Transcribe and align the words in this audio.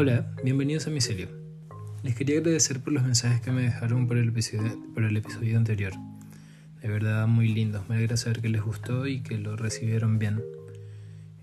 Hola, 0.00 0.30
bienvenidos 0.44 0.86
a 0.86 0.90
Micelio. 0.90 1.26
Les 2.04 2.14
quería 2.14 2.38
agradecer 2.38 2.80
por 2.80 2.92
los 2.92 3.02
mensajes 3.02 3.40
que 3.40 3.50
me 3.50 3.62
dejaron 3.62 4.06
por 4.06 4.16
el 4.16 4.28
episodio, 4.28 4.80
el 4.96 5.16
episodio 5.16 5.58
anterior. 5.58 5.92
De 6.80 6.86
verdad, 6.86 7.26
muy 7.26 7.48
lindos. 7.48 7.88
Me 7.88 7.96
alegra 7.96 8.16
saber 8.16 8.40
que 8.40 8.48
les 8.48 8.62
gustó 8.62 9.08
y 9.08 9.24
que 9.24 9.38
lo 9.38 9.56
recibieron 9.56 10.20
bien. 10.20 10.40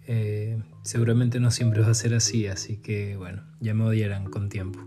Eh, 0.08 0.58
seguramente 0.84 1.42
no 1.42 1.52
siempre 1.52 1.82
va 1.82 1.90
a 1.90 1.94
ser 1.94 2.14
así, 2.14 2.48
así 2.48 2.78
que 2.78 3.18
bueno, 3.18 3.44
ya 3.60 3.74
me 3.74 3.84
odiarán 3.84 4.30
con 4.32 4.48
tiempo. 4.48 4.80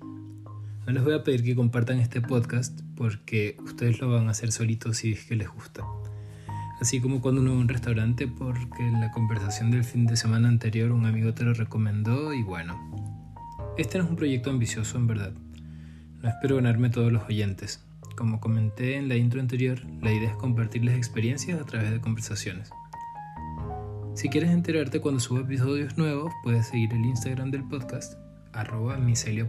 No 0.00 0.92
les 0.92 1.04
voy 1.04 1.14
a 1.14 1.22
pedir 1.22 1.44
que 1.44 1.54
compartan 1.54 2.00
este 2.00 2.22
podcast 2.22 2.80
porque 2.96 3.56
ustedes 3.62 4.00
lo 4.00 4.10
van 4.10 4.26
a 4.26 4.32
hacer 4.32 4.50
solitos 4.50 4.96
si 4.96 5.12
es 5.12 5.24
que 5.26 5.36
les 5.36 5.48
gusta 5.48 5.84
así 6.84 7.00
como 7.00 7.22
cuando 7.22 7.40
uno 7.40 7.52
va 7.52 7.56
a 7.56 7.60
un 7.60 7.68
restaurante 7.68 8.28
porque 8.28 8.82
la 8.90 9.10
conversación 9.10 9.70
del 9.70 9.84
fin 9.84 10.04
de 10.04 10.18
semana 10.18 10.48
anterior 10.48 10.92
un 10.92 11.06
amigo 11.06 11.32
te 11.32 11.42
lo 11.42 11.54
recomendó 11.54 12.34
y 12.34 12.42
bueno. 12.42 12.78
Este 13.78 13.96
no 13.96 14.04
es 14.04 14.10
un 14.10 14.16
proyecto 14.16 14.50
ambicioso 14.50 14.98
en 14.98 15.06
verdad. 15.06 15.32
No 16.20 16.28
espero 16.28 16.56
ganarme 16.56 16.90
todos 16.90 17.10
los 17.10 17.22
oyentes. 17.22 17.82
Como 18.18 18.38
comenté 18.38 18.96
en 18.96 19.08
la 19.08 19.16
intro 19.16 19.40
anterior, 19.40 19.80
la 20.02 20.12
idea 20.12 20.28
es 20.28 20.36
compartirles 20.36 20.94
experiencias 20.94 21.58
a 21.58 21.64
través 21.64 21.90
de 21.90 22.02
conversaciones. 22.02 22.68
Si 24.14 24.28
quieres 24.28 24.50
enterarte 24.50 25.00
cuando 25.00 25.20
suba 25.20 25.40
episodios 25.40 25.96
nuevos, 25.96 26.34
puedes 26.42 26.66
seguir 26.66 26.92
el 26.92 27.06
Instagram 27.06 27.50
del 27.50 27.64
podcast, 27.64 28.18
arroba 28.52 28.98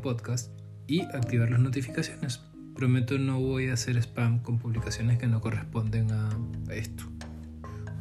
podcast, 0.01 0.51
y 0.87 1.01
activar 1.01 1.51
las 1.51 1.59
notificaciones. 1.59 2.39
Prometo 2.75 3.19
no 3.19 3.41
voy 3.41 3.67
a 3.67 3.73
hacer 3.73 3.97
spam 3.97 4.39
con 4.39 4.57
publicaciones 4.57 5.17
que 5.17 5.27
no 5.27 5.41
corresponden 5.41 6.11
a 6.11 6.29
esto. 6.73 7.14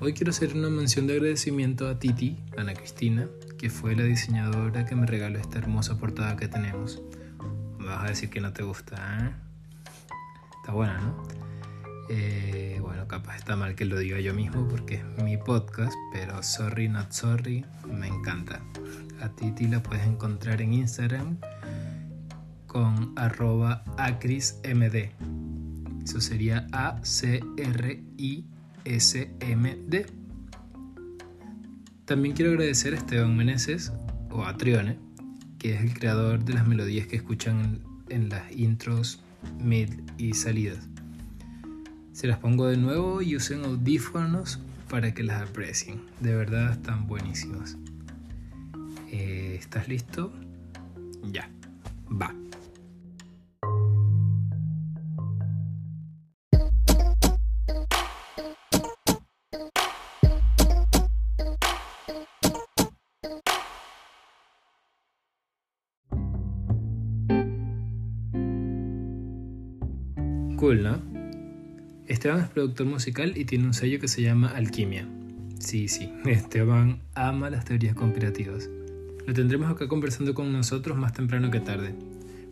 Hoy 0.00 0.12
quiero 0.12 0.30
hacer 0.30 0.54
una 0.54 0.68
mención 0.68 1.06
de 1.06 1.14
agradecimiento 1.14 1.88
a 1.88 1.98
Titi, 1.98 2.36
Ana 2.58 2.74
Cristina, 2.74 3.26
que 3.56 3.70
fue 3.70 3.94
la 3.94 4.02
diseñadora 4.02 4.84
que 4.84 4.96
me 4.96 5.06
regaló 5.06 5.38
esta 5.38 5.58
hermosa 5.58 5.98
portada 5.98 6.36
que 6.36 6.48
tenemos. 6.48 7.00
Me 7.78 7.86
vas 7.86 8.04
a 8.04 8.08
decir 8.08 8.28
que 8.28 8.40
no 8.40 8.52
te 8.52 8.64
gusta, 8.64 8.96
¿eh? 8.96 9.30
Está 10.60 10.72
buena, 10.72 11.00
¿no? 11.00 11.22
Eh, 12.10 12.78
bueno, 12.82 13.06
capaz 13.06 13.36
está 13.36 13.56
mal 13.56 13.76
que 13.76 13.84
lo 13.84 13.98
diga 13.98 14.20
yo 14.20 14.34
mismo 14.34 14.66
porque 14.68 14.96
es 14.96 15.22
mi 15.22 15.38
podcast, 15.38 15.94
pero 16.12 16.42
sorry, 16.42 16.88
not 16.88 17.12
sorry, 17.12 17.64
me 17.86 18.08
encanta. 18.08 18.60
A 19.22 19.28
Titi 19.30 19.68
la 19.68 19.82
puedes 19.82 20.06
encontrar 20.06 20.60
en 20.60 20.74
Instagram 20.74 21.38
con 22.66 23.12
arroba 23.16 23.84
acrismd. 23.96 25.10
Eso 26.04 26.20
sería 26.20 26.66
A-C-R-I 26.72 28.53
SMD. 28.84 30.06
También 32.04 32.34
quiero 32.34 32.52
agradecer 32.52 32.94
a 32.94 32.96
Esteban 32.96 33.36
Meneses, 33.36 33.92
o 34.30 34.44
a 34.44 34.56
Trione, 34.56 34.98
que 35.58 35.74
es 35.74 35.80
el 35.80 35.94
creador 35.94 36.44
de 36.44 36.54
las 36.54 36.66
melodías 36.66 37.06
que 37.06 37.16
escuchan 37.16 37.80
en, 38.08 38.28
las 38.28 38.52
intros, 38.52 39.22
mid 39.58 39.88
y 40.18 40.34
salidas. 40.34 40.88
Se 42.12 42.26
las 42.26 42.38
pongo 42.38 42.66
de 42.66 42.76
nuevo 42.76 43.22
y 43.22 43.36
usen 43.36 43.64
audífonos 43.64 44.60
para 44.90 45.14
que 45.14 45.22
las 45.22 45.48
aprecien. 45.48 46.00
De 46.20 46.34
verdad 46.34 46.72
están 46.72 47.06
buenísimas. 47.06 47.76
Eh, 49.10 49.56
¿Estás 49.58 49.88
listo? 49.88 50.32
Ya, 51.32 51.48
va. 52.10 52.34
Cool, 70.56 70.82
¿no? 70.82 70.98
Esteban 72.06 72.40
es 72.40 72.48
productor 72.48 72.86
musical 72.86 73.36
y 73.36 73.44
tiene 73.44 73.64
un 73.64 73.74
sello 73.74 73.98
que 73.98 74.08
se 74.08 74.22
llama 74.22 74.48
Alquimia. 74.48 75.08
Sí, 75.58 75.88
sí, 75.88 76.12
Esteban 76.26 77.00
ama 77.14 77.50
las 77.50 77.64
teorías 77.64 77.94
conspirativas. 77.94 78.68
Lo 79.26 79.34
tendremos 79.34 79.70
acá 79.70 79.88
conversando 79.88 80.34
con 80.34 80.52
nosotros 80.52 80.96
más 80.96 81.12
temprano 81.12 81.50
que 81.50 81.60
tarde. 81.60 81.94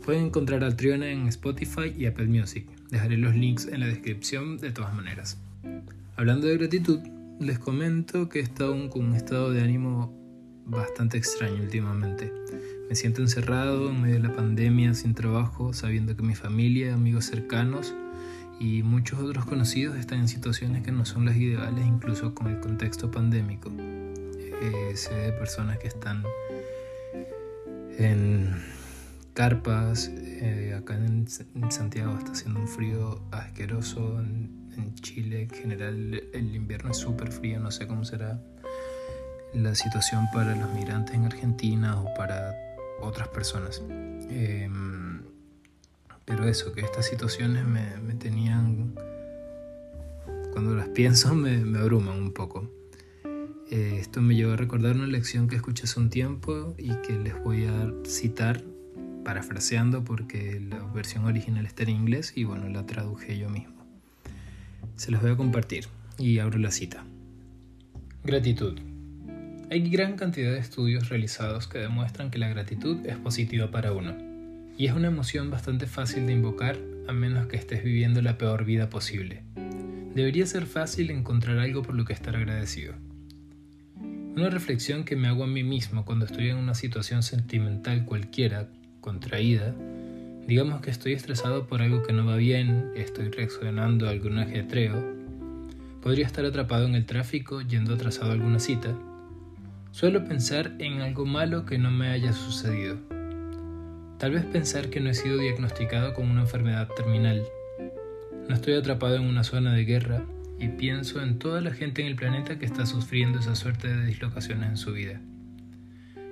Pueden 0.05 0.27
encontrar 0.27 0.65
al 0.65 0.75
Triona 0.75 1.11
en 1.11 1.29
Spotify 1.29 1.95
y 1.97 2.07
Apple 2.07 2.27
Music. 2.27 2.67
Dejaré 2.91 3.19
los 3.19 3.37
links 3.37 3.67
en 3.67 3.81
la 3.81 3.87
descripción 3.87 4.59
de 4.59 4.73
todas 4.73 4.95
maneras. 4.95 5.39
Hablando 6.17 6.49
de 6.49 6.57
gratitud, 6.57 6.99
les 7.39 7.59
comento 7.59 8.29
que 8.29 8.41
he 8.41 8.43
estado 8.43 8.91
con 8.91 9.05
un 9.05 9.15
estado 9.15 9.53
de 9.53 9.63
ánimo 9.63 10.13
bastante 10.67 11.19
extraño 11.19 11.63
últimamente. 11.63 12.33
Me 12.93 12.97
siento 12.97 13.23
encerrado 13.23 13.89
en 13.89 14.03
medio 14.03 14.17
de 14.17 14.29
la 14.29 14.35
pandemia, 14.35 14.93
sin 14.93 15.15
trabajo, 15.15 15.73
sabiendo 15.73 16.15
que 16.15 16.23
mi 16.23 16.35
familia, 16.35 16.93
amigos 16.93 17.25
cercanos 17.25 17.95
y 18.61 18.83
muchos 18.83 19.19
otros 19.19 19.47
conocidos 19.47 19.97
están 19.97 20.19
en 20.19 20.29
situaciones 20.29 20.83
que 20.83 20.93
no 20.93 21.07
son 21.07 21.25
las 21.25 21.35
ideales, 21.37 21.87
incluso 21.87 22.35
con 22.35 22.49
el 22.49 22.61
contexto 22.61 23.11
pandémico. 23.11 23.73
Eh, 23.81 24.93
sé 24.95 25.15
de 25.15 25.33
personas 25.33 25.79
que 25.79 25.89
están 25.89 26.23
en 27.97 28.63
carpas, 29.33 30.11
eh, 30.15 30.77
acá 30.79 30.95
en, 30.95 31.27
Santiago 31.71 32.15
está 32.19 32.33
haciendo 32.33 32.61
un 32.61 32.69
frío 32.69 33.23
asqueroso, 33.31 34.21
en, 34.21 34.71
en 34.77 34.95
Chile 34.97 35.45
en 35.45 35.49
general 35.49 36.25
el 36.35 36.55
invierno 36.55 36.91
es 36.91 36.99
súper 36.99 37.33
frío, 37.33 37.59
no 37.59 37.71
sé 37.71 37.87
cómo 37.87 38.05
será 38.05 38.39
la 39.55 39.75
situación 39.75 40.27
para 40.31 40.55
los 40.55 40.71
migrantes 40.75 41.15
en 41.15 41.25
Argentina 41.25 41.99
o 41.99 42.13
para 42.13 42.55
otras 43.03 43.29
personas. 43.29 43.83
Em, 44.31 45.21
pero 46.25 46.45
eso, 46.49 46.73
que 46.73 46.81
estas 46.81 47.07
situaciones 47.07 47.67
me, 47.67 48.15
tenían, 48.15 48.95
cuando 50.53 50.75
las 50.75 50.89
pienso, 50.89 51.35
me, 51.35 51.79
abruman 51.79 52.19
un 52.19 52.33
poco. 52.33 52.71
Eh, 53.71 53.99
esto 54.01 54.21
me 54.21 54.35
llevó 54.35 54.53
a 54.53 54.57
recordar 54.57 54.97
una 54.97 55.07
lección 55.07 55.49
que 55.49 55.57
escuché 55.57 55.85
hace 55.85 55.99
un 55.99 56.11
tiempo 56.11 56.75
y 56.79 56.95
que 57.03 57.19
les 57.19 57.43
voy 57.43 57.65
a 57.65 57.93
citar 58.07 58.63
parafraseando 59.25 60.05
porque 60.05 60.61
la 60.61 60.83
versión 60.93 61.25
original 61.25 61.65
está 61.65 61.85
en 61.85 61.91
inglés 61.91 62.33
y 62.37 62.45
bueno, 62.45 62.69
la 62.69 62.87
traduje 62.87 63.39
yo 63.39 63.49
mismo. 63.49 63.83
Se 64.97 65.11
los 65.11 65.23
voy 65.23 65.31
a 65.31 65.37
compartir 65.37 65.87
y 66.19 66.39
abro 66.39 66.59
la 66.59 66.71
cita. 66.71 67.05
Gratitud. 68.25 68.92
Hay 69.73 69.89
gran 69.89 70.17
cantidad 70.17 70.53
de 70.53 70.59
estudios 70.59 71.09
realizados 71.09 71.67
que 71.67 71.79
demuestran 71.79 72.31
que 72.31 72.37
la 72.37 72.51
gratitud 72.51 73.07
es 73.07 73.17
positiva 73.17 73.71
para 73.71 73.95
uno, 73.95 74.15
y 74.77 74.85
es 74.85 74.93
una 74.93 75.07
emoción 75.07 75.51
bastante 75.51 75.87
fácil 75.87 76.27
de 76.27 76.35
invocar 76.35 76.77
a 77.09 77.15
menos 77.15 77.47
que 77.47 77.57
estés 77.57 77.83
viviendo 77.83 78.21
la 78.21 78.37
peor 78.37 78.67
vida 78.67 78.91
posible. 78.91 79.45
Debería 80.15 80.45
ser 80.45 80.67
fácil 80.67 81.11
encontrar 81.11 81.59
algo 81.59 81.81
por 81.81 81.95
lo 81.95 82.05
que 82.05 82.13
estar 82.13 82.37
agradecido. 82.37 82.93
Una 84.37 84.51
reflexión 84.51 85.05
que 85.05 85.17
me 85.17 85.29
hago 85.29 85.45
a 85.45 85.47
mí 85.47 85.63
mismo 85.63 86.05
cuando 86.05 86.27
estoy 86.27 86.51
en 86.51 86.59
una 86.59 86.75
situación 86.75 87.23
sentimental 87.23 88.05
cualquiera, 88.05 88.69
contraída, 89.01 89.75
digamos 90.47 90.83
que 90.83 90.91
estoy 90.91 91.15
estresado 91.15 91.67
por 91.67 91.81
algo 91.81 92.03
que 92.03 92.13
no 92.13 92.27
va 92.27 92.37
bien, 92.37 92.91
estoy 92.95 93.31
reaccionando 93.31 94.07
a 94.07 94.11
algún 94.11 94.37
ajetreo, 94.37 95.03
podría 96.03 96.27
estar 96.27 96.45
atrapado 96.45 96.85
en 96.85 96.95
el 96.95 97.07
tráfico 97.07 97.63
yendo 97.63 97.95
atrasado 97.95 98.33
a 98.33 98.35
alguna 98.35 98.59
cita, 98.59 98.95
Suelo 99.93 100.25
pensar 100.25 100.73
en 100.79 101.03
algo 101.03 101.27
malo 101.27 101.67
que 101.67 101.77
no 101.77 101.91
me 101.91 102.09
haya 102.09 102.33
sucedido. 102.33 102.97
Tal 104.19 104.33
vez 104.33 104.47
pensar 104.47 104.89
que 104.89 105.01
no 105.01 105.11
he 105.11 105.15
sido 105.15 105.37
diagnosticado 105.37 106.15
con 106.15 106.31
una 106.31 106.41
enfermedad 106.41 106.89
terminal. 106.97 107.45
No 108.49 108.55
estoy 108.55 108.73
atrapado 108.73 109.17
en 109.17 109.27
una 109.27 109.45
zona 109.45 109.75
de 109.75 109.85
guerra 109.85 110.23
y 110.59 110.69
pienso 110.69 111.23
en 111.23 111.39
toda 111.39 111.61
la 111.61 111.75
gente 111.75 112.01
en 112.01 112.09
el 112.09 112.17
planeta 112.17 112.59
que 112.59 112.65
está 112.65 112.87
sufriendo 112.87 113.39
esa 113.39 113.55
suerte 113.55 113.87
de 113.87 114.07
dislocaciones 114.07 114.71
en 114.71 114.77
su 114.79 114.95
vida. 114.95 115.21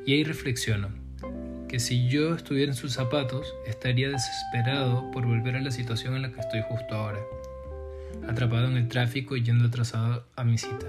Y 0.07 0.15
ahí 0.15 0.25
reflexiono, 0.25 0.89
que 1.69 1.81
si 1.81 2.09
yo 2.09 2.35
estuviera 2.35 2.73
en 2.73 2.77
sus 2.77 2.95
zapatos, 2.95 3.47
estaría 3.67 4.09
desesperado 4.09 5.11
por 5.11 5.27
volver 5.27 5.57
a 5.57 5.61
la 5.61 5.71
situación 5.71 6.17
en 6.17 6.23
la 6.23 6.33
que 6.33 6.41
estoy 6.41 6.63
justo 6.67 6.95
ahora, 6.95 7.21
atrapado 8.27 8.69
en 8.69 8.79
el 8.79 8.89
tráfico 8.89 9.37
y 9.37 9.43
yendo 9.43 9.67
atrasado 9.67 10.25
a 10.35 10.45
mi 10.45 10.57
cita 10.57 10.87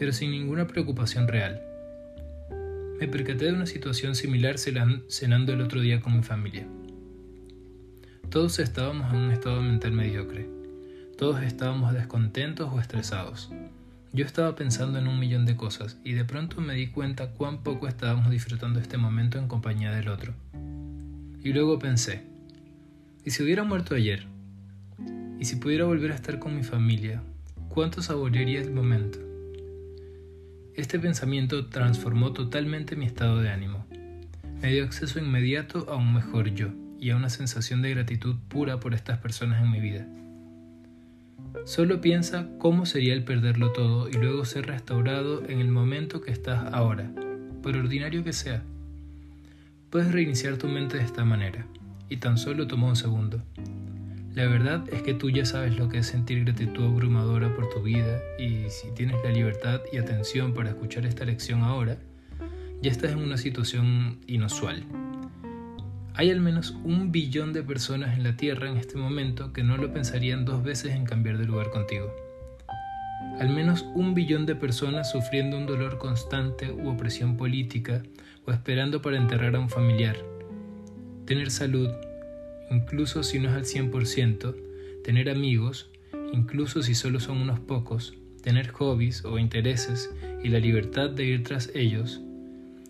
pero 0.00 0.14
sin 0.14 0.30
ninguna 0.30 0.66
preocupación 0.66 1.28
real. 1.28 1.60
Me 2.98 3.06
percaté 3.06 3.44
de 3.44 3.52
una 3.52 3.66
situación 3.66 4.14
similar 4.14 4.56
cenando 4.56 5.52
el 5.52 5.60
otro 5.60 5.82
día 5.82 6.00
con 6.00 6.16
mi 6.16 6.22
familia. 6.22 6.66
Todos 8.30 8.60
estábamos 8.60 9.12
en 9.12 9.20
un 9.20 9.30
estado 9.30 9.60
mental 9.60 9.92
mediocre. 9.92 10.48
Todos 11.18 11.42
estábamos 11.42 11.92
descontentos 11.92 12.72
o 12.72 12.80
estresados. 12.80 13.50
Yo 14.14 14.24
estaba 14.24 14.56
pensando 14.56 14.98
en 14.98 15.06
un 15.06 15.20
millón 15.20 15.44
de 15.44 15.56
cosas 15.56 15.98
y 16.02 16.14
de 16.14 16.24
pronto 16.24 16.62
me 16.62 16.72
di 16.72 16.86
cuenta 16.86 17.32
cuán 17.32 17.62
poco 17.62 17.86
estábamos 17.86 18.30
disfrutando 18.30 18.80
este 18.80 18.96
momento 18.96 19.38
en 19.38 19.48
compañía 19.48 19.92
del 19.92 20.08
otro. 20.08 20.32
Y 21.44 21.52
luego 21.52 21.78
pensé, 21.78 22.22
¿y 23.22 23.32
si 23.32 23.42
hubiera 23.42 23.64
muerto 23.64 23.94
ayer? 23.94 24.24
¿Y 25.38 25.44
si 25.44 25.56
pudiera 25.56 25.84
volver 25.84 26.12
a 26.12 26.14
estar 26.14 26.38
con 26.38 26.56
mi 26.56 26.62
familia? 26.62 27.22
¿Cuánto 27.68 28.00
saborearía 28.00 28.62
el 28.62 28.70
momento? 28.70 29.29
Este 30.76 30.98
pensamiento 30.98 31.66
transformó 31.66 32.32
totalmente 32.32 32.96
mi 32.96 33.04
estado 33.04 33.40
de 33.40 33.50
ánimo. 33.50 33.84
Me 34.62 34.72
dio 34.72 34.84
acceso 34.84 35.18
inmediato 35.18 35.86
a 35.90 35.96
un 35.96 36.14
mejor 36.14 36.54
yo 36.54 36.68
y 36.98 37.10
a 37.10 37.16
una 37.16 37.28
sensación 37.28 37.82
de 37.82 37.90
gratitud 37.90 38.36
pura 38.48 38.78
por 38.78 38.94
estas 38.94 39.18
personas 39.18 39.62
en 39.62 39.70
mi 39.70 39.80
vida. 39.80 40.06
Solo 41.64 42.00
piensa 42.00 42.48
cómo 42.58 42.86
sería 42.86 43.14
el 43.14 43.24
perderlo 43.24 43.72
todo 43.72 44.08
y 44.08 44.12
luego 44.12 44.44
ser 44.44 44.66
restaurado 44.66 45.44
en 45.48 45.60
el 45.60 45.68
momento 45.68 46.20
que 46.20 46.30
estás 46.30 46.72
ahora, 46.72 47.10
por 47.62 47.76
ordinario 47.76 48.22
que 48.22 48.32
sea. 48.32 48.62
Puedes 49.90 50.12
reiniciar 50.12 50.56
tu 50.56 50.68
mente 50.68 50.98
de 50.98 51.04
esta 51.04 51.24
manera, 51.24 51.66
y 52.08 52.18
tan 52.18 52.38
solo 52.38 52.66
toma 52.66 52.88
un 52.88 52.96
segundo. 52.96 53.42
La 54.34 54.46
verdad 54.46 54.84
es 54.92 55.02
que 55.02 55.12
tú 55.12 55.28
ya 55.28 55.44
sabes 55.44 55.76
lo 55.76 55.88
que 55.88 55.98
es 55.98 56.06
sentir 56.06 56.44
gratitud 56.44 56.84
abrumadora 56.84 57.52
por 57.52 57.68
tu 57.68 57.82
vida 57.82 58.20
y 58.38 58.70
si 58.70 58.92
tienes 58.94 59.16
la 59.24 59.30
libertad 59.30 59.80
y 59.92 59.96
atención 59.96 60.54
para 60.54 60.70
escuchar 60.70 61.04
esta 61.04 61.24
lección 61.24 61.62
ahora, 61.62 61.98
ya 62.80 62.92
estás 62.92 63.10
en 63.10 63.18
una 63.18 63.36
situación 63.36 64.20
inusual. 64.28 64.84
Hay 66.14 66.30
al 66.30 66.40
menos 66.40 66.76
un 66.84 67.10
billón 67.10 67.52
de 67.52 67.64
personas 67.64 68.16
en 68.16 68.22
la 68.22 68.36
Tierra 68.36 68.70
en 68.70 68.76
este 68.76 68.96
momento 68.96 69.52
que 69.52 69.64
no 69.64 69.76
lo 69.76 69.92
pensarían 69.92 70.44
dos 70.44 70.62
veces 70.62 70.94
en 70.94 71.04
cambiar 71.04 71.36
de 71.36 71.46
lugar 71.46 71.70
contigo. 71.70 72.14
Al 73.40 73.50
menos 73.50 73.84
un 73.94 74.14
billón 74.14 74.46
de 74.46 74.54
personas 74.54 75.10
sufriendo 75.10 75.58
un 75.58 75.66
dolor 75.66 75.98
constante 75.98 76.70
u 76.70 76.88
opresión 76.88 77.36
política 77.36 78.02
o 78.46 78.52
esperando 78.52 79.02
para 79.02 79.16
enterrar 79.16 79.56
a 79.56 79.60
un 79.60 79.70
familiar. 79.70 80.16
Tener 81.26 81.50
salud, 81.50 81.90
incluso 82.70 83.22
si 83.22 83.38
no 83.38 83.48
es 83.48 83.54
al 83.54 83.64
100%, 83.64 84.54
tener 85.04 85.28
amigos, 85.28 85.90
incluso 86.32 86.82
si 86.82 86.94
solo 86.94 87.20
son 87.20 87.38
unos 87.38 87.60
pocos, 87.60 88.14
tener 88.42 88.68
hobbies 88.68 89.24
o 89.24 89.38
intereses 89.38 90.10
y 90.42 90.48
la 90.48 90.58
libertad 90.58 91.10
de 91.10 91.24
ir 91.24 91.42
tras 91.42 91.70
ellos, 91.74 92.20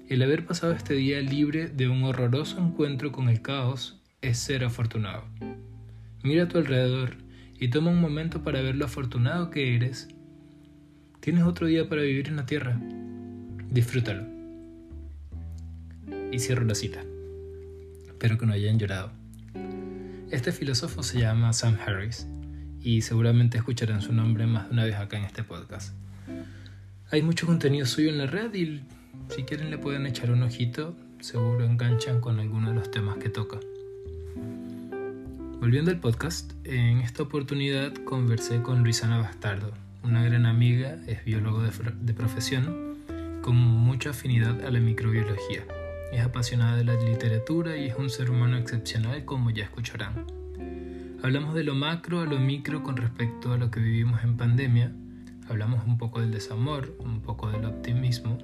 el 0.08 0.22
haber 0.22 0.44
pasado 0.44 0.72
este 0.72 0.94
día 0.94 1.20
libre 1.20 1.68
de 1.68 1.88
un 1.88 2.02
horroroso 2.02 2.58
encuentro 2.58 3.12
con 3.12 3.28
el 3.28 3.42
caos 3.42 4.00
es 4.22 4.38
ser 4.38 4.64
afortunado. 4.64 5.24
Mira 6.22 6.44
a 6.44 6.48
tu 6.48 6.58
alrededor 6.58 7.16
y 7.58 7.68
toma 7.68 7.90
un 7.90 8.00
momento 8.00 8.42
para 8.42 8.60
ver 8.60 8.74
lo 8.74 8.86
afortunado 8.86 9.50
que 9.50 9.76
eres. 9.76 10.08
Tienes 11.20 11.44
otro 11.44 11.66
día 11.66 11.88
para 11.88 12.02
vivir 12.02 12.28
en 12.28 12.36
la 12.36 12.46
tierra. 12.46 12.80
Disfrútalo. 13.70 14.26
Y 16.32 16.38
cierro 16.38 16.64
la 16.64 16.74
cita. 16.74 17.04
Espero 18.06 18.36
que 18.36 18.46
no 18.46 18.52
hayan 18.52 18.78
llorado. 18.78 19.19
Este 20.30 20.52
filósofo 20.52 21.02
se 21.02 21.18
llama 21.18 21.52
Sam 21.52 21.76
Harris 21.84 22.24
y 22.80 23.02
seguramente 23.02 23.58
escucharán 23.58 24.00
su 24.00 24.12
nombre 24.12 24.46
más 24.46 24.68
de 24.68 24.74
una 24.74 24.84
vez 24.84 24.94
acá 24.94 25.18
en 25.18 25.24
este 25.24 25.42
podcast. 25.42 25.92
Hay 27.10 27.22
mucho 27.22 27.46
contenido 27.46 27.84
suyo 27.84 28.10
en 28.10 28.18
la 28.18 28.26
red 28.26 28.54
y 28.54 28.80
si 29.28 29.42
quieren 29.42 29.70
le 29.70 29.78
pueden 29.78 30.06
echar 30.06 30.30
un 30.30 30.44
ojito, 30.44 30.94
seguro 31.18 31.64
enganchan 31.64 32.20
con 32.20 32.38
alguno 32.38 32.68
de 32.68 32.76
los 32.76 32.92
temas 32.92 33.16
que 33.18 33.28
toca. 33.28 33.58
Volviendo 35.58 35.90
al 35.90 35.98
podcast, 35.98 36.52
en 36.62 37.00
esta 37.00 37.24
oportunidad 37.24 37.92
conversé 38.04 38.62
con 38.62 38.84
Luisana 38.84 39.18
Bastardo, 39.18 39.72
una 40.04 40.22
gran 40.22 40.46
amiga, 40.46 40.96
es 41.08 41.24
biólogo 41.24 41.60
de, 41.62 41.72
de 42.02 42.14
profesión, 42.14 42.96
con 43.42 43.56
mucha 43.56 44.10
afinidad 44.10 44.64
a 44.64 44.70
la 44.70 44.78
microbiología. 44.78 45.64
Es 46.12 46.22
apasionada 46.22 46.76
de 46.76 46.84
la 46.84 46.94
literatura 46.94 47.76
y 47.76 47.86
es 47.86 47.96
un 47.96 48.10
ser 48.10 48.30
humano 48.30 48.56
excepcional 48.56 49.24
como 49.24 49.50
ya 49.50 49.64
escucharán. 49.64 50.26
Hablamos 51.22 51.54
de 51.54 51.64
lo 51.64 51.74
macro 51.74 52.20
a 52.20 52.24
lo 52.24 52.38
micro 52.38 52.82
con 52.82 52.96
respecto 52.96 53.52
a 53.52 53.58
lo 53.58 53.70
que 53.70 53.80
vivimos 53.80 54.24
en 54.24 54.36
pandemia, 54.36 54.92
hablamos 55.48 55.86
un 55.86 55.98
poco 55.98 56.20
del 56.20 56.30
desamor, 56.30 56.96
un 56.98 57.20
poco 57.20 57.50
del 57.50 57.64
optimismo 57.64 58.38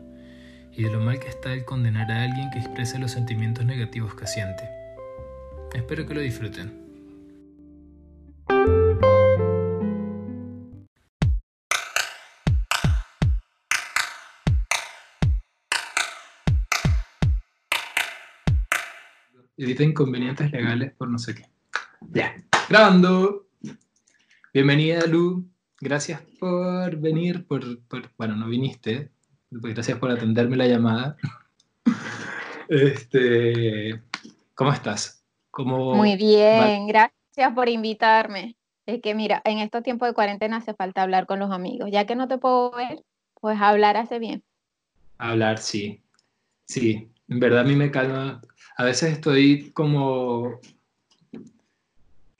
y 0.72 0.82
de 0.82 0.90
lo 0.90 1.00
mal 1.00 1.18
que 1.18 1.28
está 1.28 1.52
el 1.52 1.64
condenar 1.64 2.10
a 2.12 2.22
alguien 2.22 2.50
que 2.50 2.58
exprese 2.58 2.98
los 2.98 3.12
sentimientos 3.12 3.64
negativos 3.64 4.14
que 4.14 4.26
siente. 4.26 4.64
Espero 5.74 6.06
que 6.06 6.14
lo 6.14 6.20
disfruten. 6.20 6.85
Evita 19.58 19.82
inconvenientes 19.82 20.52
legales 20.52 20.92
por 20.92 21.08
no 21.08 21.18
sé 21.18 21.34
qué. 21.34 21.46
Ya, 22.12 22.36
grabando. 22.68 23.46
Bienvenida, 24.52 25.06
Lu. 25.06 25.48
Gracias 25.80 26.20
por 26.38 26.94
venir, 26.96 27.46
por, 27.46 27.62
bueno, 28.18 28.36
no 28.36 28.48
viniste. 28.48 29.10
Gracias 29.50 29.98
por 29.98 30.10
atenderme 30.10 30.56
la 30.56 30.66
llamada. 30.66 31.16
Este, 32.68 34.02
¿cómo 34.56 34.72
estás? 34.72 35.24
¿Cómo 35.52 35.94
Muy 35.94 36.16
bien, 36.16 36.88
gracias 36.88 37.52
por 37.54 37.68
invitarme. 37.68 38.56
Es 38.86 39.00
que 39.00 39.14
mira, 39.14 39.40
en 39.44 39.60
estos 39.60 39.84
tiempos 39.84 40.08
de 40.08 40.14
cuarentena 40.14 40.56
hace 40.56 40.74
falta 40.74 41.02
hablar 41.02 41.26
con 41.26 41.38
los 41.38 41.52
amigos. 41.52 41.90
Ya 41.92 42.06
que 42.06 42.16
no 42.16 42.26
te 42.26 42.38
puedo 42.38 42.72
ver, 42.72 43.04
pues 43.40 43.60
hablar 43.60 43.96
hace 43.96 44.18
bien. 44.18 44.42
Hablar, 45.16 45.58
sí. 45.58 46.02
Sí, 46.66 47.08
en 47.28 47.38
verdad 47.38 47.60
a 47.60 47.64
mí 47.64 47.76
me 47.76 47.92
calma 47.92 48.40
a 48.76 48.84
veces 48.84 49.12
estoy 49.12 49.70
como, 49.70 50.60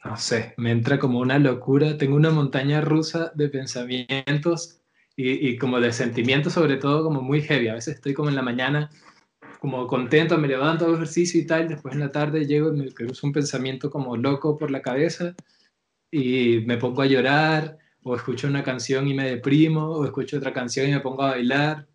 no 0.05 0.17
sé, 0.19 0.53
me 0.59 0.71
entra 0.71 0.99
como 0.99 1.19
una 1.19 1.39
locura, 1.39 1.97
tengo 1.97 2.15
una 2.15 2.31
montaña 2.31 2.83
rusa 2.83 3.33
de 3.35 3.49
pensamientos 3.49 4.81
y, 5.17 5.57
como 5.57 5.81
de 5.81 5.93
sentimientos 5.93 6.53
sobre 6.53 6.77
todo 6.77 7.05
como 7.05 7.23
muy 7.23 7.41
heavy. 7.41 7.69
A 7.69 7.75
veces 7.75 7.95
estoy 7.95 8.13
como 8.13 8.29
en 8.29 8.37
la 8.37 8.43
mañana 8.43 8.91
como 9.61 9.87
contento, 9.87 10.37
me 10.37 10.47
levanto, 10.47 10.85
hago 10.85 10.97
ejercicio 10.97 11.41
y 11.41 11.47
tal, 11.47 11.69
después 11.69 11.95
en 11.95 12.01
la 12.01 12.13
tarde 12.13 12.47
llego 12.47 12.69
y 12.69 12.77
me 12.77 12.93
cruzo 12.93 13.27
un 13.27 13.33
pensamiento 13.33 13.91
como 13.91 14.15
loco 14.19 14.59
por 14.59 14.71
la 14.71 14.83
cabeza 14.83 15.35
y 16.11 16.61
me 16.67 16.77
pongo 16.77 17.01
a 17.01 17.07
llorar 17.07 17.79
o 18.05 18.15
escucho 18.15 18.47
una 18.47 18.63
canción 18.63 19.09
y 19.09 19.15
me 19.15 19.31
deprimo 19.31 19.87
o 19.87 20.05
escucho 20.05 20.37
otra 20.37 20.53
canción 20.53 20.89
y 20.89 20.93
me 20.93 21.01
pongo 21.01 21.23
a 21.23 21.31
bailar 21.31 21.89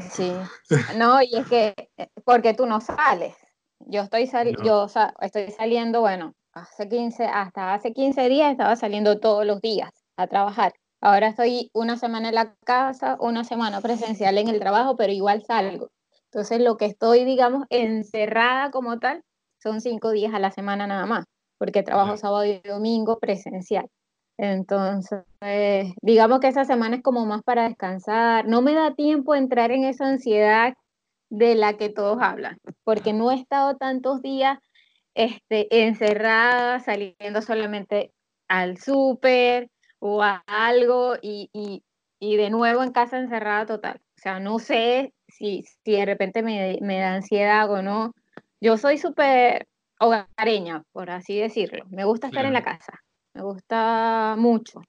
Sí, 0.00 0.32
no, 0.96 1.22
y 1.22 1.36
es 1.36 1.46
que, 1.46 1.74
porque 2.24 2.54
tú 2.54 2.66
no 2.66 2.80
sales. 2.80 3.36
Yo 3.86 4.02
estoy, 4.02 4.28
yo, 4.64 4.86
estoy 5.20 5.50
saliendo, 5.50 6.00
bueno, 6.00 6.34
hace 6.52 6.88
15, 6.88 7.26
hasta 7.26 7.74
hace 7.74 7.92
15 7.92 8.28
días 8.28 8.50
estaba 8.50 8.76
saliendo 8.76 9.20
todos 9.20 9.44
los 9.46 9.60
días 9.60 9.90
a 10.16 10.26
trabajar. 10.26 10.72
Ahora 11.00 11.28
estoy 11.28 11.70
una 11.74 11.98
semana 11.98 12.30
en 12.30 12.34
la 12.34 12.54
casa, 12.64 13.16
una 13.20 13.44
semana 13.44 13.80
presencial 13.80 14.38
en 14.38 14.48
el 14.48 14.58
trabajo, 14.58 14.96
pero 14.96 15.12
igual 15.12 15.44
salgo. 15.44 15.90
Entonces, 16.32 16.60
lo 16.60 16.76
que 16.76 16.86
estoy, 16.86 17.24
digamos, 17.24 17.64
encerrada 17.68 18.70
como 18.70 18.98
tal, 18.98 19.22
son 19.62 19.80
cinco 19.80 20.10
días 20.10 20.34
a 20.34 20.38
la 20.38 20.50
semana 20.50 20.86
nada 20.86 21.06
más, 21.06 21.26
porque 21.58 21.82
trabajo 21.82 22.16
sábado 22.16 22.44
y 22.44 22.58
domingo 22.60 23.18
presencial. 23.18 23.86
Entonces, 24.36 25.22
digamos 26.02 26.40
que 26.40 26.48
esa 26.48 26.64
semana 26.64 26.96
es 26.96 27.02
como 27.02 27.24
más 27.26 27.42
para 27.42 27.68
descansar. 27.68 28.46
No 28.46 28.62
me 28.62 28.74
da 28.74 28.94
tiempo 28.94 29.34
entrar 29.34 29.70
en 29.70 29.84
esa 29.84 30.06
ansiedad 30.08 30.74
de 31.30 31.54
la 31.54 31.76
que 31.76 31.88
todos 31.88 32.18
hablan, 32.20 32.58
porque 32.84 33.12
no 33.12 33.30
he 33.30 33.36
estado 33.36 33.76
tantos 33.76 34.22
días 34.22 34.58
este, 35.14 35.68
encerrada, 35.84 36.80
saliendo 36.80 37.42
solamente 37.42 38.12
al 38.48 38.78
súper 38.78 39.68
o 40.00 40.22
a 40.22 40.42
algo 40.46 41.14
y, 41.22 41.50
y, 41.52 41.82
de 42.36 42.50
nuevo 42.50 42.82
en 42.82 42.92
casa 42.92 43.18
encerrada 43.18 43.66
total. 43.66 44.00
O 44.16 44.20
sea, 44.20 44.40
no 44.40 44.58
sé 44.58 45.12
si, 45.28 45.64
si 45.84 45.92
de 45.92 46.06
repente 46.06 46.42
me, 46.42 46.78
me 46.80 46.98
da 46.98 47.14
ansiedad 47.14 47.70
o 47.70 47.82
no. 47.82 48.12
Yo 48.60 48.78
soy 48.78 48.98
súper 48.98 49.66
hogareña, 50.00 50.82
por 50.92 51.10
así 51.10 51.38
decirlo. 51.38 51.84
Me 51.90 52.04
gusta 52.04 52.28
estar 52.28 52.44
en 52.44 52.54
la 52.54 52.64
casa 52.64 53.00
me 53.34 53.42
gusta 53.42 54.36
mucho, 54.38 54.82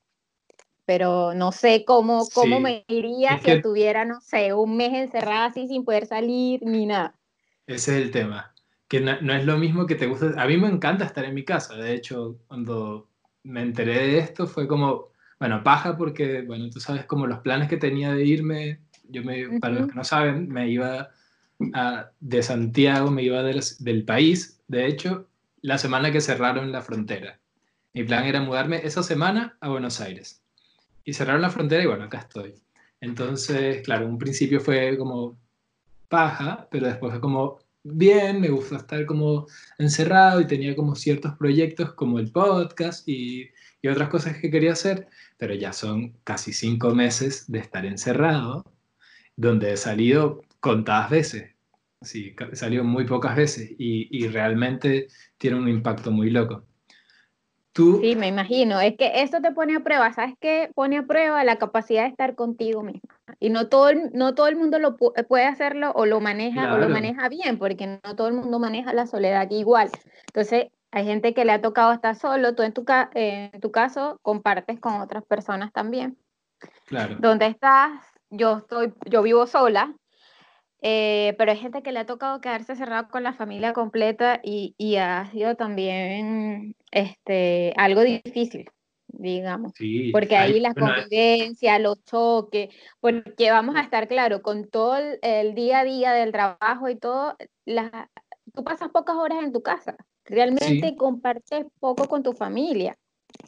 pero 0.85 1.33
no 1.33 1.51
sé 1.51 1.83
cómo, 1.83 2.27
cómo 2.33 2.59
me 2.59 2.85
iría 2.87 3.39
si 3.39 3.51
estuviera, 3.51 4.05
no 4.05 4.21
sé, 4.21 4.53
un 4.53 4.77
mes 4.77 4.93
encerrada 4.93 5.45
así 5.45 5.67
sin 5.67 5.83
poder 5.83 6.05
salir 6.05 6.61
ni 6.63 6.85
nada. 6.85 7.15
Ese 7.67 7.97
es 7.97 8.05
el 8.05 8.11
tema, 8.11 8.53
que 8.87 9.01
no, 9.01 9.33
es 9.33 9.45
lo 9.45 9.57
mismo 9.57 9.87
que 9.87 9.95
te 9.95 10.05
gusta. 10.05 10.33
A 10.37 10.45
mí 10.45 10.57
me 10.57 10.67
encanta 10.67 11.05
estar 11.05 11.25
en 11.25 11.33
mi 11.33 11.43
casa, 11.43 11.75
de 11.75 11.95
hecho, 11.95 12.37
cuando 12.47 13.09
me 13.43 13.61
enteré 13.61 13.93
de 13.93 14.19
esto 14.19 14.45
fue 14.45 14.67
como, 14.67 15.09
bueno, 15.39 15.63
paja 15.63 15.97
porque, 15.97 16.43
bueno, 16.43 16.69
tú 16.69 16.79
sabes 16.79 17.05
como 17.05 17.25
los 17.25 17.39
planes 17.39 17.67
que 17.67 17.77
tenía 17.77 18.13
de 18.13 18.23
irme, 18.23 18.81
yo 19.09 19.23
me, 19.23 19.59
para 19.59 19.73
los 19.73 19.87
que 19.87 19.95
no 19.95 20.03
saben, 20.03 20.49
me 20.49 20.69
iba 20.69 21.09
de 22.19 22.43
Santiago, 22.43 23.09
me 23.09 23.23
iba 23.23 23.41
del 23.41 24.05
país, 24.05 24.61
de 24.67 24.85
hecho, 24.85 25.27
la 25.61 25.77
semana 25.79 26.11
que 26.11 26.21
cerraron 26.21 26.71
la 26.71 26.81
frontera. 26.81 27.39
Mi 27.95 28.03
plan 28.03 28.25
era 28.25 28.41
mudarme 28.41 28.81
esa 28.85 29.01
semana 29.03 29.57
a 29.61 29.69
Buenos 29.69 30.01
Aires. 30.01 30.43
Y 31.05 31.13
cerraron 31.13 31.41
la 31.41 31.49
frontera 31.49 31.81
y 31.81 31.85
bueno, 31.85 32.03
acá 32.03 32.17
estoy. 32.17 32.53
Entonces, 32.99 33.83
claro, 33.83 34.05
un 34.05 34.17
principio 34.17 34.59
fue 34.59 34.97
como 34.97 35.39
paja, 36.09 36.67
pero 36.69 36.87
después 36.87 37.13
fue 37.13 37.21
como 37.21 37.59
bien, 37.83 38.41
me 38.41 38.49
gusta 38.49 38.75
estar 38.75 39.05
como 39.05 39.47
encerrado 39.77 40.41
y 40.41 40.45
tenía 40.45 40.75
como 40.75 40.93
ciertos 40.93 41.37
proyectos 41.37 41.93
como 41.93 42.19
el 42.19 42.33
podcast 42.33 43.07
y, 43.07 43.49
otras 43.89 44.09
cosas 44.09 44.37
que 44.39 44.51
quería 44.51 44.73
hacer, 44.73 45.07
pero 45.37 45.53
ya 45.53 45.71
son 45.71 46.17
casi 46.25 46.51
cinco 46.51 46.93
meses 46.93 47.49
de 47.49 47.59
estar 47.59 47.85
encerrado, 47.85 48.65
donde 49.37 49.71
he 49.71 49.77
salido 49.77 50.41
contadas 50.59 51.11
veces. 51.11 51.55
Sí, 52.01 52.35
salió 52.53 52.83
muy 52.83 53.05
pocas 53.05 53.37
veces 53.37 53.71
y 53.77 54.27
realmente 54.27 55.07
tiene 55.37 55.57
un 55.57 55.69
impacto 55.69 56.11
muy 56.11 56.29
loco. 56.29 56.65
Tú... 57.75 57.99
Sí, 58.01 58.15
me 58.15 58.29
imagino. 58.29 58.79
Es 58.79 58.95
que 58.95 59.21
esto 59.21 59.41
te 59.41 59.51
pone 59.51 59.75
a 59.75 59.81
prueba. 59.81 60.13
¿Sabes 60.13 60.35
qué? 60.39 60.71
Pone 60.75 60.97
a 60.97 61.03
prueba 61.03 61.43
la 61.43 61.57
capacidad 61.57 62.03
de 62.03 62.07
estar 62.07 62.33
contigo 62.33 62.83
mismo. 62.83 63.01
Y 63.41 63.49
no 63.49 63.67
todo 63.67 63.89
el, 63.89 64.11
no 64.13 64.33
todo 64.33 64.47
el 64.47 64.55
mundo 64.55 64.79
lo 64.79 64.95
puede 64.95 65.45
hacerlo 65.45 65.91
o 65.93 66.05
lo 66.05 66.21
maneja 66.21 66.73
o 66.73 66.77
lo 66.77 66.87
maneja 66.87 67.27
bien, 67.27 67.59
porque 67.59 67.99
no 68.01 68.15
todo 68.15 68.29
el 68.29 68.35
mundo 68.35 68.59
maneja 68.59 68.93
la 68.93 69.07
soledad 69.07 69.51
igual. 69.51 69.89
Entonces, 70.27 70.67
hay 70.91 71.03
gente 71.03 71.33
que 71.33 71.43
le 71.43 71.51
ha 71.51 71.61
tocado 71.61 71.91
estar 71.91 72.15
solo. 72.15 72.55
Tú 72.55 72.63
en 72.63 72.71
tu, 72.71 72.85
en 73.13 73.59
tu 73.59 73.71
caso 73.71 74.19
compartes 74.21 74.79
con 74.79 75.01
otras 75.01 75.25
personas 75.25 75.73
también. 75.73 76.17
Claro. 76.85 77.17
¿Dónde 77.19 77.47
estás? 77.47 77.91
Yo 78.29 78.59
estoy, 78.59 78.93
yo 79.05 79.21
vivo 79.21 79.47
sola, 79.47 79.93
eh, 80.87 81.33
pero 81.39 81.51
hay 81.51 81.57
gente 81.57 81.81
que 81.81 81.91
le 81.91 81.97
ha 81.97 82.05
tocado 82.05 82.41
quedarse 82.41 82.75
cerrado 82.75 83.07
con 83.09 83.23
la 83.23 83.33
familia 83.33 83.73
completa 83.73 84.39
y, 84.43 84.75
y 84.77 84.97
ha 84.97 85.25
sido 85.31 85.55
también 85.55 86.75
este, 86.91 87.73
algo 87.75 88.01
difícil, 88.01 88.69
digamos. 89.07 89.73
porque 90.11 90.37
ahí 90.37 90.59
la 90.59 90.75
convivencia, 90.75 91.79
los 91.79 92.05
choques, 92.05 92.69
porque 92.99 93.49
vamos 93.49 93.75
a 93.77 93.81
estar 93.81 94.07
claro, 94.07 94.43
con 94.43 94.69
todo 94.69 94.97
el, 95.23 95.55
día 95.55 95.79
a 95.79 95.85
día 95.85 96.11
del 96.11 96.31
trabajo 96.31 96.87
y 96.87 96.97
todo, 96.97 97.35
la, 97.65 98.11
tú 98.53 98.63
pasas 98.63 98.89
pocas 98.89 99.15
horas 99.15 99.43
en 99.43 99.53
tu 99.53 99.63
casa, 99.63 99.97
realmente 100.23 100.95
compartes 100.95 101.65
poco 101.79 102.07
con 102.07 102.21
tu 102.21 102.33
familia, 102.33 102.95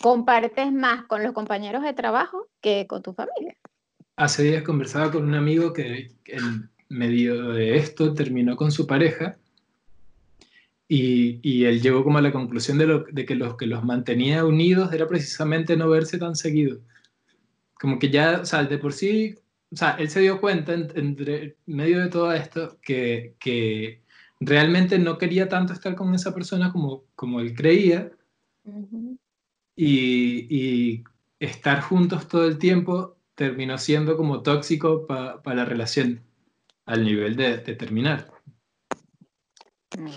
compartes 0.01 0.71
más 0.71 1.05
con 1.05 1.21
los 1.21 1.33
compañeros 1.33 1.83
de 1.83 1.93
trabajo 1.93 2.47
que 2.61 2.87
con 2.87 3.03
tu 3.03 3.13
familia. 3.13 3.55
Hace 4.15 4.41
días 4.41 4.63
conversaba 4.63 5.11
con 5.11 5.23
un 5.23 5.35
amigo 5.35 5.71
que 5.71 6.09
el 6.25 6.71
medio 6.89 7.49
de 7.53 7.77
esto 7.77 8.13
terminó 8.13 8.55
con 8.55 8.71
su 8.71 8.87
pareja 8.87 9.37
y, 10.87 11.39
y, 11.43 11.65
él 11.65 11.81
llegó 11.81 12.03
como 12.03 12.17
a 12.17 12.21
la 12.21 12.31
conclusión 12.31 12.77
de, 12.77 12.87
lo, 12.87 13.03
de 13.11 13.25
que 13.25 13.35
los 13.35 13.57
que 13.57 13.65
los 13.65 13.83
mantenía 13.83 14.45
unidos 14.45 14.93
era 14.93 15.07
precisamente 15.07 15.75
no 15.75 15.89
verse 15.89 16.17
tan 16.17 16.35
seguido. 16.35 16.79
Como 17.73 17.99
que 17.99 18.09
ya, 18.09 18.41
o 18.41 18.45
sea, 18.45 18.63
de 18.63 18.77
por 18.77 18.93
sí, 18.93 19.35
o 19.71 19.75
sea, 19.75 19.91
él 19.99 20.09
se 20.09 20.21
dio 20.21 20.39
cuenta 20.39 20.73
entre 20.73 21.57
medio 21.65 21.99
de 21.99 22.07
todo 22.07 22.31
esto 22.33 22.77
que, 22.81 23.35
que, 23.39 24.01
realmente 24.39 24.99
no 24.99 25.17
quería 25.17 25.49
tanto 25.49 25.73
estar 25.73 25.95
con 25.95 26.13
esa 26.13 26.33
persona 26.33 26.71
como, 26.71 27.03
como 27.15 27.41
él 27.41 27.53
creía. 27.55 28.11
y, 29.75 30.47
y, 30.49 31.03
estar 31.39 31.81
juntos 31.81 32.27
todo 32.27 32.47
el 32.47 32.57
tiempo 32.57 33.17
terminó 33.35 33.77
siendo 33.77 34.17
como 34.17 34.41
tóxico 34.41 35.05
para 35.05 35.55
la 35.55 35.65
relación 35.65 36.21
al 36.87 37.03
nivel 37.03 37.35
de, 37.35 37.57
terminar. 37.75 38.31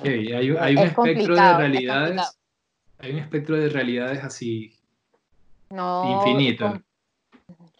hay, 0.03 0.50
un 0.50 0.79
espectro 0.79 1.35
de 1.35 1.55
realidades, 1.55 2.39
hay 2.99 3.12
un 3.12 3.19
espectro 3.19 3.57
de 3.57 3.69
realidades 3.69 4.25
así 4.25 4.73
infinito. 5.71 6.81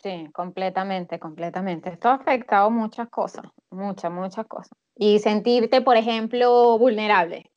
sí, 0.03 0.29
completamente, 0.33 1.19
completamente. 1.19 1.91
Esto 1.91 2.09
ha 2.09 2.15
afectado 2.15 2.71
muchas 2.71 3.09
cosas, 3.09 3.47
muchas, 3.71 4.13
muchas 4.13 4.47
cosas. 4.47 4.77
Y 4.97 5.21
sentirte, 5.21 5.81
por 5.81 5.97
ejemplo, 5.97 6.77
vulnerable. 6.79 7.51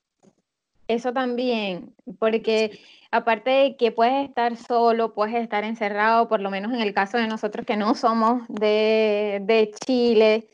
Eso 0.87 1.13
también, 1.13 1.95
porque 2.19 2.79
aparte 3.09 3.49
de 3.49 3.75
que 3.75 3.91
puedes 3.91 4.29
estar 4.29 4.55
solo, 4.55 5.13
puedes 5.13 5.35
estar 5.35 5.63
encerrado, 5.63 6.27
por 6.27 6.41
lo 6.41 6.51
menos 6.51 6.73
en 6.73 6.81
el 6.81 6.93
caso 6.93 7.17
de 7.17 7.27
nosotros 7.27 7.65
que 7.65 7.77
no 7.77 7.95
somos 7.95 8.43
de, 8.49 9.39
de 9.43 9.71
Chile, 9.85 10.47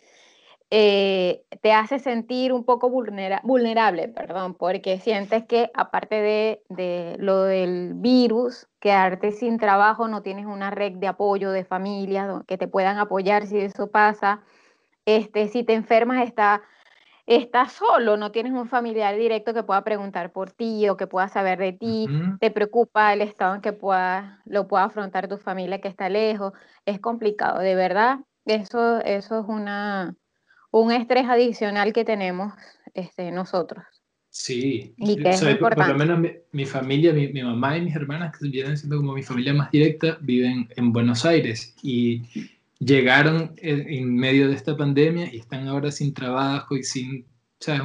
eh, 0.72 1.44
te 1.62 1.74
hace 1.74 1.98
sentir 1.98 2.54
un 2.54 2.64
poco 2.64 2.92
vulnerable, 2.92 4.08
perdón, 4.08 4.54
porque 4.54 5.00
sientes 5.00 5.44
que 5.46 5.72
aparte 5.74 6.62
de, 6.70 7.16
lo 7.18 7.44
del 7.44 7.94
virus, 7.96 8.68
quedarte 8.80 9.32
sin 9.32 9.58
trabajo, 9.58 10.08
no 10.08 10.22
tienes 10.22 10.46
una 10.46 10.70
red 10.70 10.94
de 10.94 11.08
apoyo 11.08 11.50
de 11.52 11.66
familia 11.66 12.44
que 12.48 12.58
te 12.58 12.68
puedan 12.68 13.00
apoyar 13.00 13.48
si 13.48 13.58
eso 13.58 13.90
pasa. 13.90 14.42
Este, 15.06 15.48
si 15.48 15.64
te 15.64 15.74
enfermas, 15.74 16.28
está, 16.28 16.62
estás 17.26 17.72
solo, 17.72 18.16
no 18.16 18.32
tienes 18.32 18.54
un 18.54 18.68
familiar 18.68 19.16
directo 19.16 19.56
que 19.56 19.64
pueda 19.64 19.84
preguntar 19.84 20.32
por 20.32 20.52
ti 20.52 20.88
o 20.88 20.98
que 20.98 21.08
pueda 21.08 21.30
saber 21.30 21.58
de 21.58 21.74
ti, 21.74 22.08
te 22.40 22.52
preocupa 22.52 23.12
el 23.14 23.22
estado 23.22 23.56
en 23.56 23.62
que 23.62 23.74
pueda, 23.74 24.42
lo 24.46 24.68
pueda 24.68 24.84
afrontar 24.84 25.28
tu 25.28 25.38
familia 25.38 25.82
que 25.82 25.88
está 25.88 26.10
lejos, 26.10 26.54
es 26.86 27.00
complicado, 27.00 27.60
de 27.60 27.74
verdad, 27.74 28.20
eso, 28.46 29.00
eso 29.00 29.40
es 29.40 29.46
una, 29.48 30.16
un 30.72 30.92
estrés 30.92 31.26
adicional 31.28 31.94
que 31.94 32.06
tenemos 32.06 32.54
este, 32.94 33.32
nosotros. 33.32 33.84
Sí, 34.32 34.94
y 34.98 35.18
que 35.18 35.30
es 35.30 35.42
por, 35.58 35.76
lo 35.76 35.98
menos 35.98 36.20
mi, 36.52 36.66
familia, 36.66 37.12
mi, 37.14 37.42
mamá 37.42 37.78
y 37.78 37.82
mis 37.82 37.96
hermanas, 37.96 38.38
que 38.38 38.48
vienen 38.48 38.78
siendo 38.78 38.98
como 38.98 39.14
mi 39.14 39.24
familia 39.24 39.54
más 39.54 39.72
directa, 39.72 40.20
viven 40.22 40.70
en 40.76 40.94
Buenos 40.94 41.26
Aires 41.26 41.76
y 41.82 42.22
llegaron 42.78 43.54
en, 43.58 44.16
medio 44.16 44.48
de 44.48 44.56
esta 44.56 44.78
pandemia 44.78 45.34
y 45.34 45.38
están 45.38 45.68
ahora 45.68 45.92
sin 45.92 46.14
trabajo 46.14 46.78
y 46.78 46.84
sin, 46.84 47.26
sea, 47.60 47.82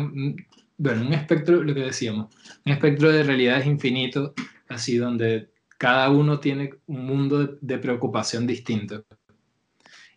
bueno, 0.76 1.07
un 1.07 1.14
espectro, 1.14 1.62
lo 1.62 1.75
que 1.75 1.81
decíamos, 1.81 2.35
un 2.67 2.73
espectro 2.73 3.11
de 3.11 3.23
realidades 3.23 3.67
infinito, 3.67 4.35
así 4.69 4.99
donde 4.99 5.49
cada 5.79 6.11
uno 6.11 6.41
tiene 6.41 6.75
un 6.87 7.07
mundo 7.07 7.57
de 7.61 7.79
preocupación 7.79 8.47
distinto. 8.47 9.05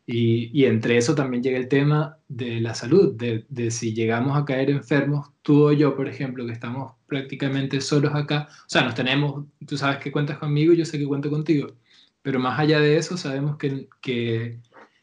Y, 0.10 0.64
entre 0.64 0.96
eso 0.98 1.16
también 1.16 1.44
llega 1.44 1.58
el 1.58 1.68
tema 1.68 2.18
de 2.30 2.62
la 2.62 2.74
salud, 2.74 3.14
de, 3.16 3.46
de, 3.50 3.72
si 3.72 3.94
llegamos 3.94 4.38
a 4.38 4.46
caer 4.46 4.70
enfermos, 4.70 5.32
tú 5.42 5.66
o 5.68 5.74
yo, 5.74 5.98
por 5.98 6.08
ejemplo, 6.08 6.46
que 6.46 6.54
estamos 6.54 6.94
prácticamente 7.08 7.82
solos 7.82 8.16
acá, 8.16 8.48
o 8.50 8.70
sea, 8.70 8.84
nos 8.84 8.96
tenemos, 8.96 9.46
tú 9.68 9.78
sabes 9.78 9.98
que 9.98 10.14
cuentas 10.14 10.38
conmigo, 10.38 10.72
yo 10.74 10.86
sé 10.86 10.98
que 10.98 11.06
cuento 11.06 11.30
contigo, 11.30 11.74
pero 12.22 12.40
más 12.40 12.58
allá 12.58 12.80
de 12.80 12.96
eso, 12.96 13.18
sabemos 13.18 13.58
que, 13.58 13.90
que 14.00 14.60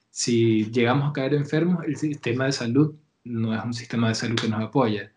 si 0.09 0.71
llegamos 0.71 1.11
a 1.11 1.13
caer 1.13 1.35
enfermos, 1.35 1.85
el 1.85 1.97
sistema 1.97 2.47
de 2.47 2.53
salud 2.53 2.95
no 3.25 3.55
es 3.55 3.63
un 3.63 3.75
sistema 3.75 4.09
de 4.09 4.15
salud 4.15 4.37
que 4.41 4.49
nos 4.49 4.63
apoya. 4.63 5.13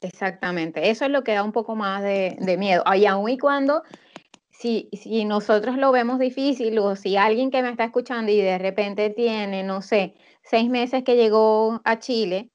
Exactamente, 0.00 0.90
eso 0.90 1.04
es 1.04 1.12
lo 1.12 1.22
que 1.22 1.32
da 1.34 1.44
un 1.44 1.52
poco 1.52 1.76
más 1.76 2.02
de, 2.02 2.36
de 2.40 2.56
miedo. 2.56 2.82
Y 2.96 3.06
aún 3.06 3.30
y 3.30 3.38
cuando 3.38 3.84
si, 4.58 4.88
si 4.92 5.24
nosotros 5.24 5.76
lo 5.76 5.92
vemos 5.92 6.18
difícil 6.18 6.78
o 6.78 6.96
si 6.96 7.16
alguien 7.16 7.50
que 7.50 7.62
me 7.62 7.70
está 7.70 7.84
escuchando 7.84 8.32
y 8.32 8.40
de 8.40 8.58
repente 8.58 9.10
tiene, 9.10 9.62
no 9.62 9.82
sé, 9.82 10.14
seis 10.42 10.70
meses 10.70 11.04
que 11.04 11.16
llegó 11.16 11.80
a 11.84 11.98
Chile, 11.98 12.50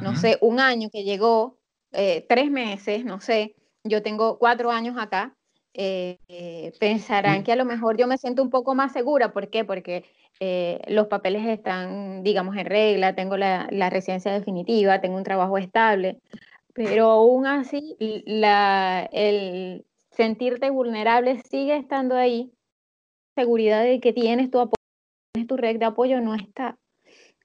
no 0.00 0.14
sé, 0.14 0.38
un 0.40 0.60
año 0.60 0.88
que 0.92 1.02
llegó, 1.02 1.58
eh, 1.90 2.24
tres 2.28 2.50
meses, 2.50 3.04
no 3.04 3.20
sé, 3.20 3.56
yo 3.82 4.02
tengo 4.02 4.38
cuatro 4.38 4.70
años 4.70 4.96
acá, 4.96 5.34
eh, 5.74 6.18
eh, 6.28 6.72
pensarán 6.78 7.42
que 7.42 7.50
a 7.50 7.56
lo 7.56 7.64
mejor 7.64 7.96
yo 7.96 8.06
me 8.06 8.18
siento 8.18 8.42
un 8.42 8.50
poco 8.50 8.74
más 8.74 8.92
segura. 8.92 9.32
¿Por 9.32 9.48
qué? 9.48 9.64
Porque 9.64 10.04
los 10.88 11.06
papeles 11.06 11.46
están, 11.46 12.24
digamos, 12.24 12.56
en 12.56 12.66
regla, 12.66 13.14
tengo 13.14 13.36
la, 13.36 13.68
la, 13.70 13.90
residencia 13.90 14.32
definitiva, 14.32 15.00
tengo 15.00 15.16
un 15.16 15.22
trabajo 15.22 15.56
estable, 15.56 16.18
pero 16.74 17.10
aún 17.10 17.46
así 17.46 17.96
la, 18.26 19.08
el, 19.12 19.84
sentirte 20.12 20.70
vulnerable 20.70 21.42
sigue 21.42 21.76
estando 21.76 22.16
ahí. 22.16 22.52
Seguridad 23.34 23.82
de 23.82 24.00
que 24.00 24.12
tienes 24.12 24.50
tu 24.50 24.58
apoyo, 24.58 24.76
tienes 25.32 25.48
tu 25.48 25.56
red 25.56 25.78
de 25.78 25.84
apoyo 25.84 26.20
no 26.20 26.34
está. 26.34 26.78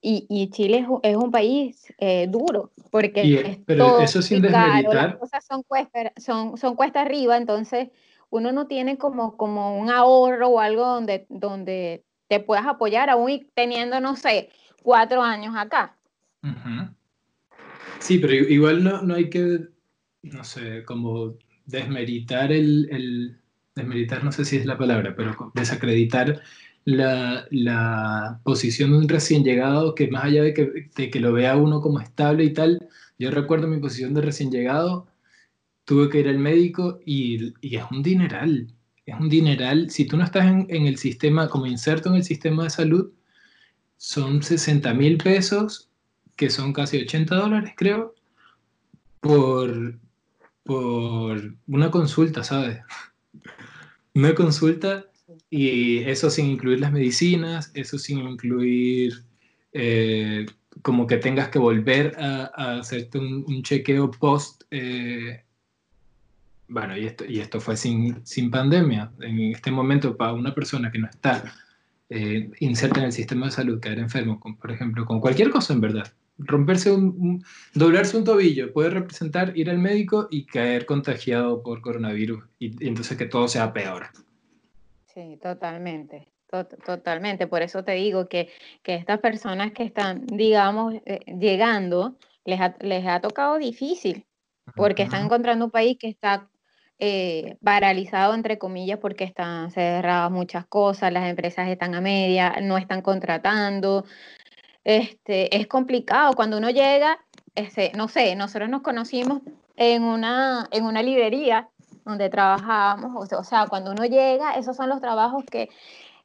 Y, 0.01 0.27
y 0.29 0.49
Chile 0.51 0.85
es, 1.01 1.15
un 1.15 1.31
país 1.31 1.91
eh, 1.97 2.27
duro, 2.29 2.71
porque 2.91 3.63
pero 3.65 3.99
eso 3.99 4.21
sin 4.21 4.43
caro, 4.43 4.93
las 4.93 5.15
cosas 5.15 5.43
son 5.43 5.63
cuesta, 5.63 6.13
son, 6.17 6.55
son 6.55 6.75
cuesta 6.75 7.01
arriba, 7.01 7.35
entonces 7.35 7.89
uno 8.29 8.51
no 8.51 8.67
tiene 8.67 8.99
como, 8.99 9.35
como 9.37 9.79
un 9.79 9.89
ahorro 9.89 10.49
o 10.49 10.59
algo 10.59 10.85
donde, 10.85 11.25
donde 11.29 12.05
te 12.27 12.39
puedas 12.39 12.67
apoyar, 12.67 13.09
aún 13.09 13.47
teniendo, 13.55 13.99
no 13.99 14.15
sé, 14.15 14.49
cuatro 14.83 15.23
años 15.23 15.55
acá. 15.57 15.97
Sí, 17.99 18.19
pero 18.19 18.33
igual 18.33 18.83
no, 18.83 19.01
no 19.01 19.15
hay 19.15 19.31
que, 19.31 19.67
no 20.21 20.43
sé, 20.43 20.83
como 20.85 21.33
desmeritar 21.67 22.51
el, 22.51 23.37
desmeritar 23.75 24.23
no 24.23 24.31
sé 24.31 24.45
si 24.45 24.57
es 24.57 24.65
la 24.65 24.77
palabra, 24.77 25.13
pero 25.15 25.51
desacreditar 25.53 26.41
la, 26.85 27.45
la, 27.51 28.39
posición 28.43 28.91
de 28.91 28.97
un 28.97 29.09
recién 29.09 29.43
llegado 29.43 29.93
que 29.93 30.07
más 30.07 30.23
allá 30.23 30.43
de 30.43 30.53
que, 30.53 30.89
de 30.95 31.09
que, 31.11 31.19
lo 31.19 31.33
vea 31.33 31.57
uno 31.57 31.81
como 31.81 31.99
estable 31.99 32.45
y 32.45 32.53
tal, 32.53 32.87
yo 33.19 33.29
recuerdo 33.29 33.67
mi 33.67 33.79
posición 33.79 34.13
de 34.13 34.21
recién 34.21 34.49
llegado, 34.51 35.07
tuve 35.85 36.09
que 36.09 36.21
ir 36.21 36.29
al 36.29 36.39
médico 36.39 36.99
y, 37.05 37.53
y 37.61 37.75
es 37.75 37.83
un 37.91 38.01
dineral, 38.01 38.67
es 39.05 39.19
un 39.19 39.29
dineral, 39.29 39.89
si 39.89 40.05
tú 40.07 40.17
no 40.17 40.23
estás 40.23 40.47
en, 40.47 40.65
en 40.69 40.87
el 40.87 40.97
sistema, 40.97 41.49
como 41.49 41.65
inserto 41.65 42.09
en 42.09 42.15
el 42.15 42.23
sistema 42.23 42.63
de 42.63 42.69
salud, 42.69 43.11
son 43.97 44.41
60 44.41 44.93
mil 44.93 45.17
pesos, 45.17 45.89
que 46.35 46.49
son 46.49 46.71
casi 46.71 46.97
80 46.97 47.35
dólares 47.35 47.73
creo, 47.75 48.15
por, 49.19 49.99
por 50.67 51.55
una 51.67 51.89
consulta, 51.89 52.43
¿sabes? 52.43 52.79
Una 54.13 54.35
consulta 54.35 55.05
y 55.49 55.99
eso 55.99 56.29
sin 56.29 56.47
incluir 56.47 56.79
las 56.81 56.91
medicinas, 56.91 57.71
eso 57.73 57.97
sin 57.97 58.19
incluir, 58.19 59.23
eh, 59.73 60.45
como 60.81 61.07
que 61.07 61.17
tengas 61.17 61.49
que 61.49 61.59
volver 61.59 62.15
a, 62.19 62.79
hacerte 62.79 63.17
un, 63.17 63.63
chequeo 63.63 64.11
post. 64.11 64.63
Eh, 64.71 65.43
bueno, 66.67 66.97
y 66.97 67.05
esto, 67.05 67.25
y 67.25 67.39
esto 67.39 67.59
fue 67.61 67.77
sin, 67.77 68.25
sin 68.25 68.51
pandemia. 68.51 69.11
En 69.21 69.39
este 69.53 69.71
momento, 69.71 70.17
para 70.17 70.33
una 70.33 70.53
persona 70.53 70.91
que 70.91 70.99
no 70.99 71.07
está 71.07 71.43
eh, 72.09 72.51
inserta 72.59 72.99
en 72.99 73.07
el 73.07 73.11
sistema 73.13 73.47
de 73.47 73.53
salud, 73.53 73.79
caer 73.79 73.99
enfermo, 73.99 74.39
por 74.39 74.71
ejemplo, 74.71 75.05
con 75.05 75.21
cualquier 75.21 75.49
cosa 75.49 75.73
en 75.73 75.81
verdad, 75.81 76.13
romperse 76.37 76.91
un, 76.91 77.43
doblarse 77.73 78.17
un 78.17 78.23
tobillo 78.23 78.71
puede 78.73 78.89
representar 78.91 79.57
ir 79.57 79.69
al 79.69 79.79
médico 79.79 80.27
y 80.29 80.45
caer 80.45 80.85
contagiado 80.85 81.63
por 81.63 81.81
coronavirus 81.81 82.43
y, 82.59 82.83
y 82.83 82.87
entonces 82.87 83.17
que 83.17 83.25
todo 83.25 83.47
sea 83.47 83.73
peor. 83.73 84.07
Sí, 85.13 85.39
totalmente 85.41 86.27
totalmente, 86.47 87.47
por 87.47 87.61
eso 87.61 87.83
te 87.83 87.93
digo 87.93 88.27
que, 88.27 88.49
que, 88.83 88.95
estas 88.95 89.19
personas 89.19 89.71
que 89.73 89.83
están, 89.83 90.25
digamos, 90.27 90.95
eh, 91.05 91.19
llegando, 91.39 92.15
les 92.45 92.59
ha, 92.61 92.75
les 92.79 93.05
ha, 93.05 93.19
tocado 93.19 93.57
difícil, 93.57 94.25
porque 94.75 95.03
están 95.03 95.25
encontrando 95.25 95.65
un 95.65 95.71
país 95.71 95.97
que 95.99 96.07
está 96.07 96.47
eh, 96.99 97.57
paralizado, 97.63 98.33
entre 98.33 98.57
comillas, 98.57 98.99
porque 98.99 99.23
están 99.23 99.71
cerradas 99.71 100.31
muchas 100.31 100.65
cosas, 100.65 101.11
las 101.11 101.29
empresas 101.29 101.67
están 101.69 101.95
a 101.95 102.01
media, 102.01 102.55
no 102.61 102.77
están 102.77 103.01
contratando. 103.01 104.05
Este, 104.87 105.55
es 105.55 105.67
complicado. 105.67 106.33
Cuando 106.33 106.57
uno 106.57 106.69
llega, 106.69 107.19
ese, 107.55 107.91
no 107.95 108.07
sé, 108.07 108.35
nosotros 108.35 108.69
nos 108.69 108.81
conocimos 108.81 109.41
en 109.75 110.03
una, 110.03 110.67
en 110.71 110.85
una 110.85 111.03
librería 111.03 111.67
donde 112.05 112.29
trabajábamos, 112.29 113.31
o 113.33 113.43
sea, 113.43 113.67
cuando 113.67 113.91
uno 113.91 114.05
llega, 114.05 114.53
esos 114.53 114.77
son 114.77 114.87
los 114.87 115.01
trabajos 115.01 115.43
que 115.43 115.69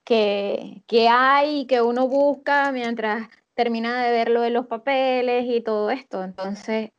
que, 0.04 0.82
que 0.86 1.08
hay, 1.08 1.66
que 1.66 1.82
uno 1.82 2.08
busca 2.08 2.72
mientras 2.72 3.28
termina 3.54 4.02
de 4.04 4.10
ver 4.10 4.30
lo 4.30 4.42
de 4.42 4.50
los 4.50 4.66
papeles 4.66 5.46
y 5.48 5.60
todo 5.60 5.90
esto. 5.90 6.24
Entonces, 6.24 6.90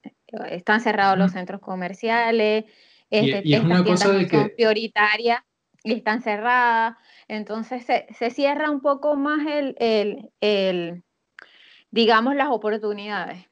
están 0.50 0.82
cerrados 0.82 1.17
los 1.17 1.32
centros 1.32 1.62
comerciales, 1.62 2.65
este, 3.10 3.41
y, 3.43 3.53
es 3.53 3.63
una 3.63 3.84
cosa 3.84 4.12
de 4.12 4.27
que... 4.27 4.38
son 4.38 4.51
prioritarias 4.55 5.41
y 5.84 5.93
están 5.93 6.22
cerradas. 6.22 6.96
Entonces, 7.27 7.86
se, 7.86 8.08
se 8.17 8.29
cierra 8.29 8.72
un 8.72 8.82
poco 8.82 9.15
más 9.15 9.46
el, 9.48 9.75
el, 9.79 10.32
el, 10.41 11.03
digamos, 11.93 12.35
las 12.35 12.47
oportunidades. 12.50 13.45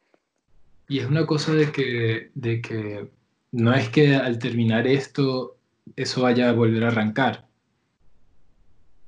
Y 0.88 1.00
es 1.00 1.05
una 1.05 1.27
cosa 1.27 1.53
de 1.53 1.71
que, 1.71 2.31
de 2.33 2.60
que 2.60 3.07
no 3.51 3.71
es 3.71 3.89
que 3.89 4.15
al 4.15 4.39
terminar 4.39 4.88
esto 4.88 5.57
eso 5.95 6.24
vaya 6.24 6.50
a 6.50 6.53
volver 6.53 6.83
a 6.83 6.88
arrancar. 6.88 7.48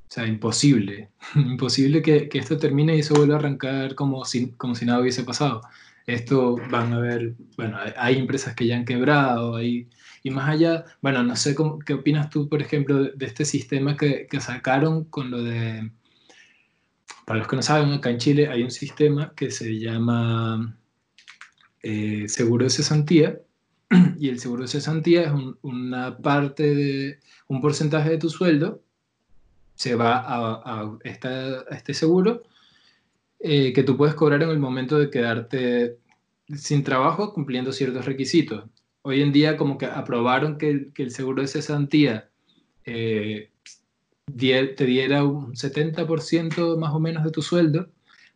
O 0.08 0.13
sea, 0.13 0.28
imposible. 0.28 1.10
imposible 1.36 2.04
que, 2.04 2.30
que, 2.30 2.38
esto 2.38 2.60
termine 2.60 2.96
y 2.96 3.00
eso 3.00 3.16
vuelva 3.16 3.36
a 3.36 3.40
arrancar 3.40 3.96
como 3.96 4.24
si, 4.24 4.52
como 4.52 4.75
si 4.75 4.86
nada 4.86 5.02
hubiese 5.02 5.24
pasado. 5.24 5.62
Esto 6.06 6.58
van 6.70 6.94
a 6.94 7.00
ver, 7.00 7.34
bueno, 7.58 7.78
hay 7.98 8.20
empresas 8.20 8.54
que 8.54 8.68
ya 8.68 8.75
han 8.75 8.86
quebrado, 8.86 9.56
hay, 9.56 9.88
y 10.22 10.30
más 10.30 10.48
allá, 10.48 10.86
bueno, 11.02 11.24
no 11.24 11.36
sé 11.36 11.56
cómo, 11.56 11.80
qué 11.80 11.94
opinas 11.96 12.30
tú, 12.30 12.50
por 12.50 12.62
ejemplo, 12.62 13.04
de, 13.04 13.25
este 13.25 13.46
sistema 13.46 13.98
que, 13.98 14.28
que, 14.30 14.40
sacaron 14.42 15.06
con 15.06 15.32
lo 15.32 15.42
de, 15.42 15.90
para 17.25 17.39
los 17.39 17.48
que 17.48 17.56
no 17.56 17.62
saben, 17.62 17.92
acá 17.94 18.10
en 18.10 18.18
Chile 18.18 18.48
hay 18.48 18.63
un 18.63 18.72
sistema 18.72 19.34
que 19.36 19.51
se 19.51 19.80
llama 19.80 20.77
eh, 21.82 22.25
seguro 22.27 22.65
de 22.65 22.70
cesantía, 22.70 23.39
y 24.20 24.30
el 24.30 24.39
seguro 24.39 24.63
de 24.63 24.68
cesantía 24.68 25.24
es 25.24 25.32
una 25.62 26.17
parte 26.17 26.76
de, 26.76 27.19
un 27.48 27.62
porcentaje 27.62 28.10
de 28.10 28.17
tu 28.17 28.30
sueldo 28.30 28.84
se 29.76 29.95
va 29.95 30.24
a, 30.26 30.98
este 31.04 31.93
seguro 31.93 32.43
eh, 33.39 33.74
que 33.74 33.84
tú 33.84 33.98
puedes 33.98 34.15
cobrar 34.15 34.43
en 34.43 34.50
el 34.50 34.60
momento 34.60 34.98
de 34.98 35.10
quedarte 35.10 35.98
sin 36.56 36.84
trabajo 36.84 37.34
cumpliendo 37.34 37.71
ciertos 37.71 38.06
requisitos. 38.06 38.65
Hoy 39.02 39.21
en 39.21 39.32
día 39.32 39.58
como 39.58 39.78
que 39.78 39.86
aprobaron 39.86 40.58
que, 40.58 40.91
el 40.95 41.12
seguro 41.12 41.41
de 41.41 41.48
cesantía 41.48 42.30
eh, 42.86 43.50
te 44.26 44.86
diera 44.86 45.24
un 45.24 45.54
70% 45.54 46.78
más 46.78 46.94
o 46.94 47.00
menos 47.00 47.24
de 47.24 47.32
tu 47.32 47.42
sueldo 47.42 47.90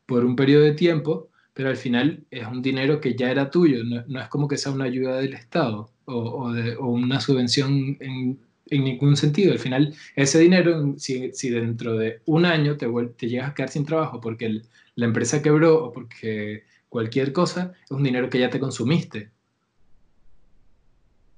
por 0.06 0.26
un 0.26 0.36
periodo 0.36 0.64
de 0.64 0.74
tiempo, 0.74 1.30
pero 1.54 1.70
al 1.70 1.78
final 1.78 2.26
es 2.30 2.46
un 2.48 2.62
dinero 2.62 3.02
que 3.02 3.16
ya 3.16 3.32
era 3.32 3.50
tuyo, 3.50 3.84
no, 3.84 4.22
es 4.22 4.28
como 4.30 4.48
que 4.48 4.58
sea 4.58 4.72
una 4.72 4.86
ayuda 4.86 5.18
del 5.18 5.34
Estado 5.34 5.90
o, 6.06 6.52
de, 6.54 6.76
o 6.76 6.88
una 6.88 7.20
subvención 7.20 7.98
en, 8.00 8.40
en 8.70 8.84
ningún 8.84 9.18
sentido. 9.18 9.52
Al 9.52 9.60
final, 9.60 9.96
ese 10.16 10.40
dinero, 10.40 10.96
si, 10.98 11.32
si 11.34 11.50
dentro 11.50 11.98
de 11.98 12.22
un 12.26 12.46
año 12.46 12.78
te, 12.78 12.88
te, 13.18 13.28
llegas 13.28 13.50
a 13.52 13.54
quedar 13.54 13.70
sin 13.70 13.86
trabajo 13.86 14.22
porque 14.22 14.62
la 14.96 15.06
empresa 15.06 15.42
quebró 15.42 15.84
o 15.86 15.92
porque 15.92 16.64
cualquier 16.90 17.34
cosa, 17.34 17.74
es 17.84 17.92
un 17.92 18.04
dinero 18.04 18.30
que 18.30 18.40
ya 18.40 18.50
te 18.50 18.60
consumiste. 18.60 19.32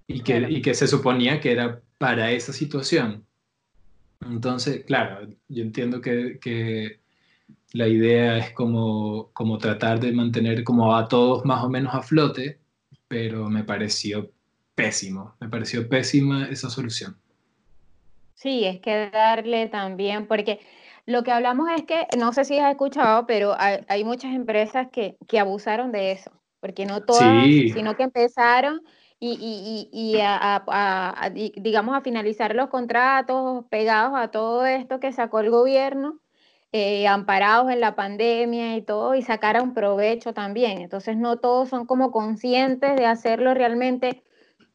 Y 0.07 0.21
que, 0.21 0.47
y 0.49 0.61
que 0.61 0.73
se 0.73 0.87
suponía 0.87 1.39
que 1.39 1.51
era 1.51 1.81
para 1.97 2.31
esa 2.31 2.51
situación. 2.51 3.25
Entonces, 4.21 4.83
claro, 4.85 5.27
yo 5.47 5.63
entiendo 5.63 6.01
que, 6.01 6.39
que 6.39 6.99
la 7.73 7.87
idea 7.87 8.37
es 8.37 8.51
como, 8.51 9.29
como 9.33 9.57
tratar 9.57 9.99
de 9.99 10.11
mantener 10.11 10.63
como 10.63 10.95
a 10.95 11.07
todos 11.07 11.45
más 11.45 11.63
o 11.63 11.69
menos 11.69 11.93
a 11.93 12.01
flote, 12.01 12.59
pero 13.07 13.49
me 13.49 13.63
pareció 13.63 14.31
pésimo, 14.75 15.35
me 15.39 15.49
pareció 15.49 15.87
pésima 15.87 16.47
esa 16.47 16.69
solución. 16.69 17.17
Sí, 18.33 18.65
es 18.65 18.79
que 18.79 19.09
darle 19.09 19.67
también, 19.67 20.27
porque 20.27 20.59
lo 21.05 21.23
que 21.23 21.31
hablamos 21.31 21.69
es 21.75 21.83
que, 21.83 22.07
no 22.17 22.31
sé 22.33 22.45
si 22.45 22.57
has 22.57 22.71
escuchado, 22.71 23.25
pero 23.27 23.55
hay, 23.57 24.03
muchas 24.03 24.33
empresas 24.33 24.87
que, 24.91 25.17
abusaron 25.39 25.91
de 25.91 26.13
eso, 26.13 26.31
porque 26.59 26.85
no 26.85 27.01
todas, 27.01 27.45
sino 27.45 27.95
que 27.97 28.03
empezaron 28.03 28.81
y, 29.19 29.89
y, 29.91 30.17
a, 30.21 31.31
digamos, 31.57 31.97
a 31.97 32.01
finalizar 32.01 32.55
los 32.55 32.69
contratos 32.69 33.65
pegados 33.69 34.13
a 34.15 34.29
todo 34.29 34.65
esto 34.65 34.99
que 34.99 35.11
sacó 35.11 35.41
el 35.41 35.49
gobierno, 35.49 36.19
eh, 36.71 37.07
amparados 37.07 37.71
en 37.71 37.81
la 37.81 37.95
pandemia 37.95 38.77
y 38.77 38.81
todo, 38.81 39.15
y 39.15 39.21
sacaron 39.21 39.73
provecho 39.73 40.33
también. 40.33 40.79
Entonces, 40.79 41.17
no 41.17 41.37
todos 41.37 41.69
son 41.69 41.85
como 41.85 42.11
conscientes 42.11 42.95
de 42.95 43.05
hacerlo 43.05 43.53
realmente 43.53 44.23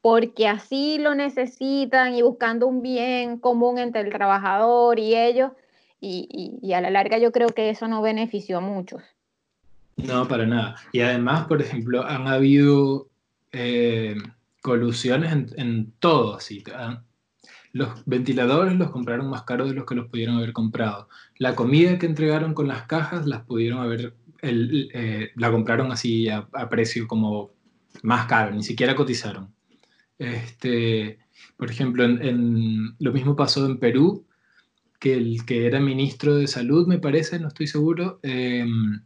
porque 0.03 0.49
así 0.49 0.99
lo 0.99 1.15
necesitan 1.15 2.15
y 2.15 2.21
buscando 2.21 2.67
un 2.67 2.83
bien 2.83 3.39
común 3.39 3.79
entre 3.79 4.03
el 4.03 4.13
trabajador 4.13 4.99
y 4.99 5.15
ellos, 5.15 5.53
y, 5.99 6.71
a 6.75 6.83
la 6.83 6.91
larga 6.91 7.17
yo 7.17 7.33
creo 7.33 7.49
que 7.49 7.71
eso 7.71 7.89
no 7.89 8.03
benefició 8.03 8.59
a 8.59 8.61
muchos. 8.61 9.03
No, 9.97 10.29
para 10.29 10.45
nada. 10.45 10.77
Y 10.93 11.01
además, 11.01 11.47
por 11.47 11.63
ejemplo, 11.63 12.05
han 12.05 12.29
habido 12.29 13.07
eh, 13.55 14.17
colusiones 14.61 15.33
en, 15.57 15.93
todo, 15.99 16.37
así. 16.37 16.63
Los 17.73 18.05
ventiladores 18.07 18.77
los 18.77 18.91
compraron 18.91 19.31
más 19.31 19.43
caros 19.43 19.69
de 19.69 19.75
los 19.75 19.87
que 19.87 19.95
los 19.95 20.09
pudieron 20.09 20.37
haber 20.37 20.53
comprado. 20.53 21.09
La 21.39 21.55
comida 21.55 21.99
que 21.99 22.07
entregaron 22.07 22.55
con 22.55 22.69
las 22.69 22.87
cajas 22.87 23.27
las 23.27 23.43
pudieron 23.43 23.81
haber, 23.81 24.15
eh, 24.43 25.31
la 25.37 25.51
compraron 25.51 25.93
así 25.93 26.29
a, 26.29 26.49
a 26.53 26.69
precio 26.69 27.07
como 27.07 27.53
más 28.03 28.27
caro, 28.27 28.55
ni 28.55 28.63
siquiera 28.63 28.95
cotizaron. 28.95 29.55
Este, 30.19 31.19
por 31.57 31.71
ejemplo, 31.71 32.05
en, 32.05 32.95
lo 32.99 33.13
mismo 33.13 33.37
pasó 33.37 33.67
en 33.67 33.79
Perú, 33.79 34.27
que 34.99 35.15
el 35.15 35.45
que 35.45 35.67
era 35.67 35.81
ministro 35.81 36.35
de 36.37 36.47
salud, 36.47 36.87
me 36.87 36.99
parece, 36.99 37.39
no 37.39 37.49
estoy 37.49 37.67
seguro, 37.67 38.21
em, 38.23 39.03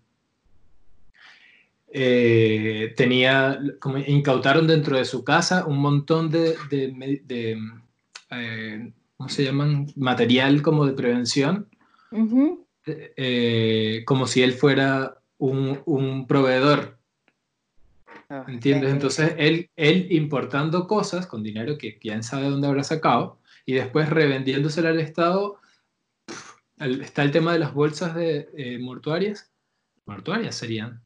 eh, 1.93 2.93
tenía, 2.97 3.61
como 3.81 3.99
incautaron 3.99 4.67
dentro 4.67 4.97
de 4.97 5.05
su 5.05 5.25
casa 5.25 5.67
un 5.67 5.79
montón 5.79 6.31
de, 6.31 6.57
eh, 8.31 8.93
¿cómo 9.17 9.29
se 9.29 9.45
llaman? 9.45 9.87
Material 9.97 10.63
como 10.63 10.87
de 10.87 10.93
prevención, 10.93 11.69
eh, 12.87 14.03
como 14.07 14.27
si 14.27 14.43
él 14.43 14.53
fuera 14.53 15.19
un, 15.39 15.81
un 15.87 16.27
proveedor 16.27 16.99
Ah, 18.31 18.45
¿Entiendes? 18.47 18.91
Entonces, 18.91 19.35
él, 19.39 19.71
él 19.77 20.07
importando 20.11 20.87
cosas 20.87 21.27
con 21.27 21.43
dinero 21.43 21.79
que 21.79 21.99
quién 21.99 22.23
sabe 22.23 22.51
dónde 22.51 22.67
habrá 22.67 22.85
sacado 22.85 23.41
y 23.65 23.73
después 23.73 24.11
revendiéndosela 24.11 24.91
al 24.91 25.01
Estado. 25.01 25.59
está 26.79 27.23
el 27.23 27.31
tema 27.31 27.55
de 27.55 27.59
las 27.59 27.73
bolsas 27.73 28.15
de 28.15 28.51
eh, 28.55 28.79
mortuarias. 28.79 29.51
Mortuarias 30.05 30.55
serían. 30.57 31.03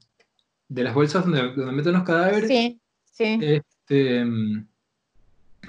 De 0.73 0.83
las 0.83 0.95
bolsas 0.95 1.25
donde, 1.25 1.53
donde 1.53 1.71
meten 1.71 1.93
los 1.93 2.03
cadáveres. 2.03 2.47
Sí, 2.47 2.81
sí. 3.11 3.39
Este, 3.41 4.25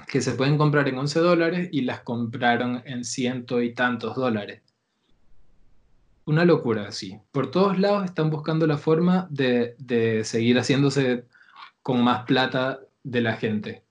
que 0.07 0.21
se 0.21 0.31
pueden 0.31 0.57
comprar 0.57 0.87
en 0.87 0.97
11 0.97 1.19
dólares 1.19 1.69
y 1.71 1.81
las 1.81 2.01
compraron 2.01 2.81
en 2.85 3.03
ciento 3.03 3.61
y 3.61 3.73
tantos 3.73 4.15
dólares. 4.15 4.61
Una 6.25 6.43
locura, 6.43 6.91
sí. 6.91 7.19
Por 7.31 7.51
todos 7.51 7.77
lados 7.77 8.05
están 8.05 8.31
buscando 8.31 8.65
la 8.65 8.77
forma 8.77 9.27
de, 9.29 9.75
de 9.77 10.23
seguir 10.23 10.57
haciéndose 10.57 11.25
con 11.83 12.03
más 12.03 12.25
plata 12.25 12.79
de 13.03 13.21
la 13.21 13.33
gente. 13.33 13.83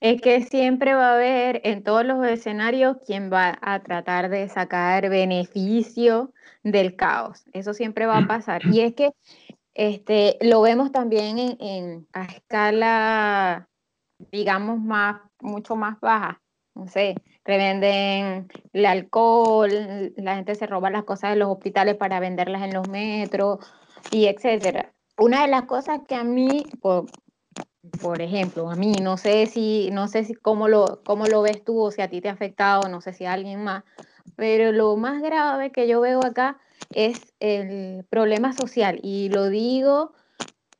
Es 0.00 0.20
que 0.20 0.42
siempre 0.44 0.94
va 0.94 1.10
a 1.10 1.14
haber 1.14 1.60
en 1.64 1.82
todos 1.82 2.04
los 2.04 2.24
escenarios 2.24 2.98
quien 3.04 3.32
va 3.32 3.58
a 3.60 3.82
tratar 3.82 4.28
de 4.30 4.48
sacar 4.48 5.10
beneficio 5.10 6.32
del 6.62 6.94
caos. 6.94 7.44
Eso 7.52 7.74
siempre 7.74 8.06
va 8.06 8.18
a 8.18 8.26
pasar. 8.26 8.64
Y 8.66 8.80
es 8.80 8.94
que 8.94 9.10
Este, 9.78 10.38
lo 10.40 10.60
vemos 10.60 10.90
también 10.90 11.38
en, 11.38 11.56
en, 11.60 12.08
a 12.12 12.24
escala, 12.24 13.68
digamos, 14.32 14.80
más, 14.80 15.20
mucho 15.40 15.76
más 15.76 16.00
baja. 16.00 16.42
No 16.74 16.88
sé, 16.88 17.14
revenden 17.44 18.48
el 18.72 18.86
alcohol, 18.86 19.70
la 20.16 20.34
gente 20.34 20.56
se 20.56 20.66
roba 20.66 20.90
las 20.90 21.04
cosas 21.04 21.30
de 21.30 21.36
los 21.36 21.48
hospitales 21.48 21.94
para 21.94 22.18
venderlas 22.18 22.62
en 22.62 22.74
los 22.74 22.88
metros 22.88 23.60
y 24.10 24.26
etcétera. 24.26 24.92
Una 25.16 25.42
de 25.42 25.48
las 25.48 25.62
cosas 25.66 26.00
que 26.08 26.16
a 26.16 26.24
mí, 26.24 26.64
por, 26.80 27.06
por 28.02 28.20
ejemplo, 28.20 28.68
a 28.70 28.74
mí, 28.74 28.94
no 29.00 29.16
sé 29.16 29.46
si, 29.46 29.90
no 29.92 30.08
sé 30.08 30.24
si 30.24 30.34
cómo 30.34 30.66
lo, 30.66 31.04
cómo 31.04 31.28
lo 31.28 31.40
ves 31.42 31.62
tú 31.62 31.80
o 31.80 31.92
si 31.92 32.02
a 32.02 32.10
ti 32.10 32.20
te 32.20 32.28
ha 32.28 32.32
afectado, 32.32 32.88
no 32.88 33.00
sé 33.00 33.12
si 33.12 33.26
a 33.26 33.32
alguien 33.34 33.62
más, 33.62 33.84
pero 34.34 34.72
lo 34.72 34.96
más 34.96 35.22
grave 35.22 35.70
que 35.70 35.86
yo 35.86 36.00
veo 36.00 36.18
acá 36.24 36.58
es 36.94 37.32
el 37.40 38.04
problema 38.10 38.52
social 38.52 38.98
y 39.02 39.28
lo 39.28 39.48
digo 39.48 40.12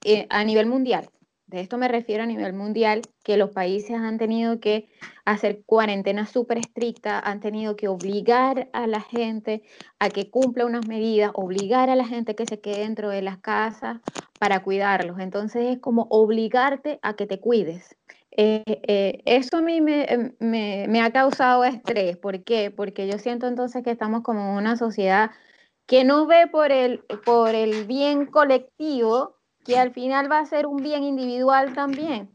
eh, 0.04 0.26
a 0.30 0.44
nivel 0.44 0.66
mundial. 0.66 1.08
De 1.48 1.60
esto 1.60 1.78
me 1.78 1.88
refiero 1.88 2.24
a 2.24 2.26
nivel 2.26 2.52
mundial, 2.52 3.00
que 3.24 3.38
los 3.38 3.50
países 3.50 3.92
han 3.92 4.18
tenido 4.18 4.60
que 4.60 4.90
hacer 5.24 5.62
cuarentenas 5.64 6.28
súper 6.28 6.58
estrictas, 6.58 7.22
han 7.24 7.40
tenido 7.40 7.74
que 7.74 7.88
obligar 7.88 8.68
a 8.74 8.86
la 8.86 9.00
gente 9.00 9.62
a 9.98 10.10
que 10.10 10.30
cumpla 10.30 10.66
unas 10.66 10.86
medidas, 10.86 11.30
obligar 11.32 11.88
a 11.88 11.96
la 11.96 12.06
gente 12.06 12.34
que 12.34 12.44
se 12.44 12.60
quede 12.60 12.80
dentro 12.80 13.08
de 13.08 13.22
las 13.22 13.38
casas 13.38 14.00
para 14.38 14.62
cuidarlos. 14.62 15.20
Entonces 15.20 15.76
es 15.76 15.78
como 15.78 16.06
obligarte 16.10 16.98
a 17.00 17.14
que 17.14 17.26
te 17.26 17.40
cuides. 17.40 17.96
Eh, 18.30 18.62
eh, 18.66 19.22
eso 19.24 19.56
a 19.56 19.62
mí 19.62 19.80
me, 19.80 20.34
me, 20.38 20.84
me, 20.86 21.00
ha 21.00 21.10
causado 21.12 21.64
estrés. 21.64 22.18
¿Por 22.18 22.44
qué? 22.44 22.70
Porque 22.70 23.08
yo 23.08 23.18
siento 23.18 23.46
entonces 23.46 23.82
que 23.82 23.90
estamos 23.90 24.22
como 24.22 24.54
una 24.54 24.76
sociedad 24.76 25.30
que 25.88 26.04
no 26.04 26.26
ve 26.26 26.46
por 26.46 26.70
el, 26.70 26.98
por 27.24 27.54
el 27.54 27.86
bien 27.86 28.26
colectivo, 28.26 29.36
que 29.64 29.78
al 29.78 29.90
final 29.92 30.30
va 30.30 30.40
a 30.40 30.46
ser 30.46 30.66
un 30.66 30.76
bien 30.76 31.02
individual 31.02 31.72
también. 31.72 32.30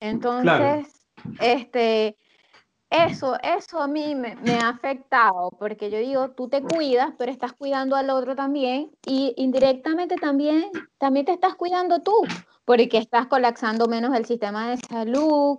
Entonces, 0.00 1.06
este, 1.40 2.16
eso, 2.88 3.36
eso 3.42 3.80
a 3.80 3.86
mí 3.86 4.14
me, 4.14 4.34
me, 4.36 4.54
ha 4.54 4.70
afectado, 4.70 5.50
porque 5.58 5.90
yo 5.90 5.98
digo, 5.98 6.30
tú 6.30 6.48
te 6.48 6.62
cuidas, 6.62 7.12
pero 7.18 7.30
estás 7.30 7.52
cuidando 7.52 7.96
al 7.96 8.08
otro 8.08 8.34
también, 8.34 8.90
y 9.06 9.34
indirectamente 9.36 10.16
también, 10.16 10.70
también 10.96 11.26
te 11.26 11.32
estás 11.32 11.54
cuidando 11.54 12.00
tú, 12.00 12.14
porque 12.64 12.96
estás 12.96 13.26
colapsando 13.26 13.88
menos 13.88 14.16
el 14.16 14.24
sistema 14.24 14.70
de 14.70 14.78
salud, 14.78 15.58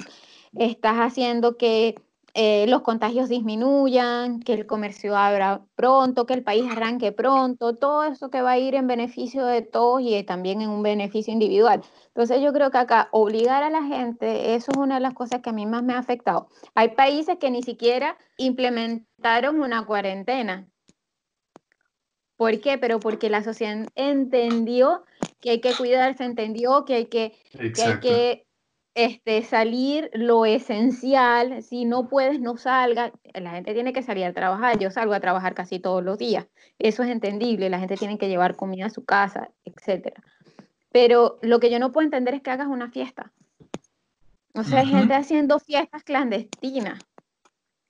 estás 0.55 0.95
haciendo 0.95 1.55
que 1.55 1.93
eh, 2.37 2.67
los 2.67 2.81
contagios 2.81 3.29
disminuyan, 3.29 4.41
que 4.41 4.51
el 4.51 4.65
comercio 4.65 5.15
abra 5.15 5.61
pronto, 5.75 6.25
que 6.25 6.33
el 6.33 6.43
país 6.43 6.69
arranque 6.69 7.13
pronto, 7.13 7.77
todo 7.77 8.03
eso 8.03 8.29
que 8.29 8.41
va 8.41 8.51
a 8.51 8.57
ir 8.57 8.75
en 8.75 8.87
beneficio 8.87 9.45
de 9.45 9.61
todos 9.61 10.01
y 10.01 10.21
también 10.23 10.61
en 10.61 10.69
un 10.69 10.83
beneficio 10.83 11.31
individual. 11.31 11.81
Entonces 12.07 12.41
yo 12.41 12.51
creo 12.51 12.71
que 12.71 12.77
acá 12.77 13.07
obligar 13.13 13.63
a 13.63 13.69
la 13.69 13.83
gente, 13.83 14.53
eso 14.53 14.69
es 14.73 14.77
una 14.77 14.95
de 14.95 14.99
las 14.99 15.13
cosas 15.13 15.41
que 15.41 15.51
a 15.51 15.53
mí 15.53 15.65
más 15.65 15.81
me 15.83 15.93
ha 15.93 15.97
afectado. 15.97 16.49
Hay 16.73 16.89
países 16.89 17.37
que 17.39 17.49
ni 17.49 17.63
siquiera 17.63 18.17
implementaron 18.35 19.61
una 19.61 19.85
cuarentena. 19.85 20.67
¿Por 22.35 22.59
qué? 22.59 22.77
Pero 22.77 22.99
porque 22.99 23.29
la 23.29 23.43
sociedad 23.45 23.87
entendió 23.95 25.05
que 25.39 25.51
hay 25.51 25.61
que 25.61 25.73
cuidarse, 25.73 26.25
entendió 26.25 26.83
que 26.83 26.95
hay 26.95 27.05
que, 27.05 27.33
que, 27.73 27.81
hay 27.81 27.99
que 28.01 28.45
este, 28.95 29.43
salir 29.43 30.09
lo 30.13 30.45
esencial, 30.45 31.61
si 31.61 31.83
no 31.83 32.07
puedes, 32.07 32.39
no 32.39 32.55
salga, 32.55 33.11
la 33.33 33.51
gente 33.51 33.73
tiene 33.73 33.91
que 33.91 34.01
salir 34.01 34.23
a 34.23 34.33
trabajar, 34.33 34.79
yo 34.79 34.89
salgo 34.89 35.13
a 35.13 35.19
trabajar 35.19 35.53
casi 35.53 35.79
todos 35.79 36.01
los 36.01 36.17
días, 36.17 36.47
eso 36.79 37.03
es 37.03 37.09
entendible, 37.09 37.69
la 37.69 37.79
gente 37.79 37.97
tiene 37.97 38.17
que 38.17 38.29
llevar 38.29 38.55
comida 38.55 38.85
a 38.85 38.89
su 38.89 39.03
casa, 39.03 39.49
etc. 39.65 40.17
Pero 40.91 41.39
lo 41.41 41.59
que 41.59 41.69
yo 41.69 41.77
no 41.77 41.91
puedo 41.91 42.05
entender 42.05 42.35
es 42.35 42.41
que 42.41 42.51
hagas 42.51 42.67
una 42.67 42.89
fiesta. 42.89 43.33
O 44.53 44.63
sea, 44.63 44.79
hay 44.79 44.87
gente 44.87 45.13
haciendo 45.13 45.59
fiestas 45.59 46.03
clandestinas. 46.03 46.99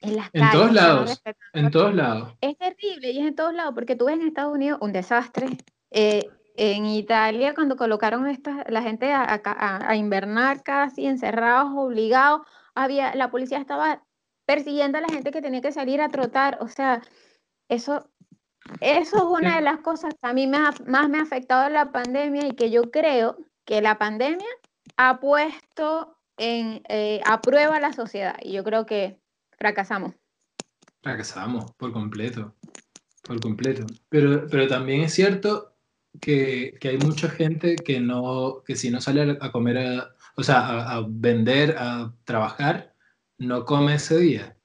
En, 0.01 0.15
las 0.15 0.29
en 0.33 0.49
todos 0.51 0.73
lados, 0.73 1.21
en 1.53 1.71
todos 1.71 1.93
lados. 1.93 2.33
Es 2.41 2.57
terrible 2.57 3.11
y 3.11 3.19
es 3.19 3.27
en 3.27 3.35
todos 3.35 3.53
lados, 3.53 3.75
porque 3.75 3.95
tú 3.95 4.05
ves 4.05 4.15
en 4.15 4.27
Estados 4.27 4.53
Unidos 4.53 4.79
un 4.81 4.91
desastre. 4.91 5.47
Eh, 5.91 6.27
en 6.57 6.85
Italia, 6.85 7.53
cuando 7.53 7.75
colocaron 7.75 8.27
esta, 8.27 8.65
la 8.69 8.81
gente 8.81 9.11
a, 9.11 9.41
a, 9.43 9.95
invernar 9.95 10.63
casi 10.63 11.05
encerrados, 11.05 11.71
obligados, 11.75 12.41
había, 12.73 13.13
la 13.15 13.29
policía 13.29 13.57
estaba 13.57 14.03
persiguiendo 14.45 14.97
a 14.97 15.01
la 15.01 15.09
gente 15.09 15.31
que 15.31 15.41
tenía 15.41 15.61
que 15.61 15.71
salir 15.71 16.01
a 16.01 16.09
trotar. 16.09 16.57
O 16.61 16.67
sea, 16.67 17.01
eso, 17.69 18.09
eso 18.79 19.17
es 19.17 19.23
una 19.23 19.57
de 19.57 19.61
las 19.61 19.79
cosas 19.79 20.13
que 20.13 20.27
a 20.27 20.33
mí 20.33 20.47
más 20.47 20.79
me 20.81 21.17
ha 21.17 21.21
afectado 21.21 21.69
la 21.69 21.91
pandemia 21.91 22.47
y 22.47 22.55
que 22.55 22.71
yo 22.71 22.83
creo 22.91 23.37
que 23.65 23.81
la 23.81 23.97
pandemia 23.97 24.47
ha 24.97 25.19
puesto 25.19 26.17
en, 26.37 26.83
eh, 26.87 27.21
a 27.25 27.41
prueba 27.41 27.79
la 27.79 27.93
sociedad. 27.93 28.37
Y 28.41 28.53
yo 28.53 28.63
creo 28.63 28.85
que 28.85 29.19
fracasamos. 29.57 30.13
Fracasamos 31.01 31.71
por 31.73 31.91
completo, 31.91 32.55
por 33.23 33.39
completo. 33.41 33.85
Pero, 34.09 34.47
pero 34.49 34.67
también 34.67 35.01
es 35.01 35.13
cierto 35.13 35.74
que, 36.19 36.75
que, 36.79 36.89
hay 36.89 36.97
mucha 36.97 37.29
gente 37.29 37.75
que, 37.75 37.99
no, 37.99 38.63
que 38.65 38.75
si 38.75 38.89
no 38.89 39.01
sale 39.01 39.37
a 39.39 39.51
comer, 39.51 40.03
o 40.35 40.43
sea, 40.43 40.89
a, 40.89 41.05
vender, 41.07 41.75
a 41.77 42.13
trabajar, 42.23 42.93
no 43.37 43.65
come 43.65 43.95
ese 43.95 44.17
día. 44.17 44.57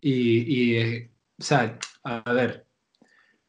Y, 0.00 0.72
y 0.72 0.76
eh, 0.76 1.10
o 1.38 1.42
sea, 1.42 1.78
a 2.04 2.32
ver, 2.32 2.66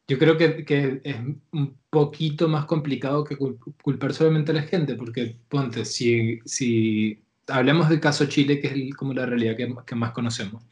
yo 0.08 0.18
creo 0.18 0.36
que, 0.36 0.64
que, 0.64 1.00
es 1.04 1.16
un 1.52 1.76
poquito 1.90 2.48
más 2.48 2.66
complicado 2.66 3.24
que 3.24 3.36
culpar 3.36 4.12
solamente 4.14 4.52
a 4.52 4.56
la 4.56 4.62
gente, 4.62 4.94
porque 4.94 5.36
ponte, 5.48 5.84
si, 5.84 6.40
si 6.44 7.22
hablemos 7.48 7.88
del 7.88 8.00
caso 8.00 8.26
Chile, 8.26 8.60
que 8.60 8.68
es 8.68 8.94
como 8.94 9.14
la 9.14 9.26
realidad 9.26 9.56
que, 9.56 9.74
que 9.86 9.94
más 9.94 10.12
conocemos, 10.12 10.62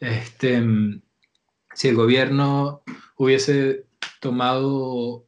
este, 0.00 0.62
si 1.74 1.88
el 1.88 1.94
gobierno 1.96 2.82
hubiese 3.16 3.86
tomado 4.20 5.26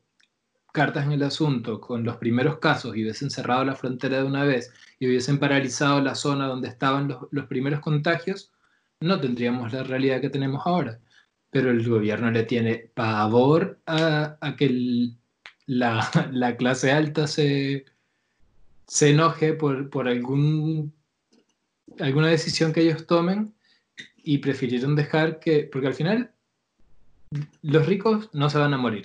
cartas 0.75 1.07
en 1.07 1.13
el 1.13 1.23
asunto 1.23 1.81
con 1.81 2.03
los 2.03 2.17
primeros 2.17 2.59
casos 2.59 2.97
y 2.97 3.05
hubiesen 3.05 3.31
cerrado 3.31 3.65
la 3.65 3.77
frontera 3.77 4.19
de 4.19 4.25
una 4.25 4.43
vez 4.43 4.73
y 4.99 5.07
hubiesen 5.07 5.39
paralizado 5.39 6.01
la 6.01 6.17
zona 6.17 6.49
donde 6.49 6.67
estaban 6.67 7.17
los, 7.31 7.47
primeros 7.47 7.79
contagios, 7.79 8.51
no 8.99 9.21
tendríamos 9.21 9.73
la 9.73 9.85
realidad 9.85 10.21
que 10.21 10.31
tenemos 10.31 10.67
ahora. 10.67 10.99
Pero 11.51 11.71
el 11.71 11.89
gobierno 11.89 12.29
le 12.33 12.43
tiene 12.43 12.91
pavor 12.93 13.79
a, 13.87 14.37
a 14.41 14.57
que 14.57 15.15
la, 15.67 16.11
la, 16.33 16.57
clase 16.57 16.91
alta 16.91 17.29
se, 17.29 17.85
se 18.89 19.11
enoje 19.11 19.53
por, 19.53 19.89
por 19.91 20.09
algún, 20.09 20.93
alguna 22.01 22.29
decisión 22.29 22.73
que 22.73 22.81
ellos 22.81 23.07
tomen 23.07 23.55
y 24.17 24.39
prefirieron 24.39 24.97
dejar 24.97 25.39
que, 25.39 25.69
porque 25.73 25.87
al 25.87 25.95
final 25.95 26.33
los 27.63 27.87
ricos 27.87 28.29
no 28.33 28.51
se 28.51 28.59
van 28.59 28.75
a 28.75 28.79
morir. 28.79 29.05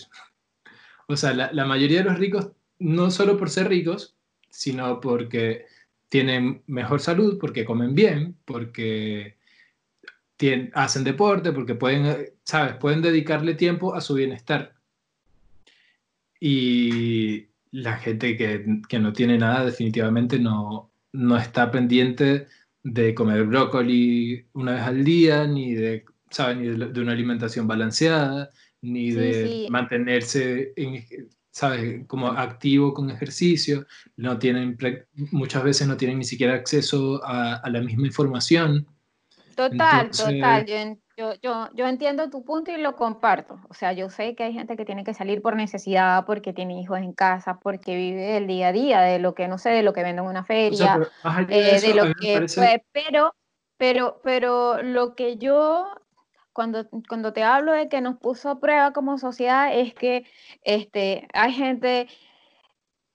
O 1.09 1.17
sea, 1.17 1.33
la, 1.33 1.65
mayoría 1.65 2.03
de 2.03 2.09
los 2.09 2.19
ricos, 2.19 2.51
no 2.77 3.09
solo 3.09 3.35
por 3.35 3.49
ser 3.49 3.67
ricos, 3.67 4.15
sino 4.51 5.01
porque 5.01 5.65
tienen 6.07 6.61
mejor 6.67 7.01
salud, 7.01 7.39
porque 7.39 7.65
comen 7.65 7.95
bien, 7.95 8.37
porque 8.45 9.35
hacen 10.73 11.03
deporte, 11.03 11.51
porque 11.51 11.73
pueden, 11.73 12.27
¿sabes? 12.43 12.75
Pueden 12.75 13.01
dedicarle 13.01 13.55
tiempo 13.55 13.95
a 13.95 14.01
su 14.01 14.13
bienestar. 14.13 14.75
Y 16.39 17.47
la 17.71 17.97
gente 17.97 18.37
que, 18.37 18.99
no 18.99 19.11
tiene 19.11 19.39
nada 19.39 19.65
definitivamente 19.65 20.37
no, 20.37 20.91
no 21.11 21.37
está 21.37 21.71
pendiente 21.71 22.45
de 22.83 23.15
comer 23.15 23.45
brócoli 23.45 24.45
una 24.53 24.73
vez 24.73 24.83
al 24.83 25.03
día, 25.03 25.47
ni 25.47 25.73
de, 25.73 26.05
¿sabes? 26.29 26.57
Ni 26.57 26.67
de 26.67 27.01
una 27.01 27.13
alimentación 27.13 27.67
balanceada, 27.67 28.51
ni 28.81 29.11
de 29.11 29.67
mantenerse, 29.69 30.73
¿sabes? 31.51 32.05
Como 32.07 32.27
activo 32.27 32.93
con 32.93 33.09
ejercicio, 33.09 33.85
no 34.15 34.37
tienen, 34.39 34.77
muchas 35.31 35.63
veces 35.63 35.87
no 35.87 35.97
tienen 35.97 36.19
ni 36.19 36.25
siquiera 36.25 36.53
acceso 36.53 37.21
a, 37.23 37.61
la 37.69 37.81
misma 37.81 38.07
información. 38.07 38.87
Total, 39.55 40.09
total. 40.11 40.65
Yo, 41.17 41.33
yo, 41.41 41.67
yo, 41.73 41.85
entiendo 41.85 42.29
tu 42.29 42.45
punto 42.45 42.71
y 42.71 42.77
lo 42.77 42.95
comparto. 42.95 43.59
O 43.67 43.73
sea, 43.73 43.91
yo 43.91 44.09
sé 44.09 44.35
que 44.35 44.43
hay 44.43 44.53
gente 44.53 44.77
que 44.77 44.85
tiene 44.85 45.03
que 45.03 45.13
salir 45.13 45.41
por 45.41 45.57
necesidad, 45.57 46.25
porque 46.25 46.53
tiene 46.53 46.79
hijos 46.79 46.97
en 46.99 47.11
casa, 47.11 47.59
porque 47.59 47.93
vive 47.93 48.37
el 48.37 48.47
día 48.47 48.69
a 48.69 48.71
día, 48.71 49.01
de 49.01 49.19
lo 49.19 49.35
que 49.35 49.49
no 49.49 49.57
sé, 49.57 49.71
de 49.71 49.83
lo 49.83 49.91
que 49.91 50.01
venden 50.01 50.23
en 50.23 50.31
una 50.31 50.45
feria, 50.45 50.97
eh, 51.49 51.81
de, 51.81 51.93
lo 51.93 52.13
que 52.15 52.47
fue, 52.47 52.85
pero, 52.93 53.35
pero, 53.75 54.21
pero 54.23 54.81
lo 54.81 55.13
que 55.13 55.35
yo 55.35 55.91
cuando, 56.59 56.89
cuando 57.07 57.31
te 57.31 57.41
hablo 57.41 57.71
de 57.71 57.87
que 57.87 58.01
nos 58.01 58.17
puso 58.17 58.49
a 58.49 58.59
prueba 58.59 58.91
como 58.91 59.17
sociedad 59.17 59.73
es 59.73 59.93
que 59.93 60.25
este, 60.65 61.25
hay 61.33 61.53
gente 61.53 62.09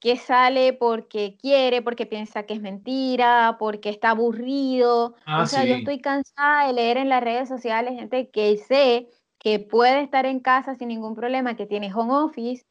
que 0.00 0.16
sale 0.16 0.72
porque 0.72 1.36
quiere, 1.38 1.82
porque 1.82 2.06
piensa 2.06 2.44
que 2.44 2.54
es 2.54 2.62
mentira, 2.62 3.56
porque 3.58 3.90
está 3.90 4.10
aburrido. 4.10 5.14
Ah, 5.26 5.42
o 5.42 5.46
sea, 5.46 5.66
yo 5.66 5.74
estoy 5.74 6.00
cansada 6.00 6.66
de 6.66 6.72
leer 6.72 6.96
en 6.96 7.10
las 7.10 7.22
redes 7.22 7.46
sociales 7.46 7.92
gente 7.98 8.30
que 8.30 8.56
sé 8.56 9.08
que 9.38 9.58
puede 9.58 10.00
estar 10.00 10.24
en 10.24 10.40
casa 10.40 10.74
sin 10.76 10.88
ningún 10.88 11.14
problema, 11.14 11.54
que 11.54 11.66
tiene 11.66 11.92
home 11.92 12.14
office 12.14 12.64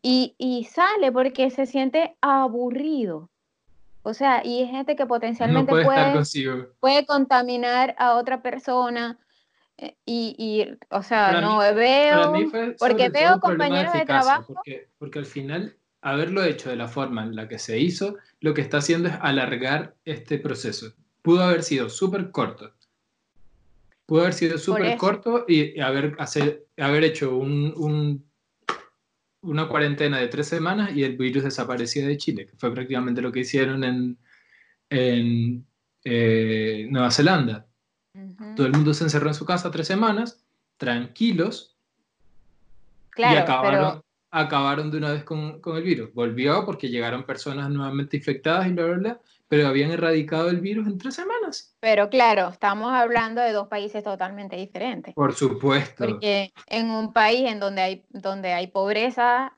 y, 0.00 0.36
y 0.38 0.62
sale 0.62 1.10
porque 1.10 1.50
se 1.50 1.66
siente 1.66 2.16
aburrido. 2.20 3.30
O 4.04 4.14
sea, 4.14 4.46
y 4.46 4.62
es 4.62 4.70
gente 4.70 4.94
que 4.94 5.06
potencialmente 5.06 5.72
puede, 5.72 6.22
puede, 6.78 7.04
contaminar 7.04 7.96
a 7.98 8.14
otra 8.14 8.42
persona. 8.42 9.18
Eh, 9.78 9.96
y, 10.06 10.36
y 10.38 10.78
o 10.90 11.02
sea, 11.02 11.40
no 11.40 11.58
veo. 11.58 12.32
porque 12.78 13.08
veo 13.08 13.40
compañeros 13.40 13.92
de, 13.92 14.04
trabajo. 14.04 14.54
Porque, 14.54 14.88
porque 14.98 15.18
al 15.18 15.26
final, 15.26 15.76
haberlo 16.00 16.44
hecho 16.44 16.70
de 16.70 16.76
la 16.76 16.88
forma 16.88 17.22
en 17.22 17.34
la 17.34 17.48
que 17.48 17.58
se 17.58 17.78
hizo, 17.78 18.16
lo 18.40 18.54
que 18.54 18.60
está 18.60 18.78
haciendo 18.78 19.08
es 19.08 19.14
alargar 19.20 19.94
este 20.04 20.38
proceso. 20.38 20.92
Pudo 21.22 21.42
haber 21.42 21.62
sido 21.62 21.88
súper 21.88 22.30
corto. 22.30 22.72
Pudo 24.06 24.22
haber 24.22 24.34
sido 24.34 24.58
súper 24.58 24.96
corto 24.98 25.46
y 25.48 25.80
haber, 25.80 26.14
hacer, 26.18 26.66
haber 26.76 27.04
hecho 27.04 27.36
un, 27.36 27.72
un 27.76 28.24
una 29.44 29.68
cuarentena 29.68 30.18
de 30.18 30.28
tres 30.28 30.48
semanas 30.48 30.94
y 30.94 31.04
el 31.04 31.16
virus 31.16 31.44
desaparecía 31.44 32.06
de 32.06 32.16
Chile, 32.16 32.46
que 32.46 32.56
fue 32.56 32.72
prácticamente 32.72 33.20
lo 33.20 33.30
que 33.30 33.40
hicieron 33.40 33.84
en, 33.84 34.18
en 34.90 35.66
eh, 36.04 36.86
Nueva 36.90 37.10
Zelanda. 37.10 37.66
Todo 38.54 38.66
el 38.66 38.72
mundo 38.72 38.94
se 38.94 39.04
encerró 39.04 39.28
en 39.28 39.34
su 39.34 39.44
casa 39.44 39.70
tres 39.70 39.88
semanas, 39.88 40.44
tranquilos, 40.76 41.76
y 43.16 43.22
acabaron, 43.22 44.02
acabaron 44.30 44.90
de 44.90 44.98
una 44.98 45.12
vez 45.12 45.24
con, 45.24 45.60
con, 45.60 45.76
el 45.76 45.82
virus. 45.82 46.12
Volvió 46.14 46.64
porque 46.64 46.88
llegaron 46.88 47.24
personas 47.24 47.70
nuevamente 47.70 48.16
infectadas 48.16 48.66
y 48.66 48.72
bla, 48.72 48.84
bla, 48.84 48.96
bla, 48.96 49.20
pero 49.48 49.68
habían 49.68 49.90
erradicado 49.90 50.48
el 50.50 50.60
virus 50.60 50.86
en 50.86 50.98
tres 50.98 51.14
semanas. 51.14 51.76
Pero 51.80 52.08
claro, 52.08 52.48
estamos 52.48 52.92
hablando 52.92 53.40
de 53.40 53.52
dos 53.52 53.68
países 53.68 54.02
totalmente 54.02 54.56
diferentes. 54.56 55.14
Por 55.14 55.34
supuesto. 55.34 56.06
Porque 56.06 56.52
en 56.66 56.90
un 56.90 57.12
país 57.12 57.48
en 57.48 57.60
donde 57.60 57.82
hay, 57.82 58.04
donde 58.10 58.52
hay 58.52 58.68
pobreza, 58.68 59.56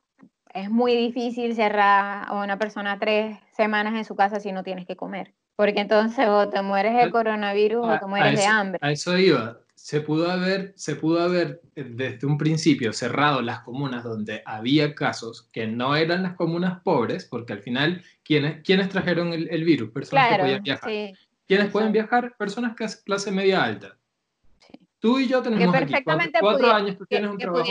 es 0.52 0.70
muy 0.70 0.94
difícil 0.94 1.54
cerrar 1.54 2.26
a 2.28 2.34
una 2.42 2.58
persona 2.58 2.98
tres 2.98 3.38
semanas 3.52 3.94
en 3.94 4.04
su 4.04 4.16
casa 4.16 4.40
si 4.40 4.52
no 4.52 4.62
tienes 4.62 4.86
que 4.86 4.96
comer. 4.96 5.34
Porque 5.56 5.80
entonces 5.80 6.28
o 6.28 6.48
te 6.48 6.62
mueres 6.62 6.94
de 7.02 7.10
coronavirus 7.10 7.86
o 7.86 7.98
te 7.98 8.06
mueres 8.06 8.38
de 8.38 8.46
hambre. 8.46 8.78
A 8.82 8.92
eso 8.92 9.16
iba 9.18 9.58
se 9.86 10.00
pudo 10.00 10.30
haber, 10.30 10.72
se 10.74 10.96
pudo 10.96 11.20
haber 11.20 11.60
eh, 11.76 11.84
desde 11.84 12.26
un 12.26 12.38
principio 12.38 12.92
cerrado 12.92 13.40
las 13.40 13.60
comunas 13.60 14.02
donde 14.02 14.42
había 14.44 14.96
casos 14.96 15.48
que 15.52 15.68
no 15.68 15.94
eran 15.94 16.24
las 16.24 16.34
comunas 16.34 16.80
pobres, 16.82 17.24
porque 17.24 17.52
al 17.52 17.60
final, 17.60 18.02
¿quiénes, 18.24 18.64
¿quiénes 18.64 18.88
trajeron 18.88 19.32
el, 19.32 19.48
el 19.48 19.62
virus? 19.62 19.90
Personas 19.90 20.28
que 20.28 20.38
podían 20.42 20.62
viajar. 20.64 20.90
¿Quiénes 21.46 21.70
pueden 21.70 21.92
viajar? 21.92 22.34
Personas 22.36 22.74
que 22.74 22.86
clase 23.04 23.30
media 23.30 23.62
alta. 23.62 23.96
Tú 24.98 25.20
y 25.20 25.28
yo 25.28 25.40
tenemos 25.40 25.72
que 25.72 25.78
perfectamente 25.78 26.40
cuatro, 26.40 26.72
años, 26.72 26.96
tú 26.96 27.06
tienes 27.06 27.30
un 27.30 27.38
trabajo 27.38 27.62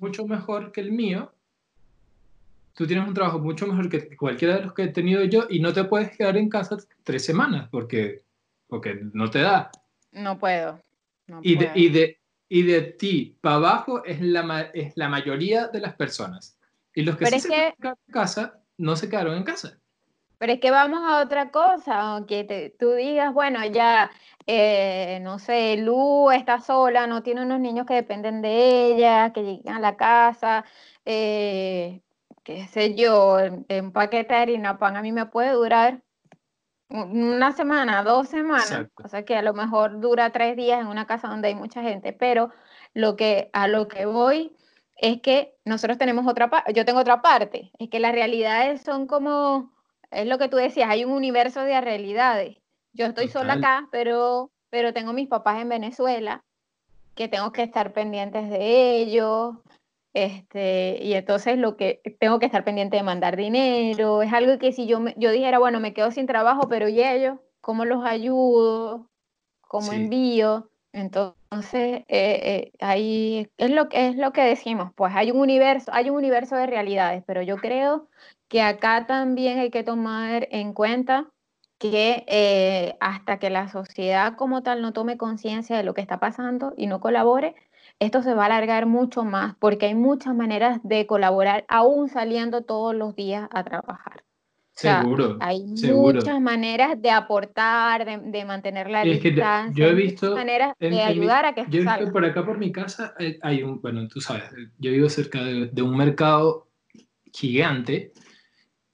mucho 0.00 0.26
mejor 0.26 0.72
que 0.72 0.80
el 0.80 0.92
mío. 0.92 1.34
Tú 2.76 2.86
tienes 2.86 3.08
un 3.08 3.14
trabajo 3.14 3.40
mucho 3.40 3.66
mejor 3.66 3.88
que 3.88 4.16
cualquiera 4.16 4.56
de 4.56 4.62
los 4.62 4.74
que 4.74 4.84
he 4.84 4.88
tenido 4.88 5.24
yo 5.24 5.46
y 5.50 5.58
no 5.58 5.72
te 5.72 5.82
puedes 5.82 6.16
quedar 6.16 6.36
en 6.36 6.48
casa 6.48 6.76
tres 7.02 7.24
semanas 7.24 7.68
porque, 7.70 8.22
porque 8.68 9.00
no 9.12 9.28
te 9.28 9.40
da. 9.40 9.72
No 10.12 10.38
puedo 10.38 10.78
y, 11.42 11.56
de, 11.56 11.70
y, 11.74 11.88
de, 11.88 12.20
y 12.48 12.62
de 12.62 12.82
ti 12.82 13.36
para 13.40 13.56
abajo 13.56 14.04
es 14.04 14.20
la, 14.20 14.70
es 14.74 14.96
la 14.96 15.08
mayoría 15.08 15.68
de 15.68 15.80
las 15.80 15.94
personas. 15.94 16.58
Y 16.94 17.02
los 17.02 17.16
que 17.16 17.26
se 17.26 17.48
quedaron 17.48 17.98
en 18.06 18.12
casa 18.12 18.60
no 18.78 18.96
se 18.96 19.08
quedaron 19.08 19.36
en 19.36 19.44
casa. 19.44 19.78
Pero 20.38 20.52
es 20.52 20.60
que 20.60 20.70
vamos 20.70 21.00
a 21.02 21.22
otra 21.22 21.50
cosa, 21.50 21.98
aunque 21.98 22.74
tú 22.78 22.92
digas, 22.92 23.32
bueno, 23.32 23.64
ya, 23.64 24.10
eh, 24.46 25.18
no 25.22 25.38
sé, 25.38 25.78
Lu 25.78 26.30
está 26.30 26.60
sola, 26.60 27.06
no 27.06 27.22
tiene 27.22 27.42
unos 27.42 27.58
niños 27.58 27.86
que 27.86 27.94
dependen 27.94 28.42
de 28.42 28.86
ella, 28.86 29.32
que 29.32 29.42
llegan 29.42 29.76
a 29.76 29.80
la 29.80 29.96
casa, 29.96 30.66
eh, 31.06 32.02
qué 32.46 32.68
sé 32.68 32.94
yo, 32.94 33.38
un 33.68 33.90
paquete 33.90 34.32
de 34.32 34.40
harina 34.40 34.78
pan 34.78 34.96
a 34.96 35.02
mí 35.02 35.10
me 35.10 35.26
puede 35.26 35.50
durar 35.50 36.00
una 36.88 37.50
semana, 37.50 38.04
dos 38.04 38.28
semanas, 38.28 38.86
o 39.02 39.08
sea 39.08 39.24
que 39.24 39.34
a 39.34 39.42
lo 39.42 39.52
mejor 39.52 40.00
dura 40.00 40.30
tres 40.30 40.56
días 40.56 40.80
en 40.80 40.86
una 40.86 41.08
casa 41.08 41.26
donde 41.26 41.48
hay 41.48 41.56
mucha 41.56 41.82
gente, 41.82 42.12
pero 42.12 42.52
lo 42.94 43.16
que, 43.16 43.50
a 43.52 43.66
lo 43.66 43.88
que 43.88 44.06
voy 44.06 44.54
es 44.94 45.20
que 45.20 45.56
nosotros 45.64 45.98
tenemos 45.98 46.24
otra 46.28 46.48
parte, 46.48 46.72
yo 46.72 46.84
tengo 46.84 47.00
otra 47.00 47.20
parte, 47.20 47.72
es 47.80 47.90
que 47.90 47.98
las 47.98 48.12
realidades 48.12 48.80
son 48.80 49.08
como, 49.08 49.72
es 50.12 50.28
lo 50.28 50.38
que 50.38 50.48
tú 50.48 50.56
decías, 50.56 50.88
hay 50.88 51.04
un 51.04 51.10
universo 51.10 51.62
de 51.62 51.80
realidades. 51.80 52.58
Yo 52.92 53.06
estoy 53.06 53.26
sola 53.26 53.54
acá, 53.54 53.88
pero, 53.90 54.52
pero 54.70 54.94
tengo 54.94 55.12
mis 55.12 55.26
papás 55.26 55.60
en 55.60 55.68
Venezuela, 55.68 56.44
que 57.16 57.26
tengo 57.26 57.50
que 57.50 57.64
estar 57.64 57.92
pendientes 57.92 58.48
de 58.48 58.98
ellos, 58.98 59.56
este, 60.16 60.98
y 61.02 61.12
entonces 61.12 61.58
lo 61.58 61.76
que 61.76 62.00
tengo 62.18 62.38
que 62.38 62.46
estar 62.46 62.64
pendiente 62.64 62.96
de 62.96 63.02
mandar 63.02 63.36
dinero, 63.36 64.22
es 64.22 64.32
algo 64.32 64.58
que 64.58 64.72
si 64.72 64.86
yo, 64.86 65.04
yo 65.16 65.30
dijera, 65.30 65.58
bueno, 65.58 65.78
me 65.78 65.92
quedo 65.92 66.10
sin 66.10 66.26
trabajo, 66.26 66.68
pero 66.70 66.88
¿y 66.88 67.02
ellos? 67.02 67.38
¿Cómo 67.60 67.84
los 67.84 68.02
ayudo? 68.02 69.10
¿Cómo 69.60 69.92
envío? 69.92 70.70
Entonces, 70.94 72.04
eh, 72.08 72.08
eh, 72.08 72.72
ahí 72.80 73.50
es 73.58 73.70
lo, 73.70 73.90
que, 73.90 74.08
es 74.08 74.16
lo 74.16 74.32
que 74.32 74.40
decimos, 74.40 74.90
pues 74.94 75.12
hay 75.14 75.32
un 75.32 75.38
universo, 75.38 75.90
hay 75.92 76.08
un 76.08 76.16
universo 76.16 76.56
de 76.56 76.66
realidades, 76.66 77.22
pero 77.26 77.42
yo 77.42 77.58
creo 77.58 78.08
que 78.48 78.62
acá 78.62 79.06
también 79.06 79.58
hay 79.58 79.70
que 79.70 79.82
tomar 79.82 80.48
en 80.50 80.72
cuenta 80.72 81.26
que 81.78 82.24
eh, 82.26 82.96
hasta 83.00 83.38
que 83.38 83.50
la 83.50 83.68
sociedad 83.68 84.34
como 84.36 84.62
tal 84.62 84.80
no 84.80 84.94
tome 84.94 85.18
conciencia 85.18 85.76
de 85.76 85.82
lo 85.82 85.92
que 85.92 86.00
está 86.00 86.18
pasando 86.20 86.72
y 86.78 86.86
no 86.86 87.00
colabore, 87.00 87.54
esto 87.98 88.22
se 88.22 88.34
va 88.34 88.42
a 88.42 88.46
alargar 88.46 88.86
mucho 88.86 89.24
más 89.24 89.54
porque 89.58 89.86
hay 89.86 89.94
muchas 89.94 90.34
maneras 90.34 90.80
de 90.82 91.06
colaborar 91.06 91.64
aún 91.68 92.08
saliendo 92.08 92.62
todos 92.62 92.94
los 92.94 93.16
días 93.16 93.48
a 93.52 93.64
trabajar. 93.64 94.24
seguro. 94.72 95.38
hay 95.40 95.64
muchas 95.64 96.40
maneras 96.40 97.00
de 97.00 97.10
aportar, 97.10 98.04
de, 98.04 98.44
mantener 98.44 98.90
la 98.90 99.02
distancia. 99.02 99.72
yo 99.74 99.86
he 99.86 99.94
visto 99.94 100.34
maneras 100.34 100.74
de 100.78 101.02
ayudar 101.02 101.46
a 101.46 101.54
que 101.54 101.64
Yo 101.70 101.80
he 101.80 101.84
visto 101.84 102.12
por 102.12 102.24
acá 102.24 102.44
por 102.44 102.58
mi 102.58 102.70
casa 102.70 103.14
hay 103.42 103.62
un, 103.62 103.80
bueno, 103.80 104.06
tú 104.08 104.20
sabes, 104.20 104.44
yo 104.78 104.90
vivo 104.90 105.08
cerca 105.08 105.42
de, 105.42 105.82
un 105.82 105.96
mercado 105.96 106.68
gigante 107.32 108.12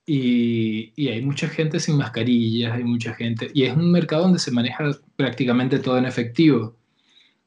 y, 0.07 0.93
y, 0.97 1.09
hay 1.09 1.23
mucha 1.23 1.49
gente 1.49 1.79
sin 1.79 1.97
mascarillas, 1.97 2.73
hay 2.73 2.83
mucha 2.83 3.15
gente, 3.15 3.49
y 3.55 3.65
es 3.65 3.77
un 3.77 3.93
mercado 3.93 4.23
donde 4.23 4.41
se 4.41 4.51
maneja 4.51 4.91
prácticamente 5.15 5.79
todo 5.79 5.97
en 5.97 6.07
efectivo. 6.07 6.75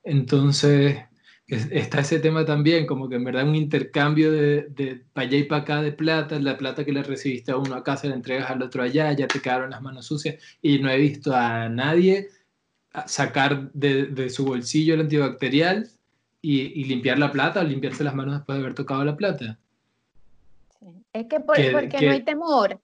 Entonces, 0.05 0.99
está 1.47 1.99
ese 1.99 2.19
tema 2.19 2.43
también, 2.43 2.87
como 2.87 3.07
que 3.07 3.15
en 3.15 3.23
verdad 3.23 3.47
un 3.47 3.55
intercambio 3.55 4.31
de, 4.31 4.67
de 4.69 5.03
para 5.13 5.27
allá 5.27 5.37
y 5.37 5.43
para 5.43 5.61
acá 5.61 5.81
de 5.81 5.91
plata, 5.91 6.39
la 6.39 6.57
plata 6.57 6.83
que 6.83 6.91
le 6.91 7.03
recibiste 7.03 7.51
a 7.51 7.57
uno 7.57 7.75
acá 7.75 7.97
se 7.97 8.09
la 8.09 8.15
entregas 8.15 8.49
al 8.49 8.63
otro 8.63 8.81
allá, 8.81 9.13
ya 9.13 9.27
te 9.27 9.39
quedaron 9.39 9.69
las 9.69 9.81
manos 9.81 10.05
sucias 10.05 10.35
y 10.61 10.79
no 10.79 10.89
he 10.89 10.97
visto 10.97 11.35
a 11.35 11.69
nadie 11.69 12.29
sacar 13.05 13.71
de, 13.73 14.07
de 14.07 14.29
su 14.29 14.45
bolsillo 14.45 14.95
el 14.95 15.01
antibacterial 15.01 15.89
y, 16.41 16.61
y, 16.61 16.85
limpiar 16.85 17.19
la 17.19 17.31
plata 17.31 17.61
o 17.61 17.63
limpiarse 17.63 18.03
las 18.03 18.15
manos 18.15 18.35
después 18.35 18.57
de 18.57 18.63
haber 18.63 18.75
tocado 18.75 19.03
la 19.03 19.17
plata. 19.17 19.59
Es 21.11 21.27
que, 21.27 21.39
por, 21.39 21.57
porque 21.71 22.05
no 22.05 22.11
hay 22.11 22.23
temor, 22.23 22.79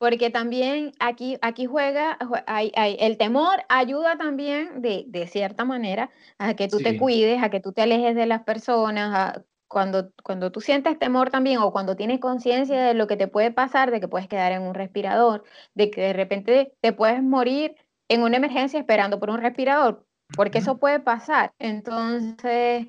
porque 0.00 0.30
también 0.30 0.92
aquí, 0.98 1.36
aquí 1.42 1.66
juega, 1.66 2.16
hay, 2.46 2.72
hay, 2.74 2.96
el 3.00 3.18
temor 3.18 3.58
ayuda 3.68 4.16
también 4.16 4.80
de, 4.80 5.04
de, 5.06 5.26
cierta 5.26 5.66
manera 5.66 6.08
a 6.38 6.54
que 6.54 6.68
tú 6.68 6.78
te 6.78 6.96
cuides, 6.96 7.42
a 7.42 7.50
que 7.50 7.60
tú 7.60 7.72
te 7.72 7.82
alejes 7.82 8.14
de 8.14 8.24
las 8.24 8.42
personas, 8.44 9.42
cuando, 9.68 10.10
cuando 10.24 10.50
tú 10.50 10.62
sientes 10.62 10.98
temor 10.98 11.28
también 11.28 11.58
o 11.58 11.70
cuando 11.70 11.96
tienes 11.96 12.18
conciencia 12.18 12.82
de 12.82 12.94
lo 12.94 13.06
que 13.06 13.18
te 13.18 13.28
puede 13.28 13.50
pasar, 13.50 13.90
de 13.90 14.00
que 14.00 14.08
puedes 14.08 14.26
quedar 14.26 14.52
en 14.52 14.62
un 14.62 14.72
respirador, 14.72 15.44
de 15.74 15.90
que 15.90 16.00
de 16.00 16.12
repente 16.14 16.72
te 16.80 16.94
puedes 16.94 17.22
morir 17.22 17.76
en 18.08 18.22
una 18.22 18.38
emergencia 18.38 18.80
esperando 18.80 19.20
por 19.20 19.28
un 19.28 19.42
respirador, 19.42 20.06
porque 20.34 20.60
eso 20.60 20.78
puede 20.78 21.00
pasar. 21.00 21.52
Entonces, 21.58 22.86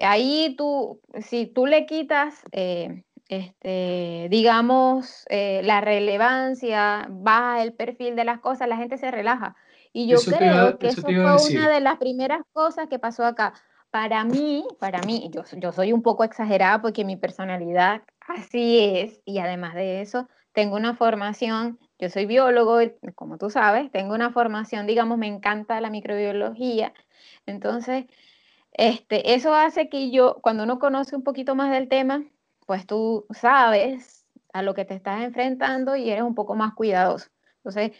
ahí 0.00 0.54
tú, 0.56 1.02
si 1.20 1.44
tú 1.44 1.66
le 1.66 1.84
quitas... 1.84 2.42
Eh, 2.52 3.04
este, 3.30 4.26
digamos, 4.28 5.24
eh, 5.28 5.60
la 5.62 5.80
relevancia, 5.80 7.06
baja 7.08 7.62
el 7.62 7.72
perfil 7.72 8.16
de 8.16 8.24
las 8.24 8.40
cosas, 8.40 8.66
la 8.68 8.76
gente 8.76 8.98
se 8.98 9.12
relaja. 9.12 9.54
Y 9.92 10.08
yo 10.08 10.18
creo 10.18 10.78
que 10.78 10.88
eso, 10.88 11.02
fue 11.02 11.14
una 11.14 11.70
de 11.70 11.78
las 11.78 11.98
primeras 11.98 12.40
cosas 12.52 12.88
que 12.88 12.98
pasó 12.98 13.24
acá. 13.24 13.54
Para 13.92 14.24
mí, 14.24 14.64
para 14.80 15.00
mí, 15.02 15.30
yo, 15.32 15.44
yo 15.58 15.70
soy 15.70 15.92
un 15.92 16.02
poco 16.02 16.24
exagerada 16.24 16.82
porque 16.82 17.04
mi 17.04 17.16
personalidad 17.16 18.02
así 18.26 18.80
es 18.80 19.20
y 19.24 19.38
además 19.38 19.74
de 19.76 20.00
eso, 20.00 20.28
tengo 20.52 20.74
una 20.74 20.96
formación, 20.96 21.78
yo 22.00 22.10
soy 22.10 22.26
biólogo, 22.26 22.78
como 23.14 23.38
tú 23.38 23.48
sabes, 23.48 23.92
tengo 23.92 24.12
una 24.12 24.32
formación, 24.32 24.88
digamos, 24.88 25.18
me 25.18 25.28
encanta 25.28 25.80
la 25.80 25.90
microbiología. 25.90 26.92
Entonces, 27.46 28.06
este, 28.72 29.34
eso 29.34 29.54
hace 29.54 29.88
que 29.88 30.10
yo, 30.10 30.38
cuando 30.42 30.64
uno 30.64 30.80
conoce 30.80 31.14
un 31.14 31.22
poquito 31.22 31.54
más 31.54 31.70
del 31.70 31.88
tema, 31.88 32.24
pues 32.70 32.86
tú 32.86 33.26
sabes 33.30 34.24
a 34.52 34.62
lo 34.62 34.74
que 34.74 34.84
te 34.84 34.94
estás 34.94 35.24
enfrentando 35.24 35.96
y 35.96 36.08
eres 36.08 36.22
un 36.22 36.36
poco 36.36 36.54
más 36.54 36.72
cuidadoso. 36.74 37.26
Entonces, 37.56 37.90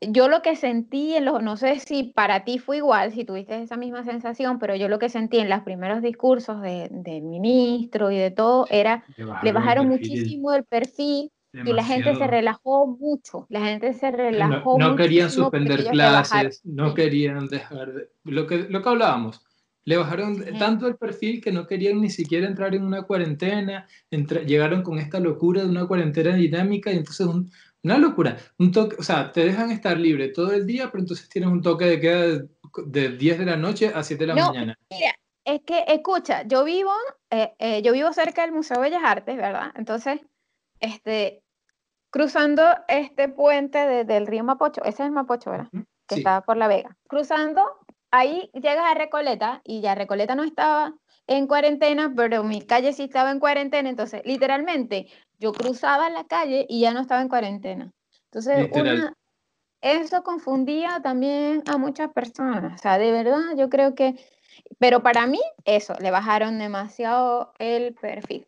yo 0.00 0.30
lo 0.30 0.40
que 0.40 0.56
sentí, 0.56 1.14
en 1.16 1.26
los, 1.26 1.42
no 1.42 1.58
sé 1.58 1.80
si 1.80 2.04
para 2.04 2.42
ti 2.44 2.58
fue 2.58 2.78
igual, 2.78 3.12
si 3.12 3.26
tuviste 3.26 3.62
esa 3.62 3.76
misma 3.76 4.02
sensación, 4.02 4.58
pero 4.58 4.74
yo 4.74 4.88
lo 4.88 4.98
que 4.98 5.10
sentí 5.10 5.36
en 5.38 5.50
los 5.50 5.60
primeros 5.64 6.00
discursos 6.00 6.62
del 6.62 7.22
ministro 7.24 8.10
y 8.10 8.16
de 8.16 8.30
todo 8.30 8.64
era, 8.70 9.04
le 9.42 9.52
bajaron, 9.52 9.86
muchísimo 9.86 10.54
el 10.54 10.64
perfil 10.64 11.30
y 11.52 11.70
la 11.74 11.84
gente 11.84 12.14
se 12.14 12.26
relajó 12.26 12.86
mucho, 12.86 13.44
la 13.50 13.60
gente 13.60 13.92
se 13.92 14.10
relajó. 14.10 14.78
No, 14.78 14.92
no 14.92 14.96
querían 14.96 15.30
suspender 15.30 15.84
clases, 15.90 16.62
no 16.64 16.94
querían 16.94 17.48
dejar, 17.48 17.92
lo, 18.24 18.46
que, 18.46 18.60
lo 18.70 18.80
que 18.80 18.88
hablábamos, 18.88 19.44
le 19.84 19.96
bajaron 19.96 20.44
tanto 20.58 20.86
el 20.86 20.96
perfil 20.96 21.40
que 21.40 21.52
no 21.52 21.66
querían 21.66 22.00
ni 22.00 22.10
siquiera 22.10 22.46
entrar 22.46 22.74
en 22.74 22.84
una 22.84 23.02
cuarentena, 23.02 23.86
llegaron 24.10 24.82
con 24.82 24.98
esta 24.98 25.20
locura 25.20 25.62
de 25.62 25.68
una 25.68 25.86
cuarentena 25.86 26.34
dinámica 26.34 26.92
y 26.92 26.98
entonces 26.98 27.26
una 27.82 27.98
locura. 27.98 28.36
Un 28.58 28.72
toque, 28.72 28.96
o 28.98 29.02
sea, 29.02 29.32
te 29.32 29.44
dejan 29.44 29.70
estar 29.70 29.98
libre 29.98 30.28
todo 30.28 30.52
el 30.52 30.66
día, 30.66 30.90
pero 30.90 31.02
entonces 31.02 31.28
tienes 31.28 31.50
un 31.50 31.62
toque 31.62 31.86
de 31.86 32.00
queda 32.00 32.46
de, 32.86 33.08
10 33.16 33.38
de 33.38 33.46
la 33.46 33.56
noche 33.56 33.90
a 33.94 34.02
7 34.02 34.26
de 34.26 34.26
la 34.26 34.34
mañana. 34.34 34.78
Mira, 34.90 35.14
es 35.44 35.62
que, 35.62 35.84
escucha, 35.88 36.42
yo 36.46 36.64
vivo, 36.64 36.92
eh, 37.30 37.54
eh, 37.58 37.82
yo 37.82 37.92
vivo 37.92 38.12
cerca 38.12 38.42
del 38.42 38.52
Museo 38.52 38.76
de 38.76 38.82
Bellas 38.82 39.02
Artes, 39.04 39.36
¿verdad? 39.36 39.72
Entonces, 39.74 40.20
este, 40.78 41.42
cruzando 42.10 42.62
este 42.88 43.28
puente 43.28 44.04
del 44.04 44.26
río 44.26 44.44
Mapocho, 44.44 44.82
ese 44.82 45.02
es 45.02 45.08
el 45.08 45.12
Mapocho, 45.12 45.50
¿verdad? 45.50 45.68
Que 46.06 46.16
está 46.16 46.42
por 46.42 46.56
La 46.56 46.68
Vega. 46.68 46.96
Cruzando, 47.08 47.62
ahí 48.10 48.50
llegas 48.54 48.84
a 48.84 48.94
Recoleta 48.94 49.60
y 49.64 49.80
ya 49.80 49.94
Recoleta 49.94 50.34
no 50.34 50.44
estaba 50.44 50.94
en 51.26 51.46
cuarentena, 51.46 52.12
pero 52.16 52.42
mi 52.42 52.62
calle 52.62 52.92
sí 52.92 53.04
estaba 53.04 53.30
en 53.30 53.38
cuarentena, 53.38 53.88
entonces 53.88 54.22
literalmente 54.24 55.06
yo 55.38 55.52
cruzaba 55.52 56.10
la 56.10 56.24
calle 56.24 56.66
y 56.68 56.80
ya 56.80 56.92
no 56.92 57.00
estaba 57.00 57.22
en 57.22 57.28
cuarentena. 57.28 57.92
Entonces, 58.24 58.70
eso 59.80 60.22
confundía 60.22 61.00
también 61.02 61.62
a 61.66 61.78
muchas 61.78 62.12
personas, 62.12 62.74
o 62.74 62.78
sea, 62.78 62.98
de 62.98 63.12
verdad 63.12 63.56
yo 63.56 63.70
creo 63.70 63.94
que, 63.94 64.16
pero 64.78 65.02
para 65.02 65.26
mí 65.26 65.40
eso, 65.64 65.94
le 66.00 66.10
bajaron 66.10 66.58
demasiado 66.58 67.52
el 67.58 67.94
perfil. 67.94 68.46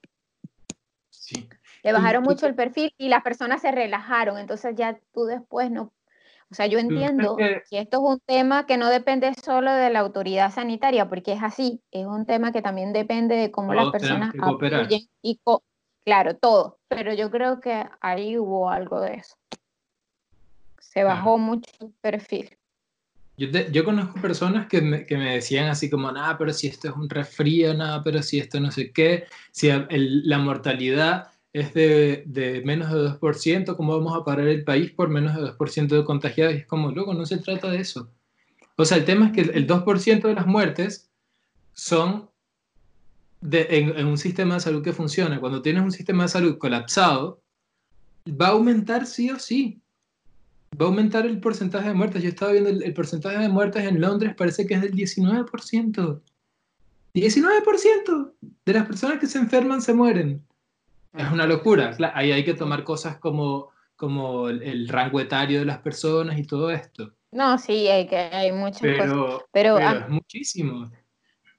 Sí. 1.11 1.48
Le 1.85 1.92
bajaron 1.92 2.22
mucho 2.22 2.46
el 2.46 2.55
perfil 2.55 2.94
y 2.98 3.09
las 3.09 3.22
personas 3.22 3.62
se 3.62 3.72
relajaron, 3.72 4.38
entonces 4.38 4.75
ya 4.77 4.98
tú 5.12 5.25
después 5.25 5.70
no 5.70 5.92
o 6.53 6.55
sea, 6.55 6.67
yo 6.67 6.79
entiendo 6.79 7.35
que, 7.37 7.62
esto 7.71 7.97
es 7.97 8.03
un 8.03 8.21
tema 8.27 8.67
que 8.67 8.77
no 8.77 8.91
depende 8.91 9.33
solo 9.43 9.73
de 9.73 9.88
la 9.88 10.01
autoridad 10.01 10.53
sanitaria, 10.53 11.09
porque 11.09 11.33
es 11.33 11.43
así, 11.43 11.81
es 11.91 12.05
un 12.05 12.27
tema 12.27 12.53
que 12.53 12.61
también 12.61 12.93
depende 12.93 13.37
de 13.37 13.51
cómo 13.51 13.73
las 13.73 13.91
personas 13.91 14.35
apoyen 14.38 15.09
y 15.23 15.41
claro, 16.05 16.37
todo, 16.37 16.79
pero 16.88 17.15
yo 17.15 17.31
creo 17.31 17.59
que 17.61 17.87
ahí 18.03 18.37
hubo 18.37 18.69
algo 18.69 19.01
de 19.01 19.15
eso. 19.15 19.35
Se 20.79 21.05
bajó 21.05 21.38
mucho 21.38 21.71
el 21.81 21.95
perfil. 22.03 22.51
Yo, 23.38 23.49
yo 23.49 23.83
conozco 23.83 24.21
personas 24.21 24.67
que 24.67 24.83
me, 24.83 25.07
que 25.07 25.17
me, 25.17 25.33
decían 25.33 25.69
así 25.69 25.88
como, 25.88 26.12
nada, 26.12 26.37
pero 26.37 26.53
si 26.53 26.67
esto 26.67 26.91
es 26.91 26.95
un 26.95 27.09
resfrío, 27.09 27.73
nada, 27.73 28.05
pero 28.05 28.23
si 28.23 28.38
esto 28.38 28.61
no 28.61 28.71
sé 28.71 28.93
qué, 28.93 29.25
si 29.53 29.71
la 29.88 30.37
mortalidad 30.37 31.32
es 31.53 31.75
de, 31.75 32.25
de, 32.27 32.62
menos 32.62 32.91
de 32.91 32.99
2%, 33.19 33.77
¿cómo 33.77 33.99
vamos 33.99 34.19
a 34.19 34.25
parar 34.25 34.49
el 34.49 34.65
país 34.65 34.91
por 34.91 35.09
menos 35.09 35.35
de 35.35 35.43
2% 35.43 35.88
de 35.88 36.05
contagiados? 36.05 36.55
Y 36.55 36.59
es 36.59 36.67
como, 36.67 36.91
luego, 36.91 37.12
no 37.12 37.27
se 37.27 37.38
trata 37.38 37.71
de 37.71 37.79
eso. 37.79 38.11
O 38.77 38.85
sea, 38.85 38.97
el 38.97 39.05
tema 39.05 39.27
es 39.27 39.33
que 39.33 39.41
el 39.43 39.67
2% 39.67 40.23
de 40.23 40.35
las 40.35 40.47
muertes 40.47 41.11
son 41.75 42.31
de, 43.43 43.67
en, 43.71 44.07
un 44.07 44.17
sistema 44.17 44.55
de 44.55 44.61
salud 44.61 44.83
que 44.83 44.95
funciona. 44.95 45.41
Cuando 45.41 45.61
tienes 45.61 45.83
un 45.83 45.93
sistema 45.93 46.23
de 46.23 46.31
salud 46.31 46.59
colapsado, 46.59 47.43
va 48.29 48.49
a 48.49 48.51
aumentar 48.53 49.07
sí 49.07 49.31
o 49.31 49.38
sí. 49.38 49.83
Va 50.81 50.87
a 50.87 50.88
aumentar 50.88 51.27
el 51.27 51.38
porcentaje 51.38 51.88
de 51.88 51.95
muertes. 51.95 52.23
Yo 52.23 52.31
estaba 52.31 52.53
viendo 52.53 52.71
el, 52.71 52.83
el 52.83 52.95
porcentaje 52.95 53.37
de 53.37 53.49
muertes 53.51 53.85
en 53.85 54.01
Londres, 54.01 54.35
parece 54.35 54.67
que 54.67 54.75
es 54.75 54.81
del 54.81 54.93
19%. 54.93 56.21
19% 57.15 58.33
de 58.65 58.73
las 58.73 58.87
personas 58.87 59.19
que 59.19 59.27
se 59.27 59.38
enferman 59.38 59.83
se 59.83 59.93
mueren. 59.93 60.43
Es 61.12 61.31
una 61.31 61.46
locura. 61.46 61.94
Ahí 62.14 62.33
hay 62.33 62.44
que 62.44 62.55
tomar 62.55 62.85
cosas 62.85 63.18
como, 63.18 63.70
como 63.96 64.48
el, 64.48 64.88
rango 64.88 65.20
etario 65.20 65.61
de 65.61 65.66
las 65.66 65.79
personas 65.79 66.38
y 66.38 66.44
todo 66.44 66.70
esto. 66.70 67.12
No, 67.31 67.59
sí, 67.59 67.88
hay, 67.88 68.07
que, 68.07 68.16
hay 68.16 68.53
muchas 68.53 68.81
pero, 68.81 69.27
cosas. 69.27 69.48
Pero, 69.53 69.79
es 69.79 70.09
muchísimo. 70.09 70.90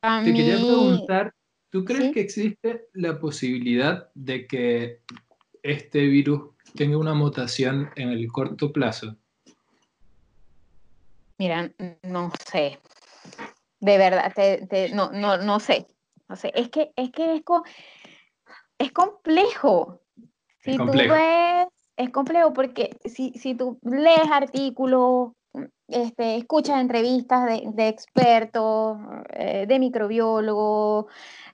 Te 0.01 0.33
quería 0.33 0.57
preguntar, 0.57 1.33
¿tú 1.69 1.85
crees 1.85 2.13
que 2.13 2.21
existe 2.21 2.87
la 2.93 3.19
posibilidad 3.19 4.09
de 4.13 4.47
que 4.47 4.99
este 5.61 6.01
virus 6.01 6.49
tenga 6.75 6.97
una 6.97 7.13
mutación 7.13 7.89
en 7.95 8.09
el 8.09 8.27
corto 8.27 8.71
plazo? 8.71 9.15
Mira, 11.37 11.71
no 12.03 12.31
sé. 12.51 12.79
De 13.79 13.97
verdad, 13.97 14.33
no, 14.93 15.11
no, 15.11 15.37
no 15.37 15.59
sé. 15.59 15.87
No 16.29 16.35
sé. 16.35 16.51
Es 16.55 16.69
que 16.69 16.91
es 16.95 17.11
que 17.11 17.35
es, 17.35 17.41
es 18.77 18.91
complejo. 18.91 20.01
Si 20.59 20.71
es 20.71 20.77
complejo. 20.77 21.13
tú 21.13 21.19
ves, 21.19 21.67
es 21.97 22.09
complejo 22.09 22.53
porque 22.53 22.97
si, 23.05 23.31
si 23.31 23.55
tú 23.55 23.79
lees 23.83 24.31
artículos, 24.31 25.31
este, 25.88 26.38
escuchas 26.38 26.81
entrevistas 26.81 27.45
de, 27.45 27.63
de 27.73 27.88
expertos, 27.88 28.97
eh, 29.33 29.65
de 29.67 29.79
microbiólogos, 29.79 31.05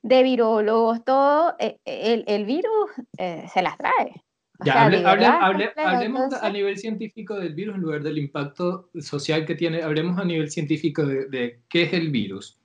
de 0.02 0.24
virólogos, 0.24 1.04
todo, 1.04 1.56
eh, 1.60 1.78
el, 1.86 2.24
el, 2.28 2.46
virus 2.46 2.92
eh, 3.18 3.46
se 3.54 3.62
las 3.62 3.78
trae. 3.78 4.24
ya, 4.64 4.86
hablemos 4.86 6.34
a 6.34 6.50
nivel 6.50 6.78
científico 6.78 7.36
del 7.36 7.54
virus 7.54 7.76
en 7.76 7.82
lugar 7.82 8.04
del 8.04 8.18
impacto 8.18 8.90
social 9.02 9.46
que 9.46 9.56
tiene. 9.56 9.82
Hablemos 9.82 10.18
a 10.18 10.26
nivel 10.26 10.50
científico 10.50 11.06
de, 11.06 11.26
de 11.26 11.62
qué 11.68 11.84
es 11.84 11.94
el 11.94 12.10
virus. 12.10 12.60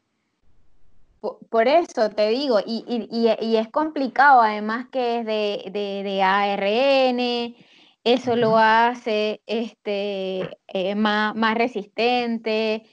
Por 1.50 1.68
eso 1.68 2.10
te 2.10 2.28
digo, 2.30 2.58
y, 2.64 3.56
es 3.56 3.68
complicado, 3.68 4.42
además 4.42 4.86
que 4.90 5.20
es 5.20 5.26
de, 5.26 6.22
ARN, 6.22 7.56
eso 8.04 8.36
lo 8.36 8.58
hace 8.58 9.40
este, 9.46 10.50
eh, 10.68 10.94
más, 10.94 11.54
resistente, 11.54 12.84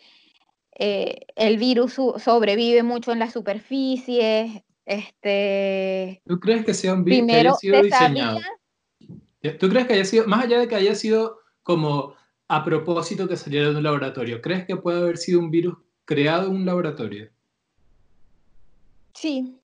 eh, 0.78 1.26
el 1.36 1.58
virus 1.58 1.94
sobrevive 1.94 2.84
mucho 2.84 3.12
en 3.12 3.20
las 3.20 3.34
superficies. 3.34 4.64
Este, 4.86 6.22
¿Tú 6.26 6.40
crees 6.40 6.66
que 6.66 6.74
sea 6.74 6.94
un 6.94 7.04
virus 7.04 7.28
que 7.28 7.36
haya 7.36 7.54
sido 7.54 7.84
diseñado? 7.84 8.40
¿Tú 9.60 9.70
crees 9.70 9.88
que 9.88 9.94
haya 9.94 10.06
sido, 10.06 10.28
más 10.28 10.46
allá 10.46 10.60
de 10.60 10.68
que 10.68 10.76
haya 10.76 10.96
sido 10.96 11.40
como 11.64 12.16
a 12.48 12.64
propósito 12.64 13.28
que 13.28 13.38
saliera 13.38 13.70
de 13.70 13.78
un 13.78 13.84
laboratorio, 13.84 14.42
¿crees 14.42 14.66
que 14.66 14.76
puede 14.76 15.00
haber 15.00 15.18
sido 15.18 15.40
un 15.40 15.52
virus 15.52 15.78
creado 16.06 16.48
en 16.48 16.56
un 16.56 16.66
laboratorio? 16.66 17.30
Sí, 19.14 19.62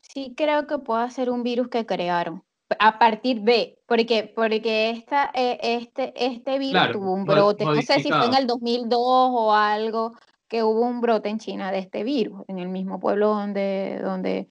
sí 0.00 0.34
creo 0.36 0.66
que 0.66 0.78
puede 0.78 1.10
ser 1.10 1.30
un 1.30 1.42
virus 1.42 1.68
que 1.68 1.86
crearon 1.86 2.42
a 2.78 2.98
partir 2.98 3.42
de, 3.42 3.78
porque, 3.86 4.32
porque 4.34 4.90
esta, 4.90 5.30
eh, 5.34 5.58
este, 5.62 6.12
este 6.16 6.58
virus 6.58 6.92
tuvo 6.92 7.12
un 7.12 7.24
brote, 7.24 7.64
no 7.64 7.80
sé 7.82 8.00
si 8.00 8.08
fue 8.08 8.26
en 8.26 8.34
el 8.34 8.46
2002 8.46 8.98
o 9.00 9.54
algo, 9.54 10.14
que 10.48 10.62
hubo 10.62 10.80
un 10.80 11.00
brote 11.00 11.28
en 11.28 11.38
China 11.38 11.70
de 11.70 11.78
este 11.78 12.04
virus, 12.04 12.42
en 12.48 12.58
el 12.58 12.68
mismo 12.68 12.98
pueblo 12.98 13.28
donde, 13.28 14.00
donde, 14.02 14.48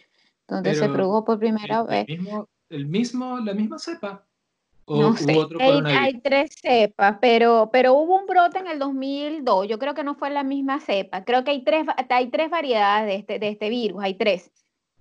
donde 0.48 0.76
se 0.76 0.90
produjo 0.90 1.26
por 1.26 1.40
primera 1.40 1.84
vez. 1.84 2.08
Mismo, 2.08 2.48
el 2.70 2.86
mismo, 2.86 3.40
la 3.40 3.54
misma 3.54 3.80
cepa 3.80 4.26
no 4.88 5.16
sé, 5.16 5.36
hay, 5.60 6.20
tres 6.22 6.52
cepas, 6.62 7.18
pero, 7.20 7.70
pero 7.72 7.94
hubo 7.94 8.20
un 8.20 8.28
brote 8.28 8.60
en 8.60 8.68
el 8.68 8.78
2002, 8.78 9.68
yo 9.68 9.80
creo 9.80 9.96
que 9.96 10.04
no 10.04 10.16
fue 10.16 10.30
la 10.30 10.44
misma 10.44 10.80
cepa, 10.80 11.24
creo 11.24 11.44
que 11.44 11.52
hay 11.52 11.64
tres, 11.64 11.86
hay 12.10 12.28
tres 12.28 12.50
variedades 12.50 13.08
de 13.08 13.16
este, 13.16 13.40
de 13.40 13.50
este 13.50 13.70
virus, 13.70 14.04
hay 14.04 14.14
tres, 14.14 14.52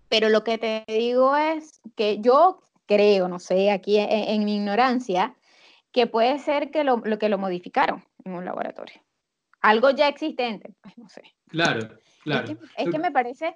pero 0.08 0.30
lo 0.30 0.42
que 0.42 0.58
te 0.58 0.84
digo 0.88 1.36
es 1.36 1.80
que 1.96 2.20
yo 2.20 2.62
creo, 2.86 3.28
no 3.28 3.38
sé, 3.38 3.70
aquí 3.70 3.96
en, 3.98 4.44
mi 4.44 4.56
ignorancia, 4.56 5.34
que 5.92 6.06
puede 6.06 6.38
ser 6.38 6.70
que 6.70 6.84
lo, 6.84 7.02
que 7.02 7.28
lo 7.28 7.38
modificaron 7.38 8.04
en 8.24 8.34
un 8.34 8.44
laboratorio. 8.44 9.00
Algo 9.60 9.90
ya 9.90 10.08
existente, 10.08 10.74
pues 10.80 10.96
no 10.98 11.08
sé. 11.08 11.22
Claro, 11.48 11.88
claro. 12.22 12.56
es 12.76 12.90
que 12.90 12.98
me 12.98 13.10
parece 13.10 13.54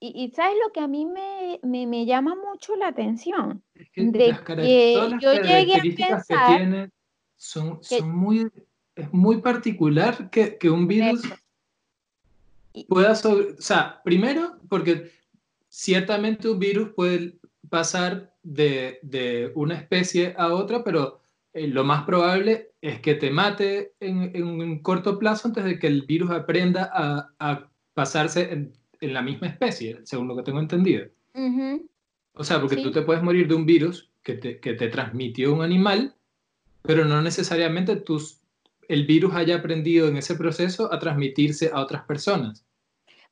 y, 0.00 0.32
¿sabes 0.34 0.56
lo 0.64 0.72
que 0.72 0.80
a 0.80 0.88
mí 0.88 1.06
me, 1.06 1.60
me, 1.62 1.86
me 1.86 2.06
llama 2.06 2.34
mucho 2.34 2.74
la 2.76 2.88
atención? 2.88 3.62
Es 3.74 3.88
que 3.90 4.04
de 4.04 4.28
las 4.28 4.40
que 4.40 5.16
yo 5.20 5.32
llegué 5.34 5.74
a 5.74 5.82
pensar 5.82 6.48
que 6.48 6.56
tiene 6.56 6.90
son, 7.36 7.82
son 7.82 8.10
muy, 8.10 8.50
es 8.94 9.12
muy 9.12 9.40
particular 9.40 10.28
que, 10.30 10.58
que 10.58 10.70
un 10.70 10.88
virus 10.88 11.22
pueda 12.88 13.14
sobre, 13.14 13.52
o 13.52 13.60
sea, 13.60 14.00
primero 14.04 14.58
porque 14.68 15.12
ciertamente 15.68 16.48
un 16.48 16.58
virus 16.58 16.90
puede 16.94 17.38
pasar 17.68 18.34
de, 18.42 18.98
de 19.02 19.52
una 19.54 19.76
especie 19.76 20.34
a 20.36 20.52
otra, 20.52 20.82
pero 20.82 21.20
eh, 21.52 21.68
lo 21.68 21.84
más 21.84 22.04
probable 22.04 22.72
es 22.80 23.00
que 23.00 23.14
te 23.14 23.30
mate 23.30 23.94
en, 24.00 24.34
en, 24.34 24.44
un 24.44 24.82
corto 24.82 25.18
plazo 25.18 25.48
antes 25.48 25.64
de 25.64 25.78
que 25.78 25.86
el 25.86 26.02
virus 26.02 26.30
aprenda 26.30 26.90
a, 26.92 27.30
a 27.38 27.70
pasarse 27.94 28.52
en, 28.52 28.72
en 29.06 29.14
la 29.14 29.22
misma 29.22 29.48
especie, 29.48 30.00
según 30.04 30.28
lo 30.28 30.36
que 30.36 30.42
tengo 30.42 30.60
entendido. 30.60 31.06
O 32.34 32.44
sea, 32.44 32.60
porque 32.60 32.76
tú 32.76 32.90
te 32.90 33.02
puedes 33.02 33.22
morir 33.22 33.48
de 33.48 33.54
un 33.54 33.66
virus 33.66 34.10
que 34.22 34.34
te, 34.34 34.60
que 34.60 34.74
te, 34.74 34.88
transmitió 34.88 35.54
un 35.54 35.62
animal, 35.62 36.14
pero 36.82 37.04
no 37.04 37.22
necesariamente 37.22 37.96
tus 37.96 38.40
el 38.88 39.06
virus 39.06 39.34
haya 39.34 39.56
aprendido 39.56 40.08
en 40.08 40.16
ese 40.16 40.34
proceso 40.34 40.92
a 40.92 40.98
transmitirse 40.98 41.70
a 41.72 41.80
otras 41.80 42.04
personas. 42.04 42.64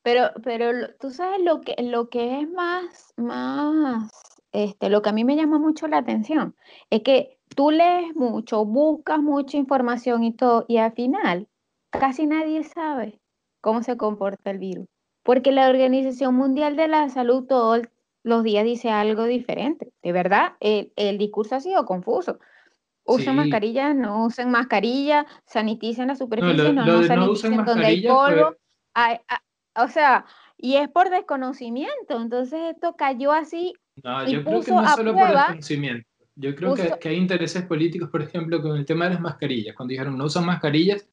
Pero, 0.03 0.29
pero 0.43 0.93
tú 0.99 1.09
sabes 1.11 1.41
lo 1.43 1.61
que, 1.61 1.75
lo 1.81 2.09
que 2.09 2.41
es 2.41 2.49
más, 2.49 3.13
más, 3.17 4.09
este, 4.51 4.89
lo 4.89 5.01
que 5.01 5.09
a 5.09 5.13
mí 5.13 5.23
me 5.23 5.35
llama 5.35 5.57
mucho 5.57 5.87
la 5.87 5.97
atención, 5.97 6.55
es 6.89 7.01
que 7.01 7.39
tú 7.55 7.71
lees 7.71 8.15
mucho, 8.15 8.65
buscas 8.65 9.19
mucha 9.19 9.57
información 9.57 10.23
y 10.23 10.33
todo, 10.33 10.65
y 10.67 10.77
al 10.77 10.93
final 10.93 11.47
casi 11.89 12.27
nadie 12.27 12.63
sabe 12.63 13.19
cómo 13.61 13.81
se 13.81 13.97
comporta 13.97 14.51
el 14.51 14.59
virus, 14.59 14.87
porque 15.25 15.51
la 15.51 15.67
Organización 15.67 16.35
Mundial 16.35 16.75
de 16.75 16.87
la 16.87 17.09
Salud 17.09 17.47
todos 17.47 17.81
los 18.21 18.43
días 18.43 18.63
dice 18.63 18.91
algo 18.91 19.25
diferente. 19.25 19.91
De 20.03 20.11
verdad, 20.11 20.53
el, 20.59 20.93
el 20.95 21.17
discurso 21.17 21.55
ha 21.55 21.59
sido 21.59 21.83
confuso. 21.85 22.39
Usen 23.05 23.35
mascarilla, 23.35 23.95
no 23.95 24.25
usen 24.25 24.51
mascarilla, 24.51 25.25
saniticen 25.45 26.09
la 26.09 26.15
superficie, 26.15 26.71
no, 26.73 26.85
no, 26.85 27.03
saniticen 27.03 27.65
donde 27.65 27.85
hay 27.87 28.07
polvo. 28.07 28.55
o 29.75 29.87
sea, 29.87 30.25
y 30.57 30.75
es 30.75 30.89
por 30.89 31.09
desconocimiento, 31.09 32.21
entonces 32.21 32.75
esto 32.75 32.95
cayó 32.95 33.31
así. 33.31 33.73
No, 34.03 34.27
yo 34.27 34.43
creo 34.43 34.61
que 34.61 34.71
no 34.71 34.87
solo 34.89 35.13
por 35.13 35.27
desconocimiento. 35.27 36.07
Yo 36.35 36.53
creo 36.53 36.75
que, 36.75 36.93
que, 36.99 37.09
hay 37.09 37.15
intereses 37.15 37.63
políticos, 37.63 38.09
por 38.11 38.21
ejemplo, 38.21 38.61
con 38.61 38.77
el 38.77 38.85
tema 38.85 39.05
de 39.05 39.15
las 39.15 39.21
mascarillas. 39.21 39.75
Cuando 39.75 39.91
dijeron 39.91 40.17
no 40.17 40.25
usan 40.25 40.45
mascarillas, 40.45 41.07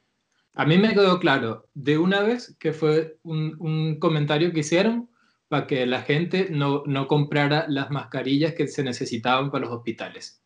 a 0.54 0.66
mí 0.66 0.78
me 0.78 0.92
quedó 0.94 1.18
claro 1.18 1.68
de 1.74 1.98
una 1.98 2.20
vez 2.20 2.56
que 2.58 2.72
fue 2.72 3.18
un, 3.22 3.56
un 3.58 3.98
comentario 3.98 4.52
que 4.52 4.60
hicieron 4.60 5.10
para 5.48 5.66
que 5.66 5.86
la 5.86 6.02
gente 6.02 6.48
no, 6.50 6.82
no 6.86 7.06
comprara 7.06 7.66
las 7.68 7.90
mascarillas 7.90 8.54
que 8.54 8.68
se 8.68 8.82
necesitaban 8.82 9.50
para 9.50 9.66
los 9.66 9.74
hospitales 9.74 10.42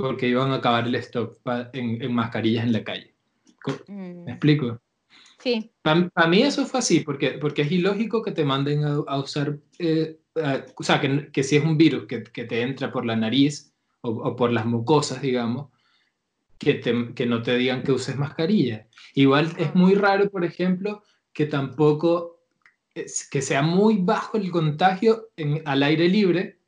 porque 0.00 0.28
iban 0.28 0.50
a 0.52 0.56
acabar 0.56 0.86
el 0.86 0.94
stock 0.96 1.38
en, 1.72 2.12
mascarillas 2.12 2.64
en 2.64 2.72
la 2.72 2.84
calle. 2.84 3.14
¿Me 3.88 3.94
mm. 3.94 4.28
explico? 4.28 4.80
Sí. 5.38 5.70
Para 5.82 6.28
mí 6.28 6.42
eso 6.42 6.66
fue 6.66 6.80
así, 6.80 7.00
porque, 7.00 7.32
porque 7.32 7.62
es 7.62 7.72
ilógico 7.72 8.22
que 8.22 8.32
te 8.32 8.44
manden 8.44 8.84
a, 8.84 9.18
usar, 9.18 9.58
eh, 9.78 10.18
o 10.76 10.82
sea, 10.82 11.00
que, 11.00 11.30
que, 11.32 11.42
si 11.42 11.56
es 11.56 11.64
un 11.64 11.76
virus 11.76 12.06
que, 12.06 12.22
que 12.24 12.44
te 12.44 12.62
entra 12.62 12.92
por 12.92 13.06
la 13.06 13.16
nariz 13.16 13.72
o, 14.02 14.10
o 14.10 14.36
por 14.36 14.52
las 14.52 14.66
mucosas, 14.66 15.22
digamos, 15.22 15.70
que, 16.60 16.74
te, 16.74 17.14
que, 17.14 17.26
no 17.26 17.42
te 17.42 17.56
digan 17.56 17.82
que 17.82 17.90
uses 17.90 18.16
mascarilla. 18.16 18.86
Igual 19.14 19.50
es 19.56 19.74
muy 19.74 19.94
raro, 19.94 20.30
por 20.30 20.44
ejemplo, 20.44 21.02
que 21.32 21.46
tampoco, 21.46 22.42
que 22.94 23.42
sea 23.42 23.62
muy 23.62 23.96
bajo 23.96 24.36
el 24.36 24.50
contagio 24.50 25.30
en, 25.36 25.62
al 25.64 25.82
aire 25.82 26.06
libre 26.08 26.58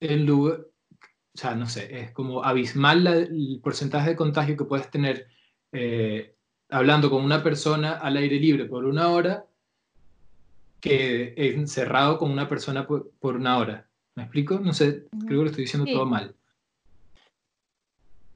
en 0.00 0.26
lugar, 0.26 0.66
o 1.34 1.38
sea, 1.38 1.54
no 1.54 1.66
sé, 1.66 2.00
es 2.00 2.10
como 2.10 2.42
abismal 2.42 3.06
el 3.06 3.60
porcentaje 3.62 4.10
de 4.10 4.16
contagio 4.16 4.56
que 4.56 4.64
puedes 4.64 4.90
tener 4.90 5.28
eh, 5.70 6.34
hablando 6.68 7.08
con 7.08 7.24
una 7.24 7.42
persona 7.42 7.92
al 7.92 8.16
aire 8.16 8.40
libre 8.40 8.64
por 8.64 8.84
una 8.84 9.08
hora 9.10 9.46
que 10.80 11.34
encerrado 11.36 12.18
con 12.18 12.30
una 12.30 12.48
persona 12.48 12.86
por, 12.86 13.12
una 13.20 13.58
hora. 13.58 13.88
¿Me 14.14 14.24
explico? 14.24 14.58
No 14.58 14.72
sé, 14.72 15.06
creo 15.10 15.28
que 15.28 15.34
lo 15.34 15.46
estoy 15.46 15.64
diciendo 15.64 15.90
todo 15.90 16.06
mal. 16.06 16.34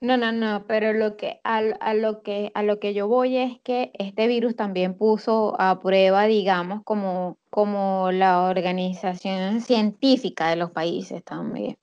No, 0.03 0.17
no, 0.17 0.33
no, 0.33 0.65
pero 0.67 0.95
lo 0.95 1.19
que, 1.19 1.41
a, 1.45 1.61
lo 1.93 2.23
que, 2.23 2.51
a 2.55 2.63
lo 2.63 2.81
que 2.81 2.95
yo 2.95 3.07
voy 3.07 3.37
es 3.37 3.61
que 3.61 3.91
este 3.99 4.29
virus 4.29 4.57
también 4.57 4.97
puso 4.97 5.61
a 5.61 5.79
prueba, 5.79 6.25
digamos, 6.25 6.83
como, 6.85 7.37
como 7.51 8.11
la 8.11 8.45
organización 8.45 9.61
científica 9.61 10.49
de 10.49 10.57
los 10.57 10.71
países 10.71 11.23
también. 11.23 11.77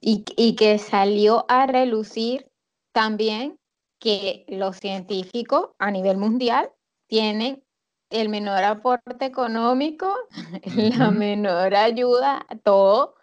Y, 0.00 0.54
que 0.56 0.76
salió 0.78 1.46
a 1.48 1.66
relucir 1.66 2.50
también 2.92 3.58
que 3.98 4.44
los 4.48 4.76
científicos 4.76 5.70
a 5.78 5.90
nivel 5.90 6.18
mundial 6.18 6.70
tienen 7.06 7.64
el 8.10 8.28
menor 8.28 8.64
aporte 8.64 9.24
económico, 9.24 10.14
la 10.98 11.10
menor 11.10 11.74
ayuda, 11.74 12.44
todo 12.64 13.14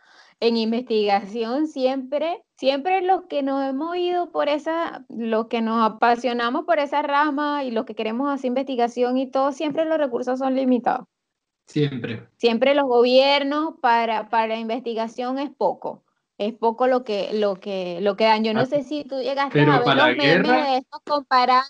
en 0.41 0.57
investigación 0.57 1.67
siempre, 1.67 2.43
siempre 2.57 3.01
los 3.01 3.23
que 3.25 3.43
nos 3.43 3.63
hemos 3.63 3.95
ido 3.95 4.31
por 4.31 4.49
esa, 4.49 5.05
los 5.07 5.47
que 5.47 5.61
nos 5.61 5.89
apasionamos 5.89 6.65
por 6.65 6.79
esa 6.79 7.01
rama 7.03 7.63
y 7.63 7.71
los 7.71 7.85
que 7.85 7.95
queremos 7.95 8.29
hacer 8.33 8.47
investigación 8.47 9.17
y 9.17 9.29
todo, 9.29 9.53
siempre 9.53 9.85
los 9.85 9.97
recursos 9.97 10.39
son 10.39 10.55
limitados. 10.55 11.07
Siempre. 11.67 12.27
Siempre 12.37 12.75
los 12.75 12.85
gobiernos 12.85 13.75
para, 13.81 14.29
para 14.29 14.57
investigación 14.57 15.39
es 15.39 15.51
poco 15.51 16.03
es 16.41 16.55
poco 16.55 16.87
lo 16.87 17.03
que, 17.03 17.29
lo 17.33 17.59
que, 17.59 17.99
lo 18.01 18.15
que 18.15 18.23
dan. 18.23 18.43
Yo 18.43 18.55
no 18.55 18.61
ah, 18.61 18.65
sé 18.65 18.83
si 18.83 19.03
tú 19.03 19.19
llegaste 19.19 19.61
a 19.61 19.79
ver 19.79 19.95
los 19.95 20.17
memes 20.17 20.47
de 20.47 20.77
esto 20.77 20.99
comparando, 21.05 21.69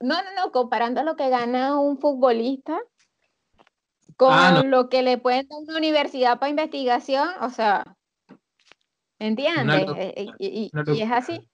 no, 0.00 0.14
no, 0.22 0.30
no, 0.36 0.52
comparando 0.52 1.02
lo 1.02 1.16
que 1.16 1.28
gana 1.28 1.78
un 1.78 1.98
futbolista 1.98 2.80
con 4.18 4.32
ah, 4.32 4.64
lo 4.64 4.88
que 4.88 5.04
le 5.04 5.16
pueden 5.16 5.46
dar 5.48 5.60
una 5.60 5.78
universidad 5.78 6.40
para 6.40 6.50
investigación, 6.50 7.28
o 7.40 7.50
sea, 7.50 7.96
¿entiendes? 9.20 9.86
Eh, 9.96 10.14
eh, 10.16 10.26
y, 10.40 10.70
es 11.00 11.10
así. 11.12 11.48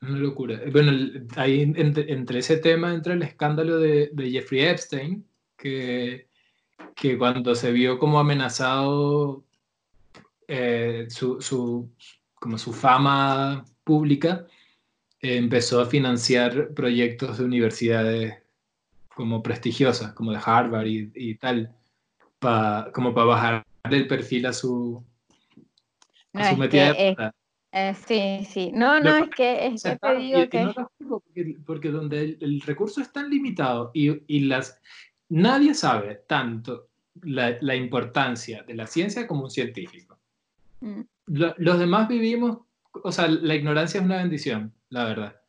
Una 0.00 0.18
locura. 0.18 0.60
Bueno, 0.70 0.92
ahí 1.34 1.62
entre, 1.62 2.38
ese 2.38 2.58
tema 2.58 2.94
entra 2.94 3.14
el 3.14 3.22
escándalo 3.22 3.78
de, 3.78 4.10
de 4.12 4.30
Jeffrey 4.30 4.62
Epstein, 4.62 5.28
que, 5.56 6.28
que 6.94 7.18
cuando 7.18 7.56
se 7.56 7.72
vio 7.72 7.98
como 7.98 8.20
amenazado 8.20 9.44
eh, 10.46 11.06
su, 11.08 11.42
su, 11.42 11.90
como 12.36 12.58
su 12.58 12.72
fama 12.72 13.64
pública, 13.82 14.46
eh, 15.20 15.36
empezó 15.36 15.80
a 15.80 15.86
financiar 15.86 16.74
proyectos 16.74 17.38
de 17.38 17.44
universidades 17.44 18.45
como 19.16 19.42
prestigiosas, 19.42 20.12
como 20.12 20.30
de 20.30 20.38
Harvard 20.44 20.86
y, 20.86 21.34
tal, 21.36 21.74
como 22.92 23.14
para 23.14 23.26
bajar 23.26 23.66
el 23.90 24.06
perfil 24.06 24.44
a 24.44 24.52
su, 24.52 25.02
a 26.34 26.50
su 26.50 26.56
metida 26.58 26.94
eh, 27.72 27.94
sí, 28.06 28.46
sí. 28.48 28.72
No, 28.72 29.00
no, 29.00 29.16
es 29.16 29.30
que, 29.30 29.66
es 29.66 29.82
que 29.82 29.96
te 29.96 30.16
digo 30.16 30.48
que... 30.48 31.56
porque, 31.64 31.90
donde 31.90 32.20
el, 32.20 32.38
el, 32.40 32.60
recurso 32.60 33.00
es 33.00 33.10
tan 33.12 33.30
limitado 33.30 33.90
y, 33.94 34.22
y, 34.26 34.40
las, 34.40 34.80
nadie 35.30 35.74
sabe 35.74 36.22
tanto 36.26 36.88
la, 37.22 37.56
la, 37.60 37.74
importancia 37.74 38.62
de 38.62 38.74
la 38.74 38.86
ciencia 38.86 39.26
como 39.26 39.44
un 39.44 39.50
científico. 39.50 40.18
Mm. 40.80 41.00
los 41.26 41.78
demás 41.78 42.06
vivimos, 42.06 42.58
o 42.92 43.12
sea, 43.12 43.28
la 43.28 43.54
ignorancia 43.54 43.98
es 43.98 44.04
una 44.04 44.18
bendición, 44.18 44.72
la 44.90 45.04
verdad. 45.04 45.40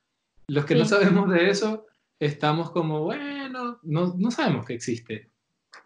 Los 0.47 0.65
que 0.65 0.75
no 0.75 0.85
sabemos 0.85 1.29
de 1.29 1.49
eso, 1.49 1.85
estamos 2.19 2.71
como, 2.71 3.01
bueno, 3.01 3.79
no, 3.83 4.13
no 4.17 4.31
sabemos 4.31 4.65
que 4.65 4.73
existe. 4.73 5.31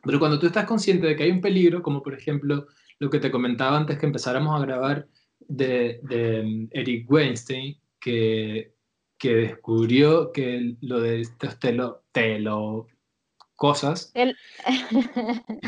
Pero 0.03 0.19
cuando 0.19 0.39
tú 0.39 0.47
estás 0.47 0.65
consciente 0.65 1.07
de 1.07 1.15
que 1.15 1.23
hay 1.23 1.31
un 1.31 1.41
peligro, 1.41 1.81
como 1.81 2.01
por 2.01 2.13
ejemplo 2.13 2.67
lo 2.99 3.09
que 3.09 3.19
te 3.19 3.31
comentaba 3.31 3.77
antes 3.77 3.97
que 3.97 4.05
empezáramos 4.05 4.55
a 4.55 4.65
grabar 4.65 5.07
de, 5.39 5.99
de 6.03 6.43
mm, 6.43 6.67
Eric 6.71 7.11
Weinstein, 7.11 7.79
que, 7.99 8.73
que 9.17 9.35
descubrió 9.35 10.31
que 10.31 10.75
lo 10.81 10.99
de 10.99 11.21
estos 11.21 11.59
telo, 11.59 12.03
telo 12.11 12.87
cosas. 13.55 14.11
El... 14.13 14.37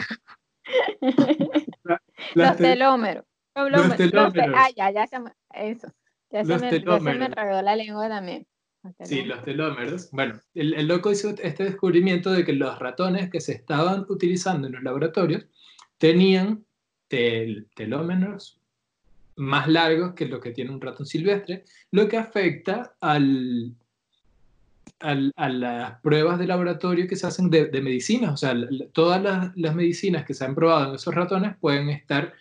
Los 2.35 2.57
telómeros. 2.57 3.25
Los 3.55 3.95
telómeros. 3.97 4.55
ah, 4.55 4.69
ya, 4.75 4.91
ya 4.91 5.05
se 5.07 5.19
me, 5.19 5.31
eso. 5.53 5.87
Ya 6.31 6.43
se, 6.43 6.57
me, 6.57 6.71
ya 6.71 6.99
se 6.99 7.13
me 7.13 7.29
la 7.29 7.75
lengua 7.75 8.09
también. 8.09 8.47
Sí, 9.05 9.23
los 9.23 9.43
telómeros. 9.43 10.09
Bueno, 10.11 10.39
el, 10.53 10.73
el, 10.73 10.87
loco 10.87 11.11
hizo 11.11 11.29
este 11.41 11.63
descubrimiento 11.63 12.31
de 12.31 12.43
que 12.43 12.53
los 12.53 12.77
ratones 12.79 13.29
que 13.29 13.39
se 13.39 13.53
estaban 13.53 14.05
utilizando 14.09 14.67
en 14.67 14.73
los 14.73 14.83
laboratorios 14.83 15.45
tenían 15.97 16.65
tel, 17.07 17.69
telómeros 17.75 18.59
más 19.35 19.67
largos 19.67 20.13
que 20.13 20.25
lo 20.25 20.39
que 20.39 20.51
tiene 20.51 20.71
un 20.71 20.81
ratón 20.81 21.05
silvestre, 21.05 21.63
lo 21.91 22.07
que 22.07 22.17
afecta 22.17 22.95
al, 22.99 23.73
al, 24.99 25.31
a 25.35 25.49
las 25.49 26.01
pruebas 26.01 26.39
de 26.39 26.47
laboratorio 26.47 27.07
que 27.07 27.15
se 27.15 27.27
hacen 27.27 27.49
de, 27.49 27.67
de 27.67 27.81
medicinas. 27.81 28.33
O 28.33 28.37
sea, 28.37 28.55
todas 28.91 29.21
las, 29.21 29.55
las, 29.55 29.75
medicinas 29.75 30.25
que 30.25 30.33
se 30.33 30.45
han 30.45 30.55
probado 30.55 30.89
en 30.89 30.95
esos 30.95 31.15
ratones 31.15 31.55
pueden 31.57 31.89
estar 31.89 32.33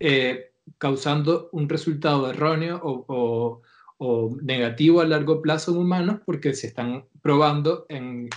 eh, 0.00 0.52
causando 0.78 1.48
un 1.52 1.68
resultado 1.68 2.28
erróneo 2.28 2.80
o, 2.82 3.62
negativo 3.98 5.00
a 5.00 5.06
largo 5.06 5.40
plazo 5.40 5.72
en 5.72 5.78
humanos 5.78 6.20
porque 6.24 6.52
se 6.54 6.66
están 6.66 7.04
probando 7.22 7.86
en, 7.88 8.28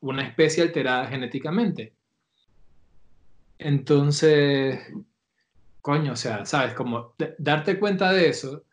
una 0.00 0.22
especie 0.26 0.62
alterada 0.62 1.06
genéticamente. 1.06 1.92
Entonces, 3.58 4.80
coño, 5.82 6.12
o 6.12 6.16
sea, 6.16 6.46
sabes, 6.46 6.74
como 6.74 7.14
darte 7.38 7.78
cuenta 7.78 8.12
de 8.12 8.28
eso 8.28 8.64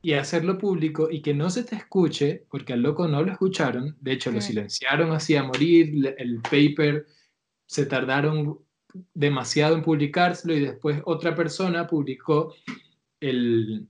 y 0.00 0.14
hacerlo 0.14 0.58
público 0.58 1.08
y 1.10 1.22
que 1.22 1.32
no 1.32 1.48
se 1.48 1.62
te 1.62 1.76
escuche, 1.76 2.44
porque 2.50 2.72
al 2.72 2.82
loco 2.82 3.06
no 3.06 3.22
lo 3.22 3.30
escucharon, 3.30 3.96
de 4.00 4.12
hecho 4.12 4.32
lo 4.32 4.40
silenciaron 4.40 5.12
así 5.12 5.36
a 5.36 5.44
morir, 5.44 6.16
el 6.18 6.40
paper 6.42 7.06
se 7.66 7.86
tardaron 7.86 8.58
demasiado 9.14 9.76
en 9.76 9.82
publicárselo 9.82 10.54
y 10.54 10.60
después 10.60 11.00
otra 11.04 11.36
persona 11.36 11.86
publicó 11.86 12.52
el, 13.20 13.86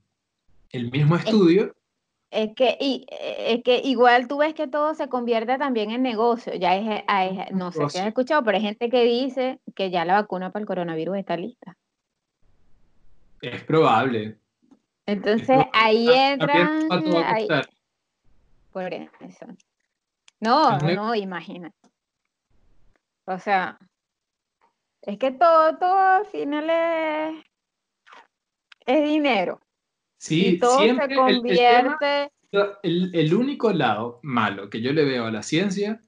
el 0.73 0.91
mismo 0.91 1.15
estudio 1.15 1.73
es 2.31 2.55
que, 2.55 2.75
y, 2.79 3.05
es 3.11 3.63
que 3.63 3.77
igual 3.83 4.27
tú 4.27 4.37
ves 4.37 4.55
que 4.55 4.67
todo 4.67 4.95
se 4.95 5.07
convierte 5.07 5.57
también 5.59 5.91
en 5.91 6.01
negocio. 6.01 6.53
Ya 6.55 6.75
es, 6.75 7.51
no 7.51 7.71
sé 7.71 7.87
si 7.89 7.99
has 7.99 8.07
escuchado, 8.07 8.43
pero 8.43 8.57
hay 8.57 8.63
gente 8.63 8.89
que 8.89 9.03
dice 9.03 9.59
que 9.75 9.91
ya 9.91 10.03
la 10.03 10.15
vacuna 10.15 10.51
para 10.51 10.61
el 10.61 10.67
coronavirus 10.67 11.17
está 11.17 11.37
lista. 11.37 11.77
Es 13.39 13.63
probable. 13.63 14.39
Entonces 15.05 15.63
ahí 15.73 16.07
entra. 16.09 16.81
por 18.71 18.93
eso. 18.93 19.45
No, 20.39 20.79
no, 20.79 21.13
imagina. 21.13 21.71
O 23.25 23.37
sea, 23.37 23.77
es 25.03 25.19
que 25.19 25.31
todo, 25.31 25.77
todo 25.77 25.99
al 25.99 26.25
final 26.25 26.67
es, 26.69 27.45
es 28.87 29.03
dinero. 29.03 29.61
Sí, 30.23 30.57
todo 30.57 30.79
siempre 30.79 31.09
se 31.09 31.15
convierte. 31.15 32.31
El, 32.81 33.33
único 33.33 33.73
lado 33.73 34.21
malo 34.23 34.69
que 34.69 34.81
yo 34.81 34.93
le 34.93 35.03
veo 35.03 35.25
a 35.25 35.31
la 35.31 35.43
ciencia 35.43 36.01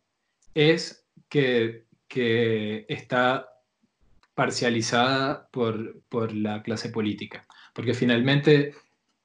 es 0.53 1.05
que, 1.27 1.83
que 2.07 2.85
está 2.87 3.49
parcializada 4.33 5.49
por, 5.51 6.01
por, 6.07 6.33
la 6.33 6.63
clase 6.63 6.87
política. 6.89 7.45
Porque 7.73 7.93
finalmente 7.93 8.73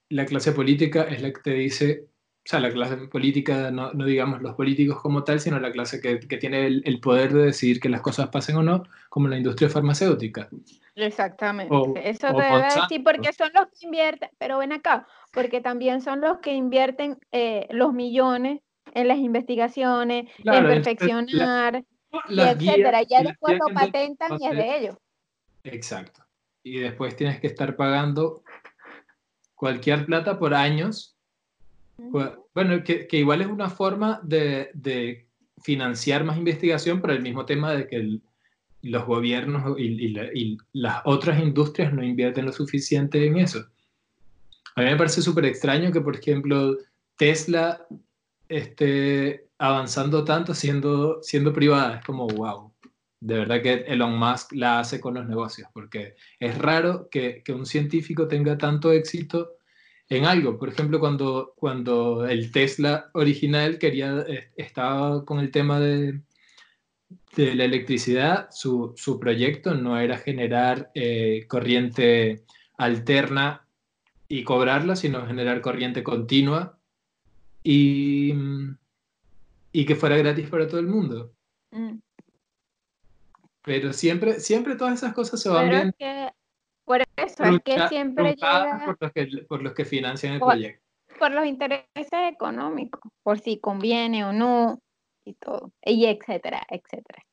la 0.08 0.26
clase 0.26 0.50
política 0.50 1.02
es 1.04 1.22
la 1.22 1.32
que 1.32 1.40
te 1.40 1.54
dice, 1.54 2.08
o 2.38 2.48
sea, 2.48 2.58
la 2.58 2.72
clase 2.72 2.96
política, 2.96 3.70
no, 3.70 3.92
no 3.92 4.06
digamos 4.06 4.42
los 4.42 4.56
políticos 4.56 5.00
como 5.00 5.22
tal, 5.22 5.38
sino 5.38 5.60
la 5.60 5.70
clase 5.70 6.00
que, 6.00 6.18
que 6.18 6.36
tiene 6.36 6.66
el, 6.66 6.82
el, 6.84 6.98
poder 6.98 7.32
de 7.32 7.44
decidir 7.44 7.78
que 7.78 7.90
las 7.90 8.00
cosas 8.00 8.30
pasen 8.30 8.56
o 8.56 8.64
no, 8.64 8.82
como 9.08 9.28
la 9.28 9.38
industria 9.38 9.70
farmacéutica. 9.70 10.48
Exactamente. 11.06 11.74
Eso 12.08 12.28
debe 12.28 12.62
decir 12.62 13.02
porque 13.02 13.32
son 13.32 13.50
los 13.54 13.66
que 13.66 13.86
invierten, 13.86 14.30
pero 14.38 14.58
ven 14.58 14.72
acá, 14.72 15.06
porque 15.32 15.60
también 15.60 16.00
son 16.00 16.20
los 16.20 16.38
que 16.38 16.52
invierten 16.52 17.18
eh, 17.32 17.66
los 17.70 17.92
millones 17.92 18.60
en 18.94 19.08
las 19.08 19.18
investigaciones, 19.18 20.28
en 20.38 20.66
perfeccionar, 20.66 21.84
y 22.28 22.40
etcétera. 22.40 23.02
Ya 23.02 23.22
después 23.22 23.58
lo 23.58 23.74
patentan 23.74 24.38
y 24.40 24.46
es 24.46 24.56
de 24.56 24.78
ellos. 24.78 24.96
Exacto. 25.64 26.24
Y 26.62 26.80
después 26.80 27.16
tienes 27.16 27.40
que 27.40 27.46
estar 27.46 27.76
pagando 27.76 28.42
cualquier 29.54 30.06
plata 30.06 30.38
por 30.38 30.54
años. 30.54 31.16
Bueno, 31.96 32.82
que, 32.82 33.06
que 33.06 33.18
igual 33.18 33.42
es 33.42 33.46
una 33.46 33.68
forma 33.68 34.20
de, 34.22 34.70
de, 34.74 35.26
financiar 35.62 36.24
más 36.24 36.38
investigación, 36.38 37.02
pero 37.02 37.12
el 37.12 37.20
mismo 37.20 37.44
tema 37.44 37.74
de 37.74 37.86
que 37.86 37.96
el, 37.96 38.22
los 38.82 39.06
gobiernos 39.06 39.78
y, 39.78 40.56
las 40.72 41.02
otras 41.04 41.40
industrias 41.40 41.92
no 41.92 42.02
invierten 42.02 42.46
lo 42.46 42.52
suficiente 42.52 43.26
en 43.26 43.38
eso. 43.38 43.66
A 44.76 44.82
mí 44.82 44.86
me 44.86 44.96
parece 44.96 45.22
súper 45.22 45.46
extraño 45.46 45.92
que, 45.92 46.00
por 46.00 46.16
ejemplo, 46.16 46.78
Tesla 47.16 47.86
esté 48.48 49.48
avanzando 49.58 50.24
tanto 50.24 50.54
siendo, 50.54 51.22
siendo 51.22 51.52
privada. 51.52 51.98
Es 51.98 52.04
como, 52.04 52.26
wow, 52.28 52.72
de 53.20 53.34
verdad 53.34 53.62
que 53.62 53.72
Elon 53.86 54.18
Musk 54.18 54.52
la 54.52 54.80
hace 54.80 55.00
con 55.00 55.14
los 55.14 55.26
negocios, 55.26 55.68
porque 55.74 56.14
es 56.38 56.56
raro 56.56 57.08
que, 57.10 57.42
que 57.44 57.52
un 57.52 57.66
científico 57.66 58.26
tenga 58.28 58.56
tanto 58.56 58.92
éxito 58.92 59.56
en 60.08 60.24
algo. 60.24 60.58
Por 60.58 60.68
ejemplo, 60.68 61.00
cuando, 61.00 61.52
cuando 61.56 62.26
el 62.26 62.50
Tesla 62.50 63.10
original 63.14 63.78
quería, 63.78 64.24
eh, 64.28 64.50
estaba 64.56 65.24
con 65.24 65.38
el 65.38 65.50
tema 65.50 65.78
de, 65.80 66.20
de 67.36 67.54
la 67.54 67.64
electricidad, 67.64 68.48
su, 68.50 68.92
su 68.96 69.20
proyecto 69.20 69.74
no 69.74 69.98
era 69.98 70.18
generar 70.18 70.90
eh, 70.94 71.46
corriente 71.46 72.44
alterna 72.76 73.66
y 74.28 74.44
cobrarla, 74.44 74.96
sino 74.96 75.26
generar 75.26 75.60
corriente 75.60 76.02
continua 76.02 76.78
y, 77.62 78.34
y 79.72 79.84
que 79.86 79.94
fuera 79.94 80.16
gratis 80.16 80.48
para 80.48 80.66
todo 80.66 80.80
el 80.80 80.86
mundo. 80.86 81.32
Mm. 81.70 81.98
Pero 83.62 83.92
siempre, 83.92 84.40
siempre 84.40 84.74
todas 84.74 84.94
esas 84.94 85.12
cosas 85.12 85.40
se 85.40 85.48
van 85.48 85.68
bien. 85.68 85.94
por 86.84 87.02
eso 87.16 87.44
es 87.44 87.60
que 87.64 87.88
siempre 87.88 88.34
llega... 88.34 88.82
Por 88.86 88.96
los 89.00 89.12
que, 89.12 89.26
por 89.48 89.62
los 89.62 89.74
que 89.74 89.84
financian 89.84 90.34
el 90.34 90.40
proyecto. 90.40 90.84
Por 91.18 91.32
los 91.32 91.44
intereses 91.44 92.08
económicos, 92.12 93.12
por 93.22 93.38
si 93.38 93.60
conviene 93.60 94.24
o 94.24 94.32
no 94.32 94.80
y 95.24 95.34
todo, 95.34 95.72
y 95.84 96.06
etcétera, 96.06 96.62
etcétera. 96.68 97.24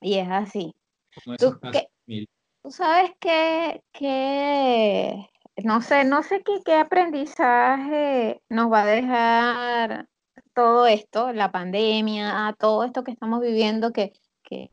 Y 0.00 0.18
es 0.18 0.28
así. 0.28 0.74
¿Tú, 1.38 2.70
sabes 2.70 3.12
que, 3.20 3.82
que, 3.92 5.28
no 5.64 5.82
sé, 5.82 6.04
no 6.04 6.22
sé 6.22 6.42
qué, 6.42 6.60
qué 6.64 6.74
aprendizaje 6.74 8.40
nos 8.48 8.72
va 8.72 8.82
a 8.82 8.86
dejar 8.86 10.08
todo 10.54 10.86
esto, 10.86 11.32
la 11.32 11.50
pandemia, 11.50 12.54
todo 12.58 12.84
esto 12.84 13.04
que 13.04 13.10
estamos 13.10 13.40
viviendo 13.40 13.92
que, 13.92 14.12
que, 14.42 14.70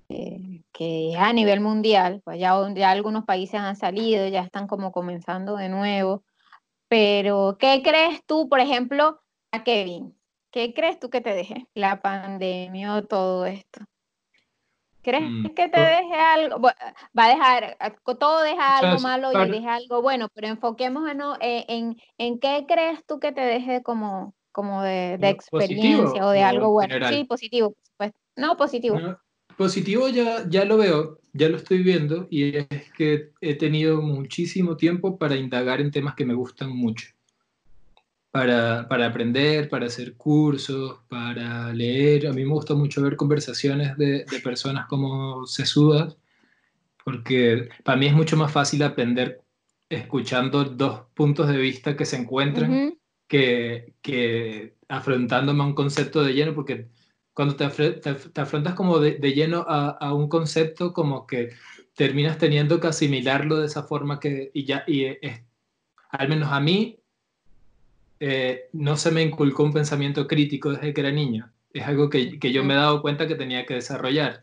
que 0.71 1.15
a 1.17 1.33
nivel 1.33 1.61
mundial, 1.61 2.21
pues 2.23 2.39
ya, 2.39 2.55
ya 2.75 2.91
algunos 2.91 3.25
países 3.25 3.59
han 3.59 3.75
salido, 3.75 4.27
ya 4.27 4.41
están 4.41 4.67
como 4.67 4.91
comenzando 4.91 5.55
de 5.55 5.69
nuevo, 5.69 6.23
pero 6.87 7.57
¿qué 7.59 7.81
crees 7.83 8.25
tú, 8.25 8.49
por 8.49 8.59
ejemplo, 8.59 9.21
a 9.51 9.63
Kevin? 9.63 10.18
¿Qué 10.51 10.73
crees 10.73 10.99
tú 10.99 11.09
que 11.09 11.21
te 11.21 11.33
deje 11.33 11.67
la 11.75 12.01
pandemia 12.01 12.95
o 12.95 13.03
todo 13.03 13.45
esto? 13.45 13.81
¿Crees 15.01 15.29
mm, 15.29 15.45
que 15.55 15.69
te 15.69 15.79
deje 15.79 16.15
algo? 16.15 16.59
Va 16.59 16.73
a 17.13 17.29
dejar, 17.29 17.77
todo 18.19 18.41
deja 18.41 18.79
algo 18.79 18.99
malo 18.99 19.31
y 19.31 19.49
deja 19.49 19.75
algo 19.75 20.01
bueno, 20.01 20.27
pero 20.33 20.47
enfoquémonos 20.47 21.37
en, 21.39 21.63
en, 21.67 21.97
en, 22.17 22.39
qué 22.39 22.65
crees 22.67 23.05
tú 23.05 23.19
que 23.19 23.31
te 23.31 23.41
deje 23.41 23.81
como, 23.81 24.35
como 24.51 24.81
de, 24.81 25.17
de 25.17 25.29
experiencia 25.29 26.25
o 26.25 26.31
de 26.31 26.43
algo 26.43 26.71
bueno. 26.71 27.07
Sí, 27.07 27.23
positivo, 27.23 27.75
pues. 27.97 28.11
No, 28.35 28.57
positivo. 28.57 28.99
positivo 29.55 30.09
ya, 30.09 30.49
ya 30.49 30.65
lo 30.65 30.77
veo, 30.77 31.19
ya 31.33 31.47
lo 31.47 31.57
estoy 31.57 31.83
viendo 31.83 32.27
y 32.29 32.57
es 32.57 32.91
que 32.97 33.31
he 33.39 33.55
tenido 33.55 34.01
muchísimo 34.01 34.75
tiempo 34.75 35.17
para 35.17 35.35
indagar 35.35 35.79
en 35.79 35.91
temas 35.91 36.15
que 36.15 36.25
me 36.25 36.33
gustan 36.33 36.75
mucho 36.75 37.07
para, 38.31 38.87
para, 38.87 39.07
aprender, 39.07 39.69
para 39.69 39.87
hacer 39.87 40.15
cursos, 40.15 40.99
para 41.07 41.73
leer. 41.73 42.27
A 42.27 42.33
mí 42.33 42.43
me 42.43 42.53
gusta 42.53 42.75
mucho 42.75 43.01
ver 43.01 43.15
conversaciones 43.15 43.97
de, 43.97 44.25
de 44.25 44.39
personas 44.43 44.87
como 44.87 45.45
sesudas, 45.47 46.17
porque 47.03 47.69
para 47.83 47.97
mí 47.97 48.07
es 48.07 48.13
mucho 48.13 48.37
más 48.37 48.51
fácil 48.51 48.83
aprender 48.83 49.41
escuchando 49.89 50.63
dos 50.63 51.01
puntos 51.15 51.47
de 51.47 51.57
vista 51.57 51.97
que 51.97 52.05
se 52.05 52.17
encuentran 52.17 52.93
que, 53.27 53.93
que 54.01 54.75
afrontándome 54.87 55.63
a 55.63 55.67
un 55.67 55.75
concepto 55.75 56.23
de 56.23 56.33
lleno, 56.33 56.53
porque 56.53 56.89
cuando 57.33 57.55
te, 57.55 57.67
te, 57.69 58.41
afrontas 58.41 58.73
como 58.73 58.99
de, 58.99 59.15
de 59.17 59.33
lleno 59.33 59.65
a, 59.67 59.89
a, 59.91 60.13
un 60.13 60.27
concepto, 60.27 60.93
como 60.93 61.25
que 61.25 61.51
terminas 61.95 62.37
teniendo 62.37 62.79
que 62.79 62.87
asimilarlo 62.87 63.57
de 63.57 63.67
esa 63.67 63.83
forma 63.83 64.19
que, 64.19 64.51
y 64.53 64.65
ya, 64.65 64.83
y 64.87 65.05
es, 65.05 65.41
al 66.09 66.29
menos 66.29 66.51
a 66.51 66.59
mí, 66.59 66.98
eh, 68.19 68.69
no 68.73 68.97
se 68.97 69.11
me 69.11 69.21
inculcó 69.21 69.63
un 69.63 69.73
pensamiento 69.73 70.27
crítico 70.27 70.71
desde 70.71 70.93
que 70.93 71.01
era 71.01 71.11
niño. 71.11 71.51
Es 71.73 71.85
algo 71.85 72.09
que, 72.09 72.39
que, 72.39 72.51
yo 72.51 72.63
me 72.63 72.73
he 72.73 72.77
dado 72.77 73.01
cuenta 73.01 73.27
que 73.27 73.35
tenía 73.35 73.65
que 73.65 73.75
desarrollar 73.75 74.41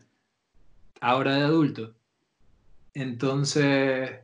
ahora 1.01 1.35
de 1.35 1.41
adulto. 1.43 1.95
Entonces, 2.93 4.19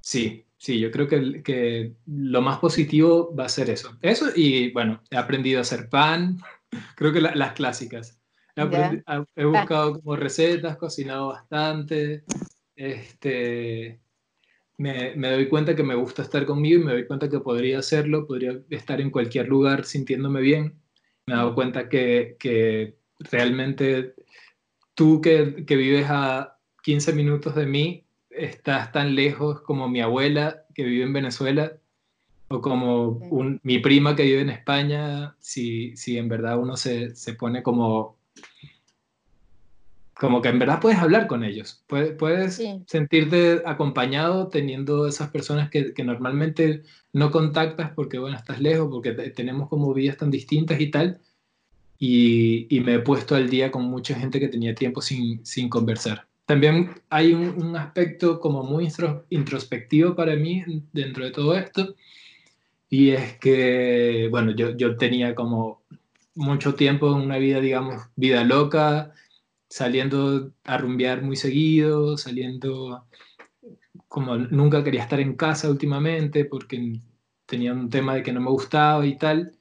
sí, 0.00 0.44
sí, 0.58 0.78
yo 0.78 0.90
creo 0.90 1.08
que, 1.08 1.42
que 1.42 1.94
lo 2.06 2.42
más 2.42 2.58
positivo 2.58 3.34
va 3.34 3.46
a 3.46 3.48
ser 3.48 3.70
eso. 3.70 3.96
Eso 4.02 4.26
y 4.34 4.70
bueno, 4.72 5.02
he 5.10 5.16
aprendido 5.16 5.58
a 5.58 5.62
hacer 5.62 5.88
pan, 5.88 6.38
creo 6.96 7.12
que 7.12 7.20
las 7.20 7.52
clásicas. 7.52 8.18
He, 8.56 9.02
he 9.36 9.44
buscado 9.44 10.00
como 10.00 10.16
recetas, 10.16 10.76
cocinado 10.76 11.28
bastante. 11.28 12.24
Este, 12.74 14.00
me, 14.78 15.14
me, 15.16 15.30
doy 15.30 15.48
cuenta 15.48 15.76
que 15.76 15.82
me 15.82 15.96
gusta 15.96 16.22
estar 16.22 16.46
conmigo 16.46 16.80
y 16.80 16.84
me 16.84 16.92
doy 16.92 17.06
cuenta 17.06 17.28
que 17.28 17.40
podría 17.40 17.80
hacerlo, 17.80 18.26
podría 18.26 18.60
estar 18.70 19.00
en 19.00 19.10
cualquier 19.10 19.48
lugar 19.48 19.84
sintiéndome 19.84 20.40
bien. 20.40 20.80
Me 21.26 21.34
he 21.34 21.36
dado 21.36 21.54
cuenta 21.54 21.88
que, 21.88 22.36
que 22.38 22.96
realmente 23.18 24.14
tú 24.94 25.20
que, 25.20 25.64
que, 25.66 25.76
vives 25.76 26.06
a 26.08 26.58
15 26.82 27.12
minutos 27.12 27.54
de 27.56 27.66
mí, 27.66 28.04
estás 28.30 28.92
tan 28.92 29.14
lejos 29.14 29.60
como 29.62 29.88
mi 29.88 30.00
abuela 30.00 30.64
que 30.74 30.84
vive 30.84 31.04
en 31.04 31.12
Venezuela 31.12 31.72
o 32.48 32.60
como 32.62 33.08
un, 33.08 33.60
mi 33.64 33.80
prima 33.80 34.16
que 34.16 34.22
vive 34.22 34.40
en 34.40 34.50
España, 34.50 35.36
si, 35.40 35.96
si 35.96 36.18
en 36.18 36.28
verdad 36.28 36.58
uno 36.58 36.76
se, 36.76 37.14
se 37.16 37.34
pone 37.34 37.62
como 37.62 38.17
como 40.18 40.42
que 40.42 40.48
en 40.48 40.58
verdad 40.58 40.80
puedes 40.80 40.98
hablar 40.98 41.28
con 41.28 41.44
ellos, 41.44 41.84
puedes, 41.86 42.12
puedes 42.12 42.60
sentirte 42.86 43.62
acompañado 43.64 44.48
teniendo 44.48 45.06
esas 45.06 45.30
personas 45.30 45.70
que, 45.70 45.94
que, 45.94 46.02
normalmente 46.02 46.82
no 47.12 47.30
contactas 47.30 47.92
porque, 47.94 48.18
bueno, 48.18 48.36
estás 48.36 48.60
lejos, 48.60 48.88
porque 48.90 49.12
tenemos 49.12 49.68
como 49.68 49.94
vidas 49.94 50.16
tan 50.16 50.30
distintas 50.30 50.80
y 50.80 50.90
tal, 50.90 51.20
y, 52.00 52.66
y, 52.68 52.80
me 52.80 52.94
he 52.94 52.98
puesto 52.98 53.36
al 53.36 53.48
día 53.48 53.70
con 53.70 53.84
mucha 53.84 54.14
gente 54.16 54.40
que 54.40 54.48
tenía 54.48 54.74
tiempo 54.74 55.02
sin, 55.02 55.44
sin 55.46 55.68
conversar. 55.68 56.26
También 56.46 56.90
hay 57.10 57.32
un, 57.32 57.62
un, 57.62 57.76
aspecto 57.76 58.40
como 58.40 58.62
muy 58.64 58.88
introspectivo 59.30 60.16
para 60.16 60.34
mí 60.34 60.64
dentro 60.92 61.24
de 61.24 61.30
todo 61.30 61.56
esto, 61.56 61.94
Y 62.90 63.10
es 63.10 63.38
que, 63.38 64.28
bueno, 64.30 64.52
yo, 64.52 64.76
yo 64.76 64.96
tenía 64.96 65.34
como 65.34 65.82
mucho 66.34 66.74
tiempo 66.74 67.08
en 67.12 67.22
una 67.22 67.38
vida, 67.38 67.60
digamos, 67.60 68.02
vida 68.16 68.44
loca, 68.44 69.12
saliendo 69.68 70.52
a 70.64 70.78
rumbear 70.78 71.22
muy 71.22 71.36
seguido, 71.36 72.16
saliendo 72.16 73.06
como 74.08 74.36
nunca 74.36 74.82
quería 74.84 75.02
estar 75.02 75.20
en 75.20 75.34
casa 75.36 75.70
últimamente 75.70 76.44
porque 76.44 77.00
tenía 77.46 77.72
un 77.72 77.90
tema 77.90 78.14
de 78.14 78.22
que 78.22 78.32
no 78.32 78.40
me 78.40 78.50
gustaba 78.50 79.06
y 79.06 79.16
tal. 79.18 79.52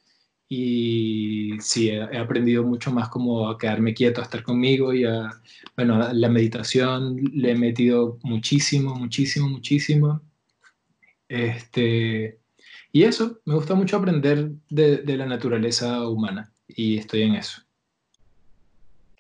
Y 0.50 1.60
sí, 1.60 1.90
he, 1.90 2.18
aprendido 2.18 2.64
mucho 2.64 2.92
más 2.92 3.10
como 3.10 3.50
a 3.50 3.58
quedarme 3.58 3.94
quieto, 3.94 4.22
a 4.22 4.26
estar 4.26 4.44
conmigo 4.44 4.94
y 4.94 5.04
a, 5.06 5.30
bueno, 5.76 6.14
la 6.14 6.30
meditación 6.30 7.18
le 7.34 7.52
he 7.52 7.56
metido 7.56 8.20
muchísimo, 8.24 8.96
muchísimo, 8.96 9.50
muchísimo. 9.50 10.22
Este, 11.28 12.40
y 12.92 13.04
eso, 13.04 13.42
me 13.46 13.56
gusta 13.56 13.76
mucho 13.76 13.98
aprender 13.98 14.52
de, 14.70 14.98
de 14.98 15.18
la 15.18 15.26
naturaleza 15.26 16.08
humana 16.08 16.54
y 16.68 16.98
estoy 16.98 17.24
en 17.24 17.36
eso. 17.36 17.67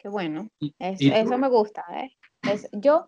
Qué 0.07 0.11
bueno, 0.11 0.47
eso, 0.79 1.37
me 1.37 1.49
gusta. 1.49 1.83
¿eh? 1.93 2.13
yo, 2.71 3.07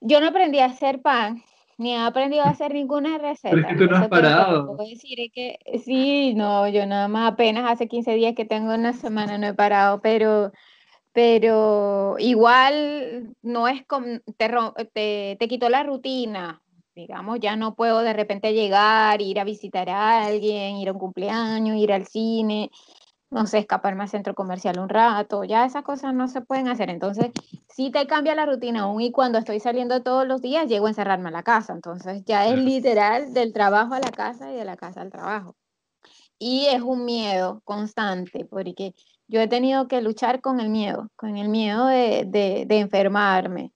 yo 0.00 0.22
no 0.22 0.28
aprendí 0.28 0.58
a 0.58 0.64
hacer 0.64 1.02
pan, 1.02 1.42
ni 1.76 1.92
he 1.92 1.98
aprendido 1.98 2.44
a 2.44 2.48
hacer 2.48 2.72
ninguna 2.72 3.18
receta. 3.18 3.50
Pero 3.50 3.60
es 3.60 3.66
que 3.66 3.74
tú 3.74 3.90
no 3.90 3.96
has 3.98 4.08
parado. 4.08 4.74
decir 4.78 5.30
que 5.34 5.58
sí, 5.84 6.32
no, 6.32 6.66
yo 6.66 6.86
nada 6.86 7.08
más 7.08 7.32
apenas 7.32 7.70
hace 7.70 7.88
15 7.88 8.14
días 8.14 8.34
que 8.34 8.46
tengo 8.46 8.74
una 8.74 8.94
semana 8.94 9.36
no 9.36 9.48
he 9.48 9.52
parado, 9.52 10.00
pero, 10.00 10.50
pero 11.12 12.16
igual 12.18 13.34
no 13.42 13.68
es 13.68 13.84
como, 13.84 14.06
te, 14.38 14.50
te, 14.94 15.36
te 15.38 15.46
quitó 15.46 15.68
la 15.68 15.82
rutina, 15.82 16.62
digamos, 16.94 17.38
ya 17.38 17.54
no 17.54 17.74
puedo 17.74 18.00
de 18.00 18.14
repente 18.14 18.54
llegar, 18.54 19.20
ir 19.20 19.40
a 19.40 19.44
visitar 19.44 19.90
a 19.90 20.24
alguien, 20.24 20.76
ir 20.76 20.88
a 20.88 20.92
un 20.92 20.98
cumpleaños, 20.98 21.76
ir 21.76 21.92
al 21.92 22.06
cine, 22.06 22.70
no 23.30 23.46
sé, 23.46 23.58
escaparme 23.58 24.04
al 24.04 24.08
centro 24.08 24.34
comercial 24.34 24.78
un 24.78 24.88
rato, 24.88 25.44
ya 25.44 25.64
esas 25.64 25.82
cosas 25.82 26.14
no 26.14 26.28
se 26.28 26.40
pueden 26.40 26.68
hacer. 26.68 26.90
Entonces, 26.90 27.30
si 27.68 27.90
te 27.90 28.06
cambia 28.06 28.34
la 28.34 28.46
rutina 28.46 28.82
aún 28.82 29.02
y 29.02 29.12
cuando 29.12 29.38
estoy 29.38 29.60
saliendo 29.60 30.02
todos 30.02 30.26
los 30.26 30.40
días, 30.40 30.66
llego 30.66 30.86
a 30.86 30.90
encerrarme 30.90 31.28
a 31.28 31.32
la 31.32 31.42
casa. 31.42 31.72
Entonces, 31.72 32.24
ya 32.24 32.46
es 32.46 32.58
literal 32.58 33.34
del 33.34 33.52
trabajo 33.52 33.94
a 33.94 34.00
la 34.00 34.12
casa 34.12 34.52
y 34.52 34.56
de 34.56 34.64
la 34.64 34.76
casa 34.76 35.02
al 35.02 35.10
trabajo. 35.10 35.56
Y 36.38 36.66
es 36.66 36.80
un 36.82 37.04
miedo 37.04 37.60
constante, 37.64 38.44
porque 38.44 38.94
yo 39.26 39.40
he 39.40 39.48
tenido 39.48 39.88
que 39.88 40.00
luchar 40.00 40.40
con 40.40 40.60
el 40.60 40.70
miedo, 40.70 41.10
con 41.16 41.36
el 41.36 41.48
miedo 41.48 41.86
de, 41.86 42.24
de 42.66 42.78
enfermarme, 42.78 43.72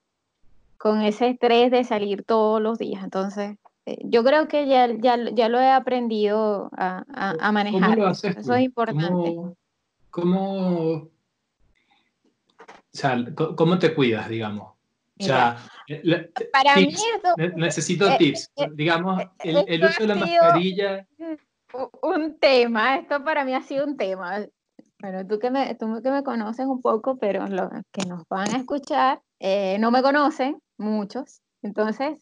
con 0.78 1.02
ese 1.02 1.28
estrés 1.28 1.70
de 1.70 1.84
salir 1.84 2.24
todos 2.24 2.60
los 2.60 2.78
días. 2.78 3.04
Entonces, 3.04 3.56
yo 3.84 4.22
creo 4.22 4.48
que 4.48 4.66
ya, 4.66 4.88
ya, 4.98 5.18
ya 5.32 5.48
lo 5.48 5.60
he 5.60 5.70
aprendido 5.70 6.70
a, 6.76 7.04
a, 7.40 7.52
manejar. 7.52 7.90
¿Cómo 7.90 7.96
lo 7.96 8.06
haces 8.08 8.36
Eso 8.36 8.54
es 8.54 8.62
importante. 8.62 9.36
¿Cómo, 10.10 10.92
o 10.98 11.10
sea, 12.92 13.24
¿cómo 13.56 13.78
te 13.78 13.94
cuidas, 13.94 14.28
digamos? 14.28 14.72
O 15.18 15.24
sea, 15.24 15.56
eh, 15.88 16.30
para 16.52 16.76
mí 16.76 16.94
necesito 17.56 18.08
eh, 18.08 18.16
tips. 18.18 18.52
digamos, 18.72 19.22
el, 19.42 19.64
el 19.66 19.84
uso 19.84 20.02
de 20.02 20.06
la 20.06 20.14
mascarilla. 20.16 21.06
Un 22.02 22.38
tema, 22.38 22.96
esto 22.96 23.24
para 23.24 23.44
mí 23.44 23.54
ha 23.54 23.62
sido 23.62 23.86
un 23.86 23.96
tema. 23.96 24.44
Bueno, 25.00 25.26
tú 25.26 25.38
que 25.38 25.50
me, 25.50 25.74
tú 25.74 26.00
que 26.02 26.10
me 26.10 26.22
conoces 26.22 26.66
un 26.66 26.82
poco, 26.82 27.16
pero 27.18 27.46
los 27.46 27.70
que 27.90 28.06
nos 28.06 28.28
van 28.28 28.54
a 28.54 28.58
escuchar 28.58 29.20
no 29.78 29.90
me 29.90 30.02
conocen, 30.02 30.60
muchos. 30.76 31.40
Entonces, 31.62 32.18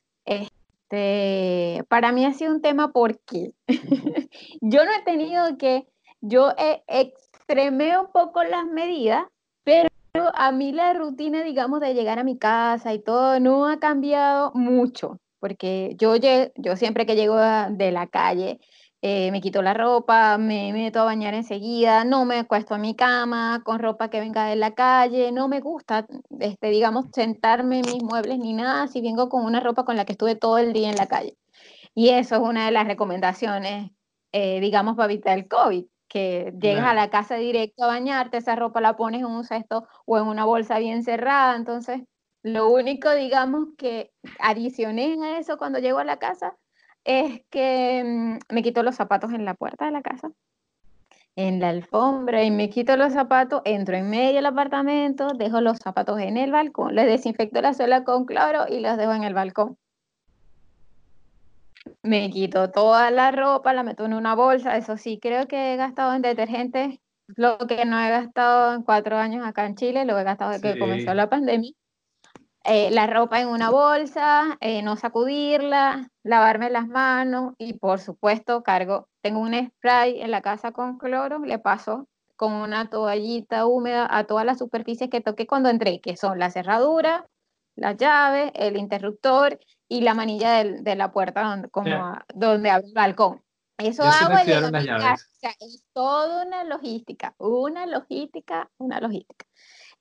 este, 0.90 1.84
para 1.88 2.12
mí 2.12 2.24
ha 2.24 2.32
sido 2.32 2.52
un 2.52 2.60
tema 2.60 2.92
porque 2.92 3.52
yo 4.60 4.84
no 4.84 4.90
he 4.92 5.02
tenido 5.04 5.56
que, 5.56 5.86
yo 6.20 6.52
extremé 6.88 7.98
un 7.98 8.08
poco 8.12 8.42
las 8.42 8.66
medidas, 8.66 9.24
pero 9.64 9.88
a 10.34 10.52
mí 10.52 10.72
la 10.72 10.92
rutina, 10.92 11.42
digamos, 11.42 11.80
de 11.80 11.94
llegar 11.94 12.18
a 12.18 12.24
mi 12.24 12.36
casa 12.36 12.92
y 12.92 12.98
todo 12.98 13.38
no 13.40 13.66
ha 13.68 13.78
cambiado 13.78 14.50
mucho, 14.54 15.18
porque 15.38 15.94
yo, 15.96 16.16
yo 16.16 16.76
siempre 16.76 17.06
que 17.06 17.16
llego 17.16 17.36
de 17.36 17.92
la 17.92 18.06
calle, 18.08 18.58
eh, 19.02 19.30
me 19.30 19.40
quito 19.40 19.62
la 19.62 19.72
ropa, 19.72 20.36
me 20.36 20.72
meto 20.72 21.00
a 21.00 21.04
bañar 21.04 21.32
enseguida, 21.34 22.04
no 22.04 22.26
me 22.26 22.38
acuesto 22.40 22.74
a 22.74 22.78
mi 22.78 22.94
cama 22.94 23.62
con 23.64 23.78
ropa 23.78 24.10
que 24.10 24.20
venga 24.20 24.46
de 24.46 24.56
la 24.56 24.74
calle, 24.74 25.32
no 25.32 25.48
me 25.48 25.60
gusta, 25.60 26.06
este, 26.38 26.68
digamos, 26.68 27.06
sentarme 27.14 27.80
en 27.80 27.86
mis 27.86 28.02
muebles 28.02 28.38
ni 28.38 28.52
nada 28.52 28.88
si 28.88 29.00
vengo 29.00 29.30
con 29.30 29.44
una 29.44 29.60
ropa 29.60 29.84
con 29.84 29.96
la 29.96 30.04
que 30.04 30.12
estuve 30.12 30.34
todo 30.36 30.58
el 30.58 30.72
día 30.74 30.90
en 30.90 30.96
la 30.96 31.06
calle. 31.06 31.36
Y 31.94 32.10
eso 32.10 32.36
es 32.36 32.42
una 32.42 32.66
de 32.66 32.72
las 32.72 32.86
recomendaciones, 32.86 33.90
eh, 34.32 34.60
digamos, 34.60 34.96
para 34.96 35.12
evitar 35.12 35.38
el 35.38 35.48
COVID, 35.48 35.86
que 36.08 36.52
llegas 36.60 36.84
a 36.84 36.94
la 36.94 37.08
casa 37.10 37.36
directo 37.36 37.84
a 37.84 37.86
bañarte, 37.86 38.38
esa 38.38 38.56
ropa 38.56 38.80
la 38.80 38.96
pones 38.96 39.20
en 39.20 39.26
un 39.26 39.44
cesto 39.44 39.86
o 40.06 40.18
en 40.18 40.26
una 40.26 40.44
bolsa 40.44 40.78
bien 40.78 41.04
cerrada, 41.04 41.56
entonces 41.56 42.02
lo 42.42 42.68
único, 42.70 43.14
digamos, 43.14 43.68
que 43.78 44.12
adicioné 44.40 45.16
a 45.22 45.38
eso 45.38 45.58
cuando 45.58 45.78
llego 45.78 45.98
a 45.98 46.04
la 46.04 46.18
casa 46.18 46.56
es 47.04 47.42
que 47.50 48.02
mm, 48.04 48.54
me 48.54 48.62
quito 48.62 48.82
los 48.82 48.96
zapatos 48.96 49.32
en 49.32 49.44
la 49.44 49.54
puerta 49.54 49.86
de 49.86 49.92
la 49.92 50.02
casa, 50.02 50.30
en 51.36 51.60
la 51.60 51.70
alfombra, 51.70 52.44
y 52.44 52.50
me 52.50 52.70
quito 52.70 52.96
los 52.96 53.12
zapatos, 53.12 53.62
entro 53.64 53.96
en 53.96 54.10
medio 54.10 54.34
del 54.34 54.46
apartamento, 54.46 55.28
dejo 55.28 55.60
los 55.60 55.78
zapatos 55.78 56.18
en 56.20 56.36
el 56.36 56.52
balcón, 56.52 56.94
les 56.94 57.06
desinfecto 57.06 57.62
la 57.62 57.74
suela 57.74 58.04
con 58.04 58.24
cloro 58.24 58.66
y 58.68 58.80
los 58.80 58.96
dejo 58.96 59.12
en 59.12 59.24
el 59.24 59.34
balcón. 59.34 59.76
Me 62.02 62.30
quito 62.30 62.70
toda 62.70 63.10
la 63.10 63.30
ropa, 63.30 63.72
la 63.72 63.82
meto 63.82 64.04
en 64.04 64.14
una 64.14 64.34
bolsa, 64.34 64.76
eso 64.76 64.96
sí, 64.96 65.18
creo 65.20 65.46
que 65.46 65.74
he 65.74 65.76
gastado 65.76 66.14
en 66.14 66.22
detergente 66.22 67.00
lo 67.36 67.58
que 67.58 67.84
no 67.84 67.98
he 68.00 68.10
gastado 68.10 68.74
en 68.74 68.82
cuatro 68.82 69.16
años 69.16 69.46
acá 69.46 69.66
en 69.66 69.76
Chile, 69.76 70.04
lo 70.04 70.18
he 70.18 70.24
gastado 70.24 70.50
desde 70.50 70.74
que 70.74 70.78
comenzó 70.78 71.14
la 71.14 71.28
pandemia. 71.28 71.72
Eh, 72.64 72.90
la 72.90 73.06
ropa 73.06 73.40
en 73.40 73.48
una 73.48 73.70
bolsa, 73.70 74.58
eh, 74.60 74.82
no 74.82 74.96
sacudirla, 74.96 76.10
lavarme 76.22 76.68
las 76.68 76.86
manos 76.88 77.54
y 77.56 77.72
por 77.72 78.00
supuesto 78.00 78.62
cargo, 78.62 79.08
tengo 79.22 79.40
un 79.40 79.54
spray 79.54 80.20
en 80.20 80.30
la 80.30 80.42
casa 80.42 80.70
con 80.70 80.98
cloro, 80.98 81.38
le 81.38 81.58
paso 81.58 82.06
con 82.36 82.52
una 82.52 82.90
toallita 82.90 83.66
húmeda 83.66 84.06
a 84.10 84.24
todas 84.24 84.44
las 84.44 84.58
superficies 84.58 85.08
que 85.08 85.20
toqué 85.22 85.46
cuando 85.46 85.70
entré, 85.70 86.00
que 86.00 86.16
son 86.16 86.38
la 86.38 86.50
cerradura, 86.50 87.26
la 87.76 87.92
llave, 87.92 88.52
el 88.54 88.76
interruptor 88.76 89.58
y 89.88 90.02
la 90.02 90.14
manilla 90.14 90.62
de 90.62 90.96
la 90.96 91.12
puerta 91.12 91.42
donde, 91.42 91.68
como 91.70 92.18
donde 92.34 92.70
abre 92.70 92.88
el 92.88 92.94
balcón. 92.94 93.42
Eso 93.78 94.02
hago 94.02 94.34
y 94.46 94.52
es 94.52 95.84
toda 95.94 96.46
una 96.46 96.64
logística, 96.64 97.34
una 97.38 97.86
logística, 97.86 98.70
una 98.76 99.00
logística. 99.00 99.46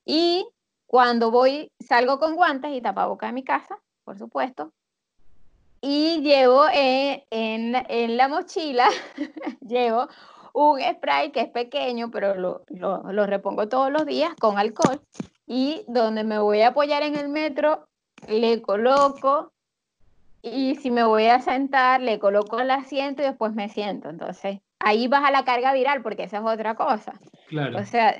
Y 0.05 0.45
cuando 0.89 1.29
voy, 1.29 1.71
salgo 1.79 2.17
con 2.17 2.35
guantes 2.35 2.71
y 2.73 2.81
tapaboca 2.81 3.27
de 3.27 3.33
mi 3.33 3.43
casa, 3.43 3.77
por 4.03 4.17
supuesto, 4.17 4.73
y 5.81 6.21
llevo 6.21 6.65
en, 6.73 7.21
en, 7.29 8.17
la 8.17 8.27
mochila, 8.27 8.89
llevo 9.61 10.07
un 10.51 10.81
spray 10.81 11.31
que 11.31 11.41
es 11.41 11.49
pequeño, 11.49 12.09
pero 12.09 12.33
lo, 12.33 12.63
lo, 12.69 13.03
lo, 13.03 13.27
repongo 13.27 13.67
todos 13.67 13.91
los 13.91 14.07
días 14.07 14.33
con 14.39 14.57
alcohol. 14.57 14.99
Y 15.45 15.83
donde 15.87 16.23
me 16.23 16.39
voy 16.39 16.61
a 16.61 16.69
apoyar 16.69 17.03
en 17.03 17.15
el 17.15 17.29
metro, 17.29 17.87
le 18.27 18.59
coloco. 18.63 19.51
Y 20.41 20.73
si 20.77 20.89
me 20.89 21.03
voy 21.03 21.27
a 21.27 21.39
sentar, 21.39 22.01
le 22.01 22.17
coloco 22.17 22.59
el 22.59 22.71
asiento 22.71 23.21
y 23.21 23.25
después 23.25 23.53
me 23.53 23.69
siento. 23.69 24.09
Entonces, 24.09 24.59
ahí 24.79 25.07
baja 25.07 25.29
la 25.29 25.45
carga 25.45 25.71
viral, 25.71 26.01
porque 26.01 26.23
esa 26.23 26.37
es 26.37 26.43
otra 26.43 26.73
cosa. 26.73 27.13
Claro. 27.49 27.79
O 27.79 27.83
sea, 27.83 28.15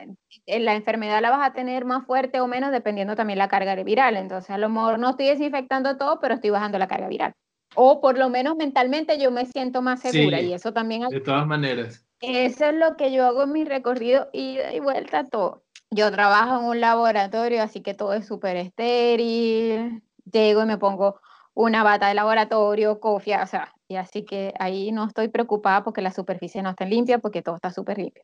la 0.48 0.74
enfermedad 0.74 1.22
la 1.22 1.30
vas 1.30 1.48
a 1.48 1.54
tener 1.54 1.86
más 1.86 2.04
fuerte 2.08 2.42
o 2.42 2.48
menos 2.48 2.72
dependiendo 2.72 3.16
también 3.16 3.38
la 3.38 3.48
carga 3.48 3.76
viral. 3.76 4.18
Entonces, 4.18 4.50
a 4.50 4.58
lo 4.58 4.70
mejor 4.70 4.98
no 4.98 5.12
estoy 5.12 5.28
desinfectando 5.28 5.98
todo, 5.98 6.20
pero 6.20 6.34
estoy 6.34 6.50
bajando 6.50 6.80
la 6.80 6.88
carga 6.88 7.08
viral. 7.08 7.34
O 7.76 8.02
por 8.02 8.18
lo 8.18 8.30
menos 8.30 8.56
mentalmente 8.56 9.20
yo 9.20 9.30
me 9.30 9.46
siento 9.46 9.84
más 9.84 10.02
segura 10.02 10.42
y 10.42 10.52
eso 10.52 10.74
también... 10.74 11.08
De 11.10 11.22
todas 11.22 11.46
maneras. 11.46 12.04
Eso 12.22 12.66
es 12.66 12.74
lo 12.74 12.98
que 12.98 13.12
yo 13.12 13.28
hago 13.28 13.44
en 13.44 13.52
mi 13.52 13.66
recorrido 13.66 14.30
ida 14.34 14.74
y 14.74 14.80
vuelta 14.80 15.28
todo. 15.28 15.62
Yo 15.92 16.12
trabajo 16.12 16.60
en 16.60 16.66
un 16.66 16.82
laboratorio, 16.82 17.62
así 17.62 17.82
que 17.82 17.94
todo 17.94 18.14
es 18.14 18.26
súper 18.26 18.58
estéril. 18.58 20.02
Llego 20.32 20.64
y 20.64 20.66
me 20.66 20.80
pongo 20.80 21.22
una 21.54 21.84
bata 21.84 22.08
de 22.08 22.16
laboratorio, 22.16 23.00
cofia, 23.00 23.44
o 23.44 23.48
sea, 23.48 23.74
y 23.88 23.98
así 23.98 24.26
que 24.26 24.54
ahí 24.60 24.92
no 24.92 25.06
estoy 25.06 25.28
preocupada 25.28 25.84
porque 25.84 26.02
la 26.02 26.12
superficie 26.12 26.64
no 26.64 26.72
está 26.72 26.86
limpia, 26.86 27.20
porque 27.20 27.44
todo 27.44 27.56
está 27.56 27.70
súper 27.72 28.00
limpio. 28.00 28.24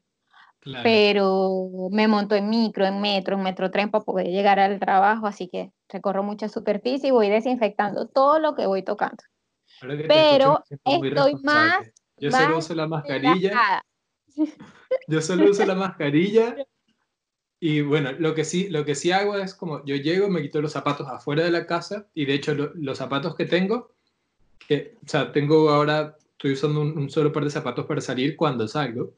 Pero 0.83 1.69
me 1.91 2.07
monto 2.07 2.35
en 2.35 2.49
micro, 2.49 2.85
en 2.85 2.99
metro, 2.99 3.35
en 3.35 3.43
metro 3.43 3.69
tren 3.69 3.91
para 3.91 4.03
poder 4.03 4.27
llegar 4.27 4.59
al 4.59 4.79
trabajo, 4.79 5.27
así 5.27 5.47
que 5.47 5.71
recorro 5.89 6.23
mucha 6.23 6.49
superficie 6.49 7.09
y 7.09 7.11
voy 7.11 7.29
desinfectando 7.29 8.07
todo 8.07 8.39
lo 8.39 8.55
que 8.55 8.65
voy 8.65 8.81
tocando. 8.81 9.23
Pero 9.79 10.63
estoy 10.83 11.35
más... 11.43 11.91
Yo 12.17 12.31
solo 12.31 12.57
uso 12.57 12.73
la 12.73 12.87
mascarilla. 12.87 13.83
Yo 15.07 15.21
solo 15.21 15.51
uso 15.51 15.65
la 15.65 15.75
mascarilla 15.75 16.55
y 17.59 17.81
bueno, 17.81 18.11
lo 18.19 18.35
que, 18.35 18.43
sí, 18.43 18.69
lo 18.69 18.85
que 18.85 18.95
sí 18.95 19.11
hago 19.11 19.37
es 19.37 19.55
como 19.55 19.83
yo 19.85 19.95
llego, 19.95 20.29
me 20.29 20.41
quito 20.41 20.61
los 20.61 20.73
zapatos 20.73 21.07
afuera 21.07 21.43
de 21.43 21.51
la 21.51 21.65
casa 21.65 22.07
y 22.13 22.25
de 22.25 22.33
hecho 22.33 22.53
los 22.53 22.97
zapatos 22.97 23.35
que 23.35 23.45
tengo, 23.45 23.91
que, 24.67 24.97
o 25.03 25.07
sea, 25.07 25.31
tengo 25.31 25.69
ahora 25.69 26.17
estoy 26.31 26.53
usando 26.53 26.81
un, 26.81 27.09
solo 27.09 27.31
par 27.31 27.43
de 27.43 27.49
zapatos 27.49 27.85
para 27.85 28.01
salir 28.01 28.35
cuando 28.35 28.67
salgo 28.67 29.13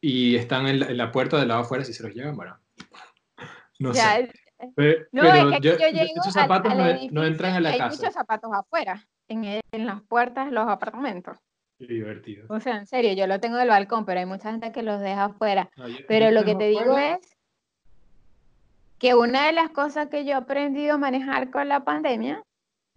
y 0.00 0.36
están 0.36 0.66
en 0.66 0.96
la, 0.96 1.12
puerta 1.12 1.38
del 1.38 1.48
lado 1.48 1.60
afuera 1.62 1.84
si 1.84 1.92
se 1.92 2.02
los 2.02 2.14
llevan, 2.14 2.36
bueno, 2.36 2.58
no 3.78 3.94
sé. 3.94 4.30
Pero, 4.74 5.06
no, 5.12 5.22
es 5.22 5.60
que 5.60 5.68
yo, 5.68 5.72
esos 5.72 6.32
zapatos 6.32 6.74
no, 7.12 7.24
entran 7.24 7.54
a 7.54 7.60
la 7.60 7.70
casa. 7.70 7.84
Hay 7.84 7.90
muchos 7.90 8.12
zapatos 8.12 8.50
afuera, 8.52 9.06
en, 9.28 9.44
en 9.44 9.86
las 9.86 10.02
puertas 10.02 10.46
de 10.46 10.52
los 10.52 10.68
apartamentos. 10.68 11.38
Qué 11.78 11.86
divertido. 11.86 12.46
O 12.48 12.58
sea, 12.58 12.76
en 12.76 12.86
serio, 12.86 13.12
yo 13.12 13.28
lo 13.28 13.38
tengo 13.38 13.56
del 13.56 13.68
balcón, 13.68 14.04
pero 14.04 14.18
hay 14.18 14.26
mucha 14.26 14.50
gente 14.50 14.72
que 14.72 14.82
los 14.82 15.00
deja 15.00 15.26
afuera. 15.26 15.70
pero 16.08 16.32
lo 16.32 16.44
que 16.44 16.56
te 16.56 16.68
digo 16.68 16.98
es 16.98 17.18
que 18.98 19.14
una 19.14 19.46
de 19.46 19.52
las 19.52 19.70
cosas 19.70 20.08
que 20.08 20.24
yo 20.24 20.32
he 20.32 20.34
aprendido 20.34 20.94
a 20.94 20.98
manejar 20.98 21.50
con 21.50 21.68
la 21.68 21.84
pandemia 21.84 22.42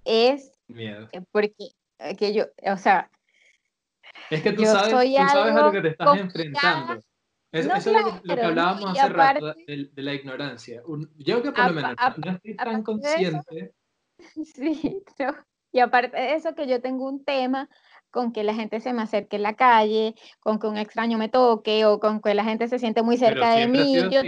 es 0.04 0.52
miedo. 0.68 1.10
Porque 1.32 1.70
eh, 2.00 2.16
que 2.16 2.34
yo, 2.34 2.46
o 2.66 2.78
sea, 2.78 3.12
es 4.32 4.42
que 4.42 4.54
tú, 4.54 4.64
sabes, 4.64 4.90
tú 4.90 5.28
sabes 5.30 5.56
a 5.56 5.62
lo 5.62 5.72
que 5.72 5.82
te 5.82 5.88
estás 5.90 6.18
enfrentando. 6.18 7.00
eso 7.52 7.76
es 7.76 7.86
lo, 7.86 8.22
que, 8.22 8.42
hablábamos 8.42 8.98
hace 8.98 9.10
rato 9.10 9.54
de, 9.68 9.90
la 9.96 10.14
ignorancia. 10.14 10.82
yo 11.18 11.44
que 11.44 11.52
por 11.52 11.68
lo 11.68 11.74
menos 11.74 11.96
no 12.18 12.32
estoy 12.32 12.56
tan 12.56 12.84
consciente. 12.84 13.74
sí, 14.56 15.04
y 15.72 15.80
aparte 15.80 16.18
de 16.18 16.36
eso 16.36 16.56
que 16.56 16.68
yo 16.68 16.82
tengo 16.82 17.08
un 17.08 17.24
tema 17.24 17.70
con 18.10 18.34
que 18.34 18.44
la 18.44 18.54
gente 18.54 18.82
se 18.82 18.94
me 18.94 19.02
acerque 19.02 19.38
en 19.38 19.44
la 19.44 19.56
calle, 19.56 20.16
con 20.42 20.60
que 20.60 20.68
un 20.68 20.78
extraño 20.78 21.18
me 21.18 21.30
toque 21.30 21.86
o 21.86 22.00
con 22.00 22.22
que 22.22 22.34
la 22.34 22.44
gente 22.44 22.68
se 22.68 22.78
siente 22.78 23.04
muy 23.04 23.18
cerca 23.18 23.54
de 23.56 23.68
mí. 23.68 23.96
Yo, 24.12 24.22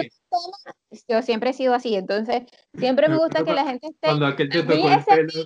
siempre 1.21 1.51
he 1.51 1.53
sido 1.53 1.73
así, 1.73 1.95
entonces 1.95 2.43
siempre 2.77 3.07
me 3.07 3.17
gusta 3.17 3.43
que 3.43 3.53
la 3.53 3.65
gente 3.65 3.88
esté... 3.88 4.07
Cuando 4.07 4.27
aquel 4.27 4.49
te 4.49 4.63
tocó 4.63 4.89
ese, 4.89 5.23
metro, 5.23 5.41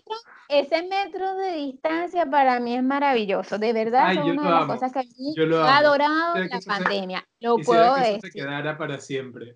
ese 0.50 0.84
metro 0.88 1.36
de 1.36 1.54
distancia 1.54 2.26
para 2.26 2.60
mí 2.60 2.76
es 2.76 2.84
maravilloso, 2.84 3.58
de 3.58 3.74
verdad 3.74 4.12
es 4.12 4.20
una 4.20 4.44
de 4.44 4.50
las 4.50 4.66
cosas 4.66 4.92
que 4.92 5.02
he 5.02 5.56
adorado 5.56 6.38
en 6.38 6.50
la 6.50 6.60
pandemia, 6.66 7.28
lo 7.40 7.58
puedo 7.58 7.96
decir. 7.96 8.20
se 8.22 8.32
quedara 8.32 8.78
para 8.78 9.00
siempre. 9.00 9.56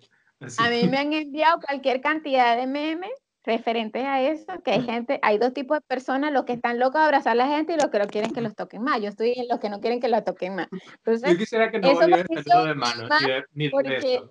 A 0.58 0.70
mí 0.70 0.88
me 0.88 0.98
han 0.98 1.12
enviado 1.12 1.60
cualquier 1.60 2.00
cantidad 2.00 2.56
de 2.56 2.66
memes 2.66 3.12
referentes 3.44 4.04
a 4.04 4.20
eso, 4.20 4.46
que 4.64 4.72
hay 4.72 4.82
gente, 4.90 5.18
hay 5.22 5.38
dos 5.38 5.52
tipos 5.52 5.78
de 5.78 5.82
personas, 5.82 6.32
los 6.32 6.44
que 6.44 6.54
están 6.54 6.78
locos 6.78 7.00
de 7.00 7.04
abrazar 7.04 7.32
a 7.32 7.34
la 7.34 7.46
gente 7.46 7.74
y 7.74 7.76
los 7.76 7.88
que 7.88 7.98
no 7.98 8.06
quieren 8.06 8.32
que 8.32 8.40
los 8.40 8.54
toquen 8.54 8.82
más. 8.82 9.00
Yo 9.00 9.08
estoy 9.08 9.32
en 9.36 9.48
los 9.48 9.58
que 9.60 9.70
no 9.70 9.80
quieren 9.80 10.00
que 10.00 10.08
la 10.08 10.24
toquen 10.24 10.56
más. 10.56 10.68
Entonces, 10.98 11.30
yo 11.30 11.38
quisiera 11.38 11.70
que 11.70 11.78
no 11.78 11.92
volviera 11.92 12.26
el 12.28 12.44
de 12.68 12.74
mano, 12.74 13.08
ni 13.54 13.68
porque, 13.68 14.22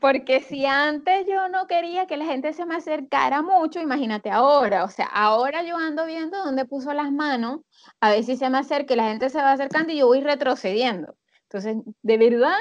porque 0.00 0.40
si 0.40 0.66
antes 0.66 1.26
yo 1.26 1.48
no 1.48 1.66
quería 1.66 2.06
que 2.06 2.16
la 2.16 2.24
gente 2.24 2.52
se 2.52 2.66
me 2.66 2.76
acercara 2.76 3.42
mucho, 3.42 3.80
imagínate 3.80 4.30
ahora, 4.30 4.84
o 4.84 4.88
sea, 4.88 5.06
ahora 5.06 5.62
yo 5.62 5.76
ando 5.76 6.06
viendo 6.06 6.38
dónde 6.38 6.64
puso 6.64 6.92
las 6.92 7.12
manos, 7.12 7.60
a 8.00 8.10
ver 8.10 8.24
si 8.24 8.36
se 8.36 8.50
me 8.50 8.58
acerca, 8.58 8.96
la 8.96 9.08
gente 9.08 9.30
se 9.30 9.38
va 9.38 9.52
acercando 9.52 9.92
y 9.92 9.98
yo 9.98 10.06
voy 10.06 10.20
retrocediendo. 10.20 11.16
Entonces, 11.44 11.76
de 12.02 12.18
verdad, 12.18 12.58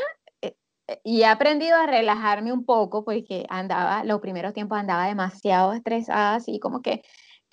y 1.04 1.22
he 1.22 1.26
aprendido 1.26 1.78
a 1.78 1.88
relajarme 1.88 2.52
un 2.52 2.66
poco 2.66 3.04
porque 3.04 3.46
andaba, 3.50 4.04
los 4.04 4.22
primeros 4.22 4.54
tiempos 4.54 4.78
andaba 4.78 5.08
demasiado 5.08 5.74
estresada, 5.74 6.36
así 6.36 6.60
como 6.60 6.82
que, 6.82 7.02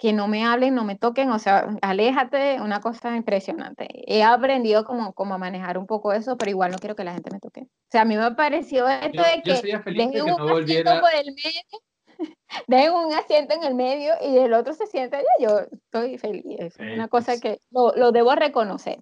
que 0.02 0.12
no 0.12 0.26
me 0.26 0.44
hablen, 0.44 0.74
no 0.74 0.82
me 0.82 0.96
toquen, 0.96 1.30
o 1.30 1.38
sea, 1.38 1.76
aléjate, 1.80 2.60
una 2.60 2.80
cosa 2.80 3.16
impresionante. 3.16 3.86
He 4.12 4.24
aprendido 4.24 4.84
como, 4.84 5.12
como 5.12 5.34
a 5.34 5.38
manejar 5.38 5.78
un 5.78 5.86
poco 5.86 6.12
eso, 6.12 6.36
pero 6.36 6.50
igual 6.50 6.72
no 6.72 6.78
quiero 6.78 6.96
que 6.96 7.04
la 7.04 7.12
gente 7.12 7.30
me 7.30 7.38
toque. 7.38 7.60
O 7.60 7.88
sea, 7.88 8.02
a 8.02 8.04
mí 8.04 8.16
me 8.16 8.32
pareció 8.32 8.88
esto 8.88 9.22
de 9.22 9.42
que 9.44 9.92
dejen 9.92 10.22
un 10.22 10.44
no 10.44 10.56
asiento 10.56 11.00
por 11.00 11.14
el 11.14 11.26
medio, 11.26 12.18
dejen 12.66 12.92
un 12.94 13.14
asiento 13.14 13.54
en 13.54 13.62
el 13.62 13.76
medio 13.76 14.14
y 14.20 14.38
el 14.38 14.52
otro 14.54 14.72
se 14.72 14.88
sienta 14.88 15.18
allá, 15.18 15.28
yo 15.38 15.60
estoy 15.70 16.18
feliz. 16.18 16.44
Es 16.58 16.76
una 16.80 17.06
cosa 17.06 17.38
que 17.38 17.60
lo, 17.70 17.94
lo 17.94 18.10
debo 18.10 18.34
reconocer 18.34 18.98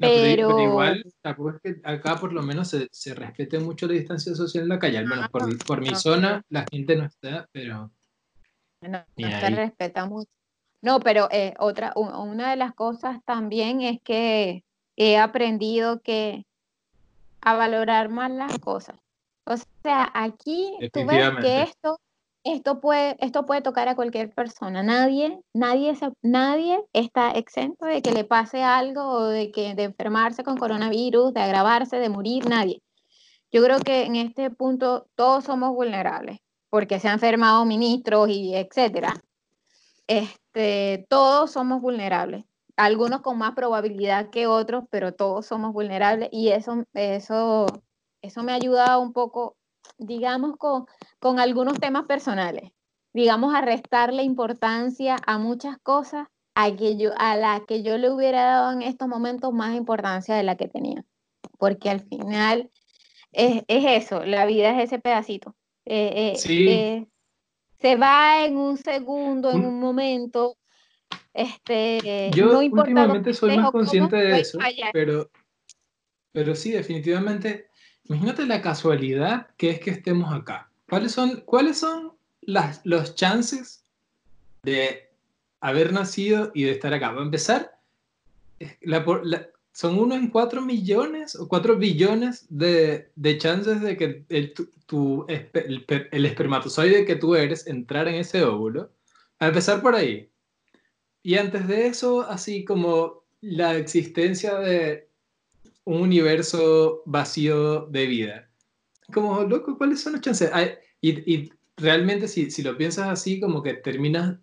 pero... 0.00 0.58
igual, 0.60 1.04
tampoco 1.20 1.50
es 1.50 1.60
que 1.60 1.80
acá 1.84 2.16
por 2.16 2.32
lo 2.32 2.42
menos 2.42 2.68
se, 2.68 2.88
se, 2.90 3.14
respete 3.14 3.58
mucho 3.58 3.86
la 3.86 3.94
distancia 3.94 4.34
social 4.34 4.62
en 4.62 4.70
la 4.70 4.78
calle, 4.78 4.98
al 4.98 5.06
menos 5.06 5.28
por, 5.28 5.42
por 5.64 5.80
mi 5.80 5.94
zona 5.94 6.42
la 6.48 6.64
gente 6.70 6.96
no 6.96 7.04
está, 7.04 7.48
pero... 7.52 7.92
No, 8.80 9.04
se 9.16 9.50
respeta 9.50 10.06
mucho. 10.06 10.30
No, 10.82 11.00
pero 11.00 11.28
eh, 11.30 11.54
otra, 11.58 11.92
una 11.96 12.50
de 12.50 12.56
las 12.56 12.74
cosas 12.74 13.18
también 13.24 13.82
es 13.82 14.00
que 14.02 14.64
he 14.96 15.18
aprendido 15.18 16.00
que 16.00 16.46
a 17.42 17.54
valorar 17.54 18.08
más 18.08 18.30
las 18.30 18.58
cosas. 18.58 18.96
O 19.44 19.56
sea, 19.82 20.10
aquí 20.14 20.76
tú 20.92 21.04
ves 21.04 21.30
que 21.40 21.62
esto 21.62 21.98
esto 22.44 22.80
puede, 22.80 23.16
esto 23.20 23.44
puede 23.44 23.60
tocar 23.60 23.88
a 23.88 23.94
cualquier 23.94 24.32
persona. 24.32 24.82
Nadie, 24.82 25.40
nadie, 25.52 25.94
nadie 26.22 26.82
está 26.92 27.32
exento 27.32 27.84
de 27.84 28.02
que 28.02 28.12
le 28.12 28.24
pase 28.24 28.62
algo 28.62 29.02
o 29.02 29.24
de, 29.26 29.50
que, 29.50 29.74
de 29.74 29.84
enfermarse 29.84 30.42
con 30.42 30.56
coronavirus, 30.56 31.34
de 31.34 31.40
agravarse, 31.40 31.98
de 31.98 32.08
morir, 32.08 32.48
nadie. 32.48 32.82
Yo 33.52 33.62
creo 33.62 33.80
que 33.80 34.04
en 34.04 34.16
este 34.16 34.50
punto 34.50 35.06
todos 35.14 35.44
somos 35.44 35.72
vulnerables, 35.72 36.38
porque 36.70 37.00
se 37.00 37.08
han 37.08 37.14
enfermado 37.14 37.64
ministros 37.64 38.28
y 38.30 38.54
etcétera. 38.54 39.12
Este, 40.06 41.06
todos 41.08 41.52
somos 41.52 41.82
vulnerables. 41.82 42.44
Algunos 42.76 43.20
con 43.20 43.36
más 43.36 43.54
probabilidad 43.54 44.30
que 44.30 44.46
otros, 44.46 44.84
pero 44.90 45.12
todos 45.12 45.46
somos 45.46 45.72
vulnerables 45.72 46.30
y 46.32 46.48
eso, 46.48 46.84
eso, 46.94 47.66
eso 48.22 48.42
me 48.42 48.58
un 48.98 49.12
poco 49.12 49.56
digamos, 50.00 50.56
con, 50.56 50.86
con 51.18 51.38
algunos 51.38 51.78
temas 51.78 52.06
personales, 52.06 52.72
digamos, 53.12 53.54
a 53.54 53.60
restarle 53.60 54.22
importancia 54.22 55.16
a 55.26 55.38
muchas 55.38 55.78
cosas 55.78 56.26
a, 56.54 56.74
que 56.74 56.96
yo, 56.96 57.10
a 57.16 57.36
las 57.36 57.62
que 57.66 57.82
yo 57.82 57.98
le 57.98 58.10
hubiera 58.10 58.44
dado 58.44 58.72
en 58.72 58.82
estos 58.82 59.08
momentos 59.08 59.52
más 59.52 59.74
importancia 59.76 60.34
de 60.34 60.42
la 60.42 60.56
que 60.56 60.68
tenía. 60.68 61.04
Porque 61.58 61.90
al 61.90 62.00
final 62.00 62.70
es, 63.32 63.62
es 63.68 64.04
eso, 64.04 64.24
la 64.24 64.46
vida 64.46 64.70
es 64.70 64.84
ese 64.84 64.98
pedacito. 64.98 65.54
Eh, 65.92 66.34
eh, 66.44 67.06
se 67.78 67.96
va 67.96 68.44
en 68.44 68.56
un 68.56 68.76
segundo, 68.76 69.50
en 69.50 69.64
un 69.64 69.80
momento. 69.80 70.56
Este, 71.32 72.30
yo 72.32 72.46
no 72.46 72.58
últimamente 72.60 73.32
soy 73.32 73.56
más 73.56 73.70
consciente 73.70 74.16
de 74.16 74.40
eso, 74.40 74.58
pero, 74.92 75.30
pero 76.32 76.54
sí, 76.54 76.70
definitivamente 76.72 77.70
Imagínate 78.10 78.44
la 78.44 78.60
casualidad 78.60 79.46
que 79.56 79.70
es 79.70 79.78
que 79.78 79.90
estemos 79.90 80.34
acá. 80.34 80.68
¿Cuáles 80.88 81.12
son, 81.12 81.42
cuáles 81.42 81.78
son 81.78 82.12
las, 82.40 82.80
los 82.82 83.14
chances 83.14 83.84
de 84.64 85.08
haber 85.60 85.92
nacido 85.92 86.50
y 86.52 86.64
de 86.64 86.72
estar 86.72 86.92
acá? 86.92 87.12
Va 87.12 87.20
a 87.20 87.24
empezar, 87.24 87.78
son 89.80 89.98
uno 89.98 90.14
en 90.14 90.28
cuatro 90.28 90.60
millones 90.60 91.34
o 91.34 91.48
cuatro 91.48 91.74
billones 91.74 92.44
de, 92.50 93.10
de 93.16 93.38
chances 93.38 93.80
de 93.80 93.96
que 93.96 94.26
el, 94.28 94.52
tu, 94.84 95.24
el, 95.26 95.86
el, 96.12 96.26
espermatozoide 96.26 97.06
que 97.06 97.16
tú 97.16 97.34
eres 97.34 97.66
entrar 97.66 98.06
en 98.06 98.16
ese 98.16 98.44
óvulo. 98.44 98.92
A 99.38 99.46
empezar 99.46 99.80
por 99.80 99.94
ahí. 99.94 100.30
Y 101.22 101.36
antes 101.36 101.66
de 101.66 101.86
eso, 101.86 102.20
así 102.20 102.62
como 102.62 103.24
la 103.40 103.78
existencia 103.78 104.58
de 104.58 105.08
un 105.84 106.02
universo 106.02 107.02
vacío 107.06 107.86
de 107.86 108.06
vida. 108.06 108.50
Como, 109.14 109.44
loco, 109.44 109.78
¿cuáles 109.78 110.02
son 110.02 110.12
las 110.12 110.20
chances? 110.20 110.50
y, 111.00 111.34
y, 111.34 111.50
realmente 111.78 112.28
si, 112.28 112.50
si, 112.50 112.62
lo 112.62 112.76
piensas 112.76 113.08
así, 113.08 113.40
como 113.40 113.62
que 113.62 113.72
terminas 113.72 114.36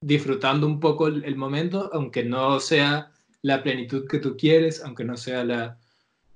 disfrutando 0.00 0.66
un 0.66 0.80
poco 0.80 1.08
el, 1.08 1.36
momento, 1.36 1.90
aunque 1.92 2.24
no 2.24 2.58
sea 2.58 3.12
la 3.42 3.62
plenitud 3.62 4.06
que 4.08 4.18
tú 4.18 4.36
quieres, 4.36 4.82
aunque 4.84 5.04
no 5.04 5.16
sea 5.16 5.44
la, 5.44 5.78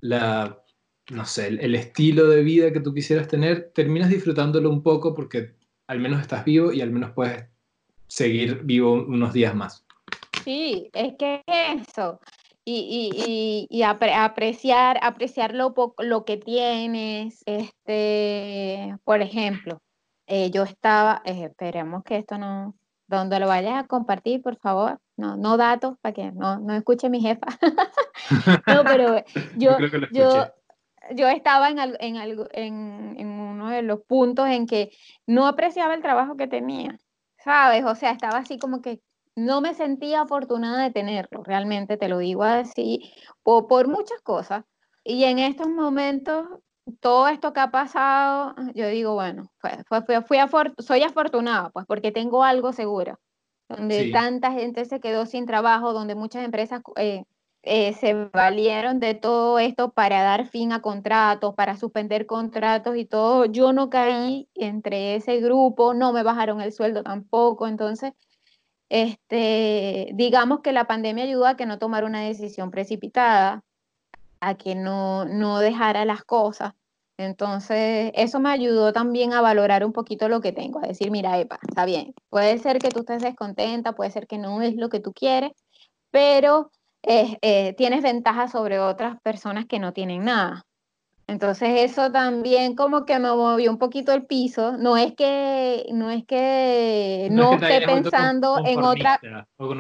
la 0.01 0.63
no 1.11 1.25
sé, 1.25 1.49
el, 1.49 1.75
estilo 1.75 2.29
de 2.29 2.43
vida 2.43 2.73
que 2.73 2.81
tú 2.81 2.95
quisieras 2.95 3.29
tener, 3.29 3.73
terminas 3.75 4.09
disfrutándolo 4.09 4.71
un 4.71 4.83
poco 4.83 5.15
porque 5.15 5.55
al 5.87 5.99
menos 5.99 6.21
estás 6.21 6.45
vivo 6.45 6.73
y 6.73 6.81
al 6.81 6.91
menos 6.91 7.11
puedes 7.13 7.45
seguir 8.07 8.63
vivo 8.63 8.93
unos 8.93 9.33
días 9.33 9.55
más. 9.55 9.85
Sí, 10.45 10.91
es 10.93 11.15
que 11.19 11.43
eso 11.47 12.21
y, 12.65 13.11
y, 13.27 13.67
y, 13.71 13.83
apreciar, 13.83 14.99
apreciar 15.03 15.55
lo, 15.55 15.75
lo 15.99 16.25
que 16.25 16.37
tienes. 16.37 17.43
Este, 17.47 18.97
por 19.05 19.21
ejemplo, 19.21 19.81
eh, 20.27 20.51
yo 20.51 20.63
estaba, 20.63 21.23
eh, 21.25 21.45
esperemos 21.45 22.05
que 22.05 22.17
esto 22.19 22.39
no, 22.39 22.75
donde 23.09 23.41
lo 23.41 23.49
vayas 23.49 23.83
a 23.83 23.87
compartir, 23.87 24.43
por 24.43 24.57
favor, 24.57 25.01
no, 25.23 25.37
no 25.37 25.57
datos 25.57 25.97
para 26.01 26.13
que 26.13 26.33
no, 26.33 26.59
no 26.59 26.75
escuche 26.75 27.09
mi 27.09 27.21
jefa. 27.21 27.47
no, 28.67 28.85
pero 28.85 29.23
yo, 29.57 29.79
yo, 30.11 30.47
yo, 31.13 31.29
estaba 31.29 31.71
en, 31.71 31.79
en, 31.79 32.17
en, 32.17 33.15
en 33.19 33.29
uno 33.29 33.71
de 33.71 33.83
los 33.83 34.01
puntos 34.01 34.49
en 34.49 34.67
que 34.67 34.91
no 35.27 35.47
apreciaba 35.47 35.95
el 35.95 36.03
trabajo 36.03 36.37
que 36.37 36.49
tenía, 36.49 36.99
¿sabes? 37.39 37.85
O 37.85 37.95
sea, 37.95 38.11
estaba 38.11 38.39
así 38.39 38.59
como 38.59 38.83
que 38.83 39.01
no 39.37 39.61
me 39.61 39.75
sentía 39.75 40.23
afortunada 40.23 40.83
de 40.83 40.91
tenerlo, 40.91 41.43
realmente 41.45 41.97
te 41.97 42.09
lo 42.09 42.19
digo 42.19 42.43
así, 42.43 43.13
por, 43.43 43.67
por 43.69 43.89
muchas 43.89 44.21
cosas. 44.23 44.65
Y 45.05 45.25
en 45.25 45.39
estos 45.39 45.69
momentos, 45.69 46.47
todo 47.01 47.29
esto 47.29 47.53
que 47.53 47.61
ha 47.61 47.71
pasado, 47.71 48.55
yo 48.75 48.89
digo, 48.89 49.15
bueno, 49.15 49.51
fue, 49.59 50.03
fui 50.23 50.39
soy 50.79 51.03
afortunada, 51.03 51.71
pues 51.71 51.87
porque 51.87 52.13
tengo 52.13 52.45
algo 52.45 52.73
seguro, 52.73 53.19
donde 53.77 54.11
tanta 54.13 54.53
gente 54.53 54.85
se 54.85 55.01
quedó 55.01 55.27
sin 55.27 55.47
trabajo, 55.47 55.93
donde 55.93 56.15
muchas 56.15 56.45
empresas 56.45 56.83
eh, 56.97 57.25
eh, 57.63 57.93
se 57.95 58.15
valieron 58.15 58.99
de 58.99 59.15
todo 59.15 59.59
esto 59.59 59.93
para 59.93 60.23
dar 60.23 60.49
fin 60.49 60.73
a 60.73 60.83
contratos, 60.83 61.55
para 61.55 61.77
suspender 61.77 62.27
contratos 62.27 62.97
y 62.97 63.05
todo. 63.05 63.45
Yo 63.47 63.73
no 63.73 63.89
caí 63.91 64.49
entre 64.55 65.15
ese 65.15 65.41
grupo, 65.41 65.95
no 65.95 66.13
me 66.13 66.23
bajaron 66.23 66.61
el 66.61 66.73
sueldo 66.73 67.03
tampoco. 67.03 67.69
Entonces, 67.69 68.13
este, 68.89 70.11
digamos 70.15 70.61
que 70.61 70.73
la 70.73 70.87
pandemia 70.87 71.25
ayudó 71.25 71.47
a 71.47 71.57
que 71.57 71.67
no 71.67 71.79
tomara 71.79 72.07
una 72.07 72.21
decisión 72.23 72.71
precipitada, 72.71 73.65
a 74.41 74.55
que 74.57 74.75
no, 74.75 75.25
no 75.25 75.61
dejara 75.61 76.05
las 76.05 76.25
cosas. 76.25 76.75
Entonces, 77.23 78.13
eso 78.15 78.41
me 78.41 78.51
ayudó 78.51 78.93
también 78.93 79.33
a 79.33 79.41
valorar 79.41 79.85
un 79.85 79.93
poquito 79.93 80.29
lo 80.29 80.41
que 80.41 80.53
tengo, 80.53 80.79
a 80.79 80.89
decir, 80.89 81.11
mira, 81.11 81.39
Epa, 81.39 81.59
está 81.67 81.85
bien, 81.85 82.15
puede 82.29 82.59
ser 82.59 82.79
que 82.79 82.89
tú 82.89 83.01
estés 83.01 83.23
descontenta, 83.23 83.95
puede 83.95 84.11
ser 84.11 84.27
que 84.27 84.39
no 84.39 84.63
es 84.63 84.77
lo 84.77 84.89
que 84.89 85.01
tú 85.01 85.13
quieres, 85.13 85.53
pero 86.11 86.71
eh, 87.03 87.75
tienes 87.77 88.03
ventajas 88.03 88.53
sobre 88.53 88.79
otras 88.79 89.21
personas 89.23 89.67
que 89.67 89.79
no 89.79 89.93
tienen 89.93 90.25
nada. 90.25 90.65
Entonces 91.27 91.91
eso 91.91 92.11
también 92.11 92.75
como 92.75 93.05
que 93.05 93.19
me 93.19 93.31
movió 93.31 93.71
un 93.71 93.79
poquito 93.79 94.13
el 94.13 94.27
piso. 94.27 94.77
No 94.77 94.97
es 94.97 95.15
que 95.15 95.87
no 95.93 96.11
es 96.11 96.25
que 96.27 97.29
no, 97.31 97.55
esté 97.55 97.81
pensando 97.81 98.59
en 98.65 98.83
otra 98.83 99.21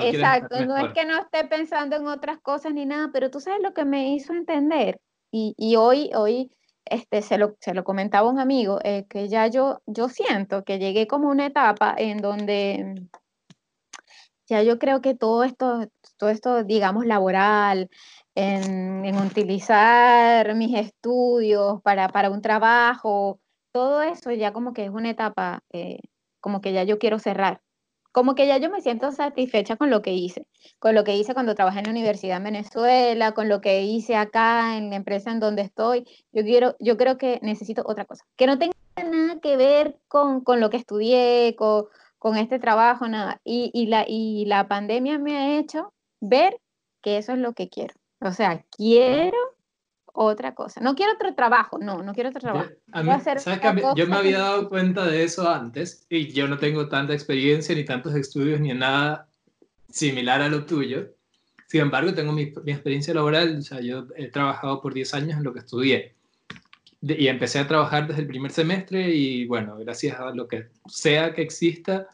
exacto, 0.01 0.64
no 0.64 0.76
es 0.76 0.93
que 0.95 1.05
no 1.05 1.18
esté 1.18 1.45
pensando 1.45 1.97
en 1.97 2.07
otras 2.07 2.38
cosas 2.40 2.72
ni 2.72 2.86
nada, 2.86 3.11
pero 3.12 3.30
tú 3.30 3.40
sabes 3.40 3.61
lo 3.62 3.74
que 3.74 3.84
me 3.84 4.14
hizo 4.14 4.32
entender 4.32 4.99
y, 5.30 5.55
y 5.59 5.76
hoy 5.76 6.11
hoy 6.14 6.51
este 6.84 7.22
se 7.22 7.38
lo, 7.38 7.56
se 7.60 7.74
lo 7.74 7.84
comentaba 7.84 8.28
un 8.28 8.38
amigo 8.38 8.78
eh, 8.84 9.06
que 9.08 9.28
ya 9.28 9.46
yo 9.46 9.80
yo 9.86 10.08
siento 10.08 10.64
que 10.64 10.78
llegué 10.78 11.06
como 11.06 11.28
una 11.28 11.46
etapa 11.46 11.94
en 11.96 12.18
donde 12.18 13.08
ya 14.48 14.62
yo 14.62 14.78
creo 14.78 15.00
que 15.00 15.14
todo 15.14 15.44
esto 15.44 15.88
todo 16.22 16.30
esto, 16.30 16.62
digamos, 16.62 17.04
laboral, 17.04 17.90
en, 18.36 19.16
utilizar 19.16 20.54
mis 20.54 20.78
estudios 20.78 21.82
para, 21.82 22.08
para, 22.08 22.30
un 22.30 22.40
trabajo, 22.42 23.40
todo 23.72 24.02
eso 24.02 24.30
ya 24.30 24.52
como 24.52 24.72
que 24.72 24.84
es 24.84 24.90
una 24.90 25.10
etapa, 25.10 25.64
eh, 25.72 25.98
como 26.40 26.60
que 26.60 26.72
ya 26.72 26.84
yo 26.84 27.00
quiero 27.00 27.18
cerrar. 27.18 27.60
Como 28.12 28.34
que 28.34 28.46
ya 28.46 28.58
yo 28.58 28.70
me 28.70 28.80
siento 28.80 29.10
satisfecha 29.10 29.76
con 29.76 29.90
lo 29.90 30.02
que 30.02 30.12
hice, 30.12 30.46
con 30.78 30.94
lo 30.94 31.02
que 31.04 31.16
hice 31.16 31.34
cuando 31.34 31.54
trabajé 31.54 31.80
en 31.80 31.86
la 31.86 31.90
universidad 31.90 32.36
en 32.36 32.44
Venezuela, 32.44 33.32
con 33.32 33.48
lo 33.48 33.60
que 33.60 33.82
hice 33.82 34.16
acá 34.16 34.76
en 34.76 34.90
la 34.90 34.96
empresa 34.96 35.32
en 35.32 35.40
donde 35.40 35.62
estoy. 35.62 36.06
Yo 36.32 36.42
quiero, 36.42 36.76
yo 36.78 36.96
creo 36.96 37.18
que 37.18 37.38
necesito 37.42 37.82
otra 37.86 38.04
cosa, 38.04 38.24
que 38.36 38.46
no 38.46 38.58
tenga 38.58 38.74
nada 38.96 39.40
que 39.40 39.56
ver 39.56 39.98
con, 40.08 40.42
con 40.42 40.60
lo 40.60 40.70
que 40.70 40.76
estudié, 40.76 41.56
con, 41.56 41.86
con 42.18 42.36
este 42.36 42.58
trabajo, 42.58 43.08
nada. 43.08 43.40
Y, 43.44 43.70
y, 43.74 43.86
la, 43.86 44.04
y 44.06 44.44
la 44.44 44.68
pandemia 44.68 45.18
me 45.18 45.36
ha 45.36 45.58
hecho 45.58 45.92
ver 46.20 46.60
que 47.00 47.18
eso 47.18 47.32
es 47.32 47.38
lo 47.38 47.52
que 47.54 47.68
quiero. 47.68 47.94
O 48.20 48.30
sea, 48.32 48.64
quiero 48.76 49.36
otra 50.12 50.54
cosa. 50.54 50.80
No 50.80 50.94
quiero 50.94 51.12
otro 51.14 51.34
trabajo, 51.34 51.78
no, 51.78 52.02
no 52.02 52.12
quiero 52.14 52.30
otro 52.30 52.40
trabajo. 52.40 52.70
Yo, 53.96 54.06
me 54.06 54.16
había 54.16 54.38
dado 54.38 54.68
cuenta 54.68 55.06
de 55.06 55.24
eso 55.24 55.48
antes 55.48 56.06
y 56.08 56.28
yo 56.32 56.46
no 56.48 56.58
tengo 56.58 56.88
tanta 56.88 57.14
experiencia 57.14 57.74
ni 57.74 57.84
tantos 57.84 58.14
estudios 58.14 58.60
ni 58.60 58.72
nada 58.74 59.28
similar 59.90 60.42
a 60.42 60.48
lo 60.48 60.64
tuyo. 60.66 61.14
Sin 61.66 61.80
embargo, 61.80 62.12
tengo 62.12 62.32
mi, 62.32 62.42
experiencia 62.42 63.14
laboral, 63.14 63.58
o 63.58 63.62
sea, 63.62 63.80
yo 63.80 64.06
he 64.16 64.28
trabajado 64.28 64.82
por 64.82 64.92
10 64.92 65.14
años 65.14 65.38
en 65.38 65.44
lo 65.44 65.52
que 65.52 65.60
estudié. 65.60 66.14
y 67.00 67.26
empecé 67.28 67.58
a 67.58 67.66
trabajar 67.66 68.06
desde 68.06 68.22
el 68.22 68.28
primer 68.28 68.52
semestre 68.52 69.10
y 69.14 69.46
bueno, 69.46 69.76
gracias 69.78 70.20
a 70.20 70.30
lo 70.34 70.46
que 70.46 70.68
sea 70.86 71.34
que 71.34 71.42
exista, 71.42 72.08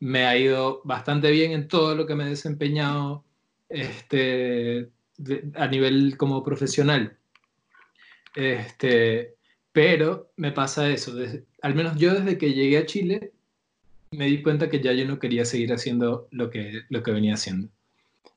me 0.00 0.26
ha 0.26 0.36
ido 0.36 0.82
bastante 0.84 1.30
bien 1.30 1.52
en 1.52 1.68
todo 1.68 1.94
lo 1.94 2.06
que 2.06 2.14
me 2.14 2.24
he 2.24 2.28
desempeñado 2.30 3.24
este, 3.68 4.90
a 5.54 5.66
nivel 5.66 6.16
como 6.16 6.42
profesional. 6.42 7.16
Este, 8.34 9.34
pero 9.72 10.32
me 10.36 10.52
pasa 10.52 10.88
eso, 10.88 11.12
al 11.62 11.74
menos 11.74 11.96
yo 11.96 12.14
desde 12.14 12.38
que 12.38 12.52
llegué 12.52 12.78
a 12.78 12.86
Chile 12.86 13.32
me 14.12 14.26
di 14.26 14.42
cuenta 14.42 14.68
que 14.68 14.80
ya 14.80 14.92
yo 14.92 15.06
no 15.06 15.18
quería 15.18 15.44
seguir 15.44 15.72
haciendo 15.72 16.28
lo 16.30 16.50
que, 16.50 16.82
lo 16.88 17.02
que 17.02 17.12
venía 17.12 17.34
haciendo 17.34 17.68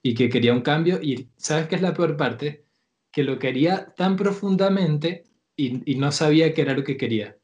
y 0.01 0.13
que 0.13 0.29
quería 0.29 0.53
un 0.53 0.61
cambio 0.61 0.99
y 1.01 1.29
¿sabes 1.37 1.67
qué 1.67 1.75
es 1.75 1.81
la 1.81 1.93
peor 1.93 2.17
parte? 2.17 2.63
Que 3.11 3.23
lo 3.23 3.39
quería 3.39 3.93
tan 3.95 4.15
profundamente 4.15 5.23
y, 5.55 5.91
y 5.91 5.95
no 5.95 6.11
sabía 6.11 6.53
qué 6.53 6.61
era 6.61 6.73
lo 6.73 6.83
que 6.83 6.97
quería. 6.97 7.37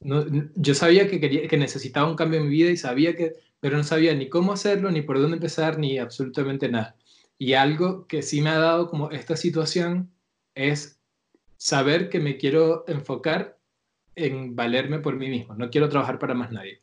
No, 0.00 0.24
yo 0.56 0.74
sabía 0.74 1.08
que, 1.08 1.20
quería, 1.20 1.46
que 1.46 1.56
necesitaba 1.56 2.10
un 2.10 2.16
cambio 2.16 2.40
en 2.40 2.46
mi 2.46 2.52
vida 2.52 2.70
y 2.70 2.76
sabía 2.76 3.14
que 3.14 3.34
pero 3.62 3.76
no 3.76 3.84
sabía 3.84 4.12
ni 4.12 4.28
cómo 4.28 4.52
hacerlo, 4.52 4.90
ni 4.90 5.02
por 5.02 5.20
dónde 5.20 5.36
empezar, 5.36 5.78
ni 5.78 5.96
absolutamente 5.96 6.68
nada. 6.68 6.96
Y 7.38 7.52
algo 7.52 8.08
que 8.08 8.22
sí 8.22 8.42
me 8.42 8.50
ha 8.50 8.58
dado 8.58 8.90
como 8.90 9.12
esta 9.12 9.36
situación 9.36 10.10
es 10.54 11.00
saber 11.56 12.08
que 12.08 12.20
me 12.20 12.36
quiero 12.36 12.84
enfocar 12.88 13.58
en 14.14 14.54
valerme 14.54 14.98
por 14.98 15.16
mí 15.16 15.28
mismo, 15.28 15.54
no 15.54 15.70
quiero 15.70 15.88
trabajar 15.88 16.18
para 16.18 16.34
más 16.34 16.52
nadie. 16.52 16.82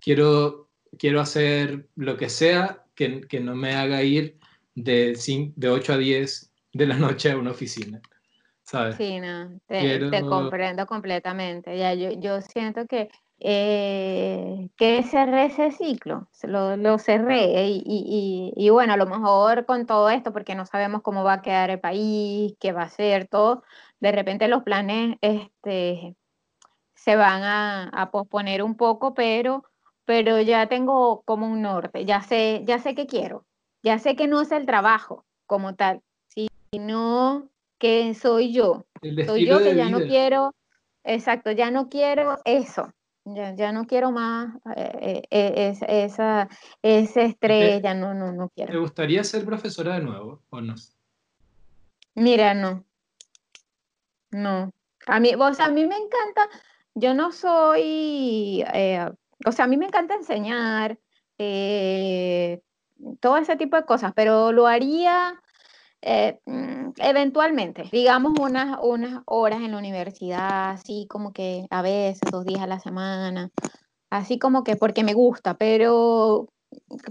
Quiero, 0.00 0.70
quiero 0.98 1.20
hacer 1.20 1.88
lo 1.96 2.16
que 2.16 2.28
sea 2.28 2.84
que, 2.94 3.22
que 3.22 3.40
no 3.40 3.54
me 3.54 3.74
haga 3.74 4.02
ir 4.02 4.38
de, 4.74 5.18
de 5.56 5.68
8 5.68 5.92
a 5.92 5.98
10 5.98 6.52
de 6.72 6.86
la 6.86 6.96
noche 6.98 7.30
a 7.30 7.36
una 7.36 7.50
oficina. 7.50 8.00
¿sabes? 8.70 8.96
Sí, 8.96 9.18
no, 9.18 9.58
te, 9.66 10.22
comprendo 10.22 10.86
completamente. 10.86 11.76
Ya, 11.76 11.92
yo, 11.94 12.12
yo 12.12 12.40
siento 12.40 12.86
que 12.86 13.08
eh, 13.42 14.68
que 14.76 15.02
cerré 15.02 15.46
ese 15.46 15.70
ciclo, 15.70 16.28
lo, 16.42 16.76
lo 16.76 16.98
cerré 16.98 17.68
y, 17.68 17.82
y, 17.86 18.52
y, 18.54 18.68
bueno, 18.70 18.92
a 18.92 18.96
lo 18.98 19.06
mejor 19.06 19.64
con 19.64 19.86
todo 19.86 20.10
esto, 20.10 20.32
porque 20.32 20.54
no 20.54 20.66
sabemos 20.66 21.00
cómo 21.00 21.24
va 21.24 21.34
a 21.34 21.42
quedar 21.42 21.70
el 21.70 21.80
país, 21.80 22.54
qué 22.60 22.72
va 22.72 22.82
a 22.82 22.88
ser, 22.90 23.28
todo, 23.28 23.62
de 24.00 24.12
repente 24.12 24.46
los 24.46 24.62
planes 24.62 25.16
este, 25.22 26.16
se 26.94 27.16
van 27.16 27.42
a, 27.42 27.88
a 27.88 28.10
posponer 28.10 28.62
un 28.62 28.76
poco, 28.76 29.14
pero, 29.14 29.64
pero 30.04 30.38
ya 30.40 30.66
tengo 30.68 31.22
como 31.22 31.46
un 31.46 31.62
norte, 31.62 32.04
ya 32.04 32.20
sé, 32.20 32.62
ya 32.66 32.78
sé 32.78 32.94
qué 32.94 33.06
quiero, 33.06 33.46
ya 33.82 33.98
sé 33.98 34.16
que 34.16 34.28
no 34.28 34.42
es 34.42 34.52
el 34.52 34.66
trabajo 34.66 35.24
como 35.46 35.76
tal, 35.76 36.02
sino 36.70 37.48
que 37.78 38.14
soy 38.14 38.52
yo, 38.52 38.84
soy 39.26 39.46
yo 39.46 39.62
que 39.62 39.74
ya 39.76 39.88
no 39.88 40.02
quiero, 40.02 40.54
exacto, 41.04 41.52
ya 41.52 41.70
no 41.70 41.88
quiero 41.88 42.38
eso 42.44 42.92
ya, 43.24 43.54
ya 43.54 43.72
no 43.72 43.86
quiero 43.86 44.10
más 44.10 44.54
eh, 44.76 45.22
eh, 45.30 45.74
esa, 45.88 46.48
ese 46.82 47.24
estrés, 47.24 47.82
ya 47.82 47.94
no, 47.94 48.14
no, 48.14 48.32
no 48.32 48.48
quiero. 48.50 48.72
¿Te 48.72 48.78
gustaría 48.78 49.24
ser 49.24 49.44
profesora 49.44 49.94
de 49.94 50.00
nuevo 50.02 50.42
o 50.50 50.60
no? 50.60 50.74
Mira, 52.14 52.54
no. 52.54 52.84
No. 54.30 54.72
A 55.06 55.20
mí, 55.20 55.32
o 55.36 55.54
sea, 55.54 55.66
a 55.66 55.70
mí 55.70 55.86
me 55.86 55.96
encanta, 55.96 56.48
yo 56.94 57.14
no 57.14 57.32
soy, 57.32 58.64
eh, 58.72 59.10
o 59.46 59.52
sea, 59.52 59.64
a 59.64 59.68
mí 59.68 59.76
me 59.76 59.86
encanta 59.86 60.14
enseñar, 60.14 60.98
todo 63.20 63.38
ese 63.38 63.56
tipo 63.56 63.76
de 63.76 63.86
cosas, 63.86 64.12
pero 64.14 64.52
lo 64.52 64.66
haría 64.66 65.40
eh, 66.02 66.40
mm, 66.46 66.92
eventualmente, 66.98 67.84
digamos 67.92 68.32
unas, 68.40 68.78
unas 68.82 69.22
horas 69.26 69.60
en 69.60 69.72
la 69.72 69.78
universidad, 69.78 70.70
así 70.70 71.06
como 71.08 71.32
que 71.32 71.66
a 71.70 71.82
veces, 71.82 72.20
dos 72.30 72.44
días 72.44 72.62
a 72.62 72.66
la 72.66 72.80
semana, 72.80 73.50
así 74.10 74.38
como 74.38 74.64
que 74.64 74.76
porque 74.76 75.04
me 75.04 75.14
gusta, 75.14 75.54
pero, 75.54 76.48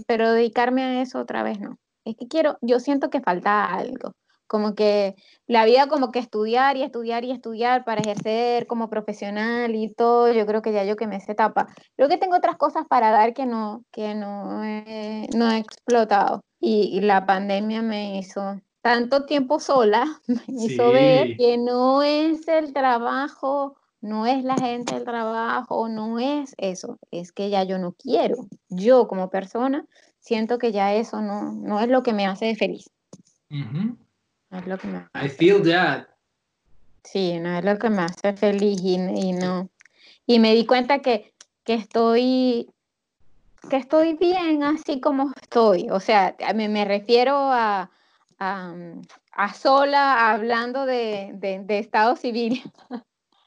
pero 0.06 0.32
dedicarme 0.32 0.82
a 0.82 1.02
eso 1.02 1.20
otra 1.20 1.42
vez 1.42 1.60
no. 1.60 1.78
Es 2.04 2.16
que 2.16 2.26
quiero, 2.28 2.58
yo 2.62 2.80
siento 2.80 3.10
que 3.10 3.20
falta 3.20 3.66
algo, 3.66 4.12
como 4.48 4.74
que 4.74 5.14
la 5.46 5.64
vida 5.64 5.86
como 5.88 6.10
que 6.10 6.18
estudiar 6.18 6.76
y 6.76 6.82
estudiar 6.82 7.24
y 7.24 7.30
estudiar 7.30 7.84
para 7.84 8.00
ejercer 8.00 8.66
como 8.66 8.90
profesional 8.90 9.76
y 9.76 9.92
todo, 9.94 10.32
yo 10.32 10.46
creo 10.46 10.62
que 10.62 10.72
ya 10.72 10.84
yo 10.84 10.96
que 10.96 11.06
me 11.06 11.20
se 11.20 11.36
tapa. 11.36 11.68
Creo 11.96 12.08
que 12.08 12.18
tengo 12.18 12.36
otras 12.36 12.56
cosas 12.56 12.84
para 12.88 13.12
dar 13.12 13.34
que 13.34 13.46
no, 13.46 13.84
que 13.92 14.14
no 14.16 14.64
he, 14.64 15.28
no 15.36 15.50
he 15.50 15.58
explotado 15.58 16.40
y 16.60 17.00
la 17.02 17.24
pandemia 17.26 17.82
me 17.82 18.18
hizo 18.18 18.60
tanto 18.82 19.24
tiempo 19.26 19.60
sola 19.60 20.20
me 20.26 20.42
hizo 20.48 20.92
ver 20.92 21.36
que 21.36 21.58
no 21.58 22.02
es 22.02 22.46
el 22.48 22.72
trabajo, 22.72 23.76
no 24.00 24.26
es 24.26 24.44
la 24.44 24.56
gente 24.56 24.94
del 24.94 25.04
trabajo, 25.04 25.88
no 25.88 26.18
es 26.18 26.54
eso, 26.58 26.98
es 27.10 27.32
que 27.32 27.50
ya 27.50 27.64
yo 27.64 27.78
no 27.78 27.92
quiero. 27.92 28.46
Yo 28.68 29.08
como 29.08 29.30
persona 29.30 29.86
siento 30.18 30.58
que 30.58 30.72
ya 30.72 30.94
eso 30.94 31.20
no, 31.20 31.52
no 31.52 31.80
es 31.80 31.88
lo 31.88 32.02
que 32.02 32.12
me 32.12 32.26
hace 32.26 32.54
feliz. 32.54 32.90
No 33.48 34.58
es 34.58 34.66
lo 34.66 34.78
que 34.78 34.86
me 34.86 35.06
I 35.14 35.28
feel 35.28 35.62
that. 35.62 36.06
Sí, 37.04 37.38
no 37.40 37.58
es 37.58 37.64
lo 37.64 37.78
que 37.78 37.90
me 37.90 38.02
hace 38.02 38.32
feliz 38.34 38.80
y, 38.82 38.94
y 38.94 39.32
no. 39.32 39.68
Y 40.26 40.38
me 40.38 40.54
di 40.54 40.66
cuenta 40.66 41.00
que, 41.00 41.32
que 41.64 41.74
estoy 41.74 42.68
que 43.68 43.76
estoy 43.76 44.14
bien 44.14 44.62
así 44.62 45.00
como 45.00 45.32
estoy. 45.40 45.90
O 45.90 46.00
sea, 46.00 46.34
me, 46.54 46.68
me 46.68 46.84
refiero 46.84 47.36
a, 47.36 47.90
a, 48.40 48.74
sola 49.54 50.32
hablando 50.32 50.86
de, 50.86 51.30
de, 51.34 51.60
Estado 51.78 52.16
civil. 52.16 52.62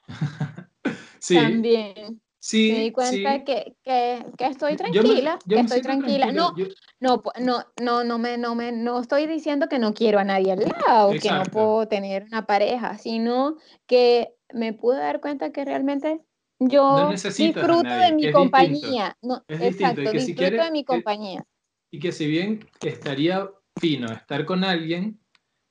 sí. 1.20 1.36
También. 1.36 2.22
Sí, 2.39 2.72
me 2.74 2.80
di 2.82 2.91
cuenta 2.91 3.38
sí. 3.38 3.44
que, 3.46 3.76
que, 3.86 4.26
que 4.38 4.46
estoy 4.48 4.74
Yo 4.74 5.02
me- 5.02 5.10
tranquila, 5.10 5.39
yo 5.46 5.56
que 5.58 5.62
estoy 5.64 5.82
tranquila. 5.82 6.32
No, 6.34 6.54
yo- 6.58 6.66
no, 7.00 7.24
no, 7.39 7.64
no, 7.82 8.04
no 8.04 8.18
me, 8.18 8.38
no 8.38 8.54
me, 8.54 8.74
no 8.74 9.00
estoy 9.00 9.28
diciendo 9.28 9.70
que 9.70 9.80
no 9.80 9.94
quiero 9.94 10.20
a 10.20 10.26
nadie 10.26 10.52
al 10.52 10.60
lado, 10.60 11.12
que 11.12 11.30
no 11.30 11.36
Exacto. 11.38 11.52
puedo 11.52 11.88
tener 11.88 12.24
una 12.26 12.46
pareja, 12.46 12.98
sino 12.98 13.56
que 13.88 14.36
me 14.54 14.74
pude 14.74 14.98
dar 15.00 15.22
cuenta 15.22 15.52
que 15.54 15.64
realmente 15.64 16.20
no 16.60 16.68
yo 16.70 16.96
a 17.08 17.12
disfruto 17.14 17.84
de 17.84 18.12
mi 18.14 18.24
que 18.24 18.28
es 18.30 18.34
distinto. 18.34 18.38
compañía. 18.39 19.18
No, 19.22 19.44
Es 19.48 19.60
distinto, 19.60 19.91
exacto, 20.02 20.12
que 20.12 20.20
si 20.20 20.26
disfruto 20.28 20.41
quieres- 20.41 20.66
de 20.66 20.72
mi 20.72 20.82
que- 20.82 20.86
compañía. 20.88 21.46
Y 21.91 22.00
que 22.00 22.12
si 22.12 22.28
bien 22.28 22.68
estaría 22.82 23.50
fino 23.80 24.12
estar 24.12 24.46
con 24.46 24.64
alguien, 24.64 25.20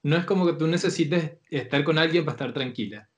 no 0.02 0.16
es 0.16 0.24
como 0.24 0.46
que 0.46 0.54
tú 0.54 0.66
necesites 0.66 1.38
estar 1.50 1.84
con 1.84 1.98
alguien 1.98 2.24
para 2.24 2.34
estar 2.36 2.52
tranquila. 2.52 3.08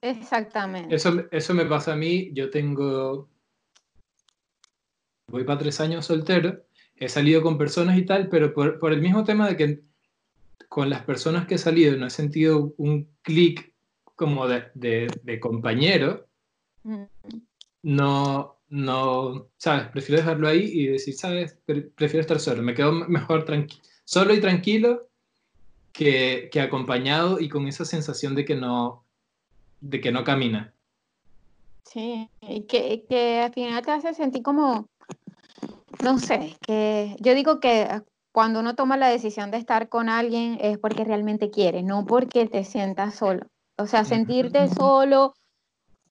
Exactamente. 0.00 0.94
Eso, 0.94 1.24
eso 1.30 1.54
me 1.54 1.66
pasa 1.66 1.92
a 1.92 1.96
mí, 1.96 2.30
yo 2.32 2.50
tengo, 2.50 3.28
voy 5.28 5.44
para 5.44 5.58
tres 5.58 5.80
años 5.80 6.06
soltero, 6.06 6.64
he 6.96 7.08
salido 7.08 7.42
con 7.42 7.58
personas 7.58 7.98
y 7.98 8.04
tal, 8.04 8.28
pero 8.28 8.52
por, 8.52 8.78
por 8.78 8.92
el 8.92 9.00
mismo 9.00 9.24
tema 9.24 9.48
de 9.48 9.56
que 9.56 9.80
con 10.68 10.90
las 10.90 11.04
personas 11.04 11.46
que 11.46 11.54
he 11.54 11.58
salido 11.58 11.96
no 11.96 12.06
he 12.06 12.10
sentido 12.10 12.74
un 12.76 13.08
clic 13.22 13.74
como 14.14 14.46
de, 14.46 14.64
de, 14.74 15.06
de 15.22 15.40
compañero, 15.40 16.26
Mm, 16.84 17.04
no, 17.82 18.60
no, 18.68 19.50
¿sabes? 19.56 19.88
Prefiero 19.88 20.20
dejarlo 20.22 20.46
ahí 20.48 20.62
y 20.64 20.86
decir, 20.86 21.14
¿sabes? 21.14 21.58
Pre- 21.64 21.90
Prefiero 21.94 22.20
estar 22.20 22.38
solo, 22.38 22.62
me 22.62 22.72
quedo 22.74 22.92
mejor 22.92 23.44
tranqui 23.44 23.80
solo 24.08 24.32
y 24.32 24.40
tranquilo 24.40 25.06
que, 25.92 26.48
que 26.50 26.62
acompañado 26.62 27.40
y 27.40 27.50
con 27.50 27.68
esa 27.68 27.84
sensación 27.84 28.34
de 28.34 28.46
que 28.46 28.54
no, 28.54 29.04
de 29.82 30.00
que 30.00 30.10
no 30.10 30.24
camina. 30.24 30.72
Sí, 31.84 32.30
y 32.40 32.62
que, 32.62 33.04
que 33.06 33.40
al 33.40 33.52
final 33.52 33.84
te 33.84 33.90
hace 33.90 34.14
sentir 34.14 34.42
como, 34.42 34.88
no 36.02 36.18
sé, 36.18 36.56
que 36.62 37.16
yo 37.20 37.34
digo 37.34 37.60
que 37.60 37.86
cuando 38.32 38.60
uno 38.60 38.74
toma 38.74 38.96
la 38.96 39.10
decisión 39.10 39.50
de 39.50 39.58
estar 39.58 39.90
con 39.90 40.08
alguien 40.08 40.56
es 40.58 40.78
porque 40.78 41.04
realmente 41.04 41.50
quiere, 41.50 41.82
no 41.82 42.06
porque 42.06 42.46
te 42.46 42.64
sientas 42.64 43.14
solo. 43.14 43.46
O 43.76 43.86
sea, 43.86 44.06
sentirte 44.06 44.68
solo 44.68 45.34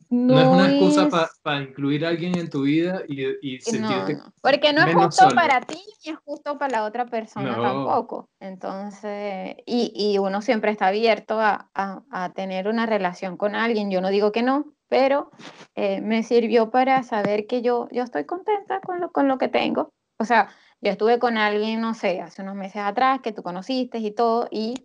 No, 0.10 0.36
no, 0.36 0.42
es 0.42 0.48
una 0.48 0.70
excusa 0.70 1.04
es- 1.08 1.40
para 1.42 1.62
incluir 1.62 2.06
a 2.06 2.10
alguien 2.10 2.38
en 2.38 2.50
tu 2.50 2.62
vida 2.62 3.02
y, 3.08 3.24
y 3.42 3.58
no, 3.58 3.62
sentirte... 3.62 4.16
no, 4.16 4.34
porque 4.42 4.72
no 4.72 4.82
es 4.86 4.94
justo 4.96 5.24
solo. 5.24 5.36
para 5.36 5.60
ti 5.62 5.76
ni 6.06 6.12
es 6.14 6.18
justo 6.24 6.58
para 6.58 6.72
la 6.80 6.84
otra 6.86 7.06
persona 7.08 7.58
No. 7.58 7.62
tampoco. 7.62 8.30
Entonces, 8.40 9.56
y, 9.66 9.92
y 9.96 10.18
uno 10.18 10.42
siempre 10.42 10.72
está 10.72 10.88
abierto 10.88 11.40
a, 11.42 11.70
a- 11.74 12.04
a 12.12 12.32
tener 12.34 12.68
una 12.68 12.86
relación 12.86 13.36
con 13.38 13.56
alguien. 13.56 13.92
Yo 13.92 14.00
no 14.02 14.10
digo 14.10 14.32
que 14.32 14.44
no, 14.44 14.74
pero 14.88 15.32
eh, 15.76 16.00
me 16.02 16.24
sirvió 16.24 16.70
para 16.72 17.04
saber 17.04 17.46
que 17.48 17.62
yo, 17.62 17.88
yo 17.92 18.04
estoy 18.04 18.26
contenta 18.26 18.80
con 18.82 19.02
lo, 19.02 19.12
con 19.12 19.28
lo 19.28 19.38
que 19.38 19.50
tengo. 19.50 19.90
O 20.20 20.26
sea, 20.26 20.50
yo 20.82 20.92
estuve 20.92 21.20
con 21.20 21.38
alguien, 21.38 21.82
no 21.82 21.94
sé, 21.94 22.22
hace 22.22 22.42
unos 22.44 22.56
meses 22.56 22.82
atrás 22.82 23.20
que 23.22 23.34
tú 23.34 23.44
conociste 23.44 23.98
y 24.00 24.12
todo, 24.12 24.48
y 24.52 24.76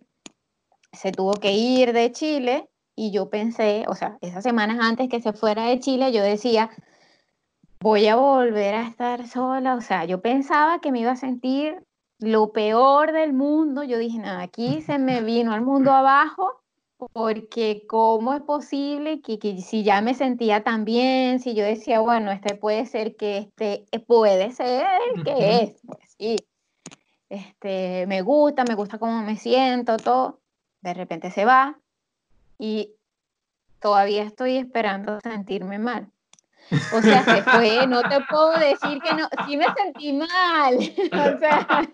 se 0.91 1.11
tuvo 1.11 1.33
que 1.33 1.53
ir 1.53 1.93
de 1.93 2.11
Chile 2.11 2.69
y 2.95 3.11
yo 3.11 3.29
pensé, 3.29 3.85
o 3.87 3.95
sea, 3.95 4.17
esas 4.21 4.43
semanas 4.43 4.77
antes 4.81 5.09
que 5.09 5.21
se 5.21 5.33
fuera 5.33 5.65
de 5.65 5.79
Chile, 5.79 6.11
yo 6.11 6.21
decía, 6.21 6.69
voy 7.79 8.07
a 8.07 8.15
volver 8.15 8.75
a 8.75 8.87
estar 8.87 9.27
sola, 9.27 9.75
o 9.75 9.81
sea, 9.81 10.05
yo 10.05 10.21
pensaba 10.21 10.79
que 10.79 10.91
me 10.91 10.99
iba 10.99 11.11
a 11.11 11.15
sentir 11.15 11.83
lo 12.19 12.53
peor 12.53 13.11
del 13.11 13.33
mundo, 13.33 13.83
yo 13.83 13.97
dije, 13.97 14.19
nada, 14.19 14.43
aquí 14.43 14.81
se 14.81 14.99
me 14.99 15.21
vino 15.23 15.55
el 15.55 15.61
mundo 15.61 15.91
abajo, 15.91 16.61
porque 17.11 17.85
cómo 17.87 18.33
es 18.33 18.41
posible 18.43 19.21
que, 19.21 19.37
que 19.37 19.59
si 19.59 19.83
ya 19.83 20.01
me 20.01 20.13
sentía 20.13 20.63
tan 20.63 20.85
bien, 20.85 21.39
si 21.39 21.53
yo 21.53 21.65
decía, 21.65 21.99
bueno, 21.99 22.31
este 22.31 22.55
puede 22.55 22.85
ser 22.85 23.17
que 23.17 23.37
este, 23.37 23.85
puede 24.07 24.51
ser 24.51 24.85
que 25.25 25.63
es, 25.63 25.81
pues 25.85 26.15
sí, 26.17 26.35
este, 27.27 28.05
me 28.07 28.21
gusta, 28.21 28.63
me 28.63 28.75
gusta 28.75 28.99
cómo 28.99 29.21
me 29.23 29.35
siento, 29.35 29.97
todo, 29.97 30.39
de 30.81 30.93
repente 30.93 31.31
se 31.31 31.43
va 31.43 31.82
y 32.57 32.91
todavía 33.79 34.23
estoy 34.23 34.57
esperando 34.57 35.19
sentirme 35.21 35.79
mal. 35.79 36.09
O 36.93 37.01
sea, 37.01 37.23
se 37.23 37.43
fue, 37.43 37.85
no 37.87 38.01
te 38.01 38.21
puedo 38.29 38.57
decir 38.57 39.01
que 39.01 39.13
no, 39.13 39.27
sí 39.45 39.57
me 39.57 39.65
sentí 39.75 40.13
mal. 40.13 40.77
O 41.13 41.39
sea, 41.39 41.91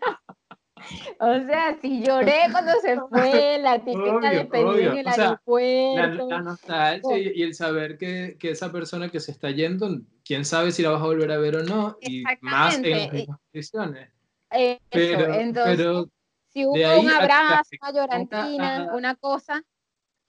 o 1.20 1.46
sea, 1.46 1.78
sí 1.82 2.04
lloré 2.04 2.44
cuando 2.52 2.72
se 2.82 2.98
fue, 3.10 3.58
la 3.60 3.80
típica 3.84 4.30
despedida 4.30 4.94
en 4.94 4.98
el 5.00 5.08
O 5.08 5.12
sea, 5.12 5.18
La, 5.18 5.24
aeropuerto. 5.24 6.30
la 6.30 6.42
nostalgia 6.42 7.18
y, 7.18 7.40
y 7.40 7.44
el 7.44 7.54
saber 7.54 7.98
que, 7.98 8.38
que 8.40 8.52
esa 8.52 8.72
persona 8.72 9.10
que 9.10 9.20
se 9.20 9.32
está 9.32 9.52
yendo, 9.52 10.00
quién 10.24 10.46
sabe 10.46 10.72
si 10.72 10.82
la 10.82 10.92
vas 10.92 11.02
a 11.02 11.06
volver 11.06 11.32
a 11.32 11.38
ver 11.38 11.58
o 11.58 11.64
no, 11.64 11.98
y 12.02 12.24
más 12.42 12.78
en 12.78 12.90
las 12.90 13.26
condiciones. 13.26 14.10
Eso, 14.52 14.80
Pero, 14.90 15.34
entonces, 15.34 15.78
pero, 15.78 16.10
si 16.48 16.66
hubo 16.66 16.74
un 16.74 17.10
abrazo, 17.10 17.70
una 17.82 17.92
llorantina, 17.92 18.90
una 18.94 19.16
cosa, 19.16 19.64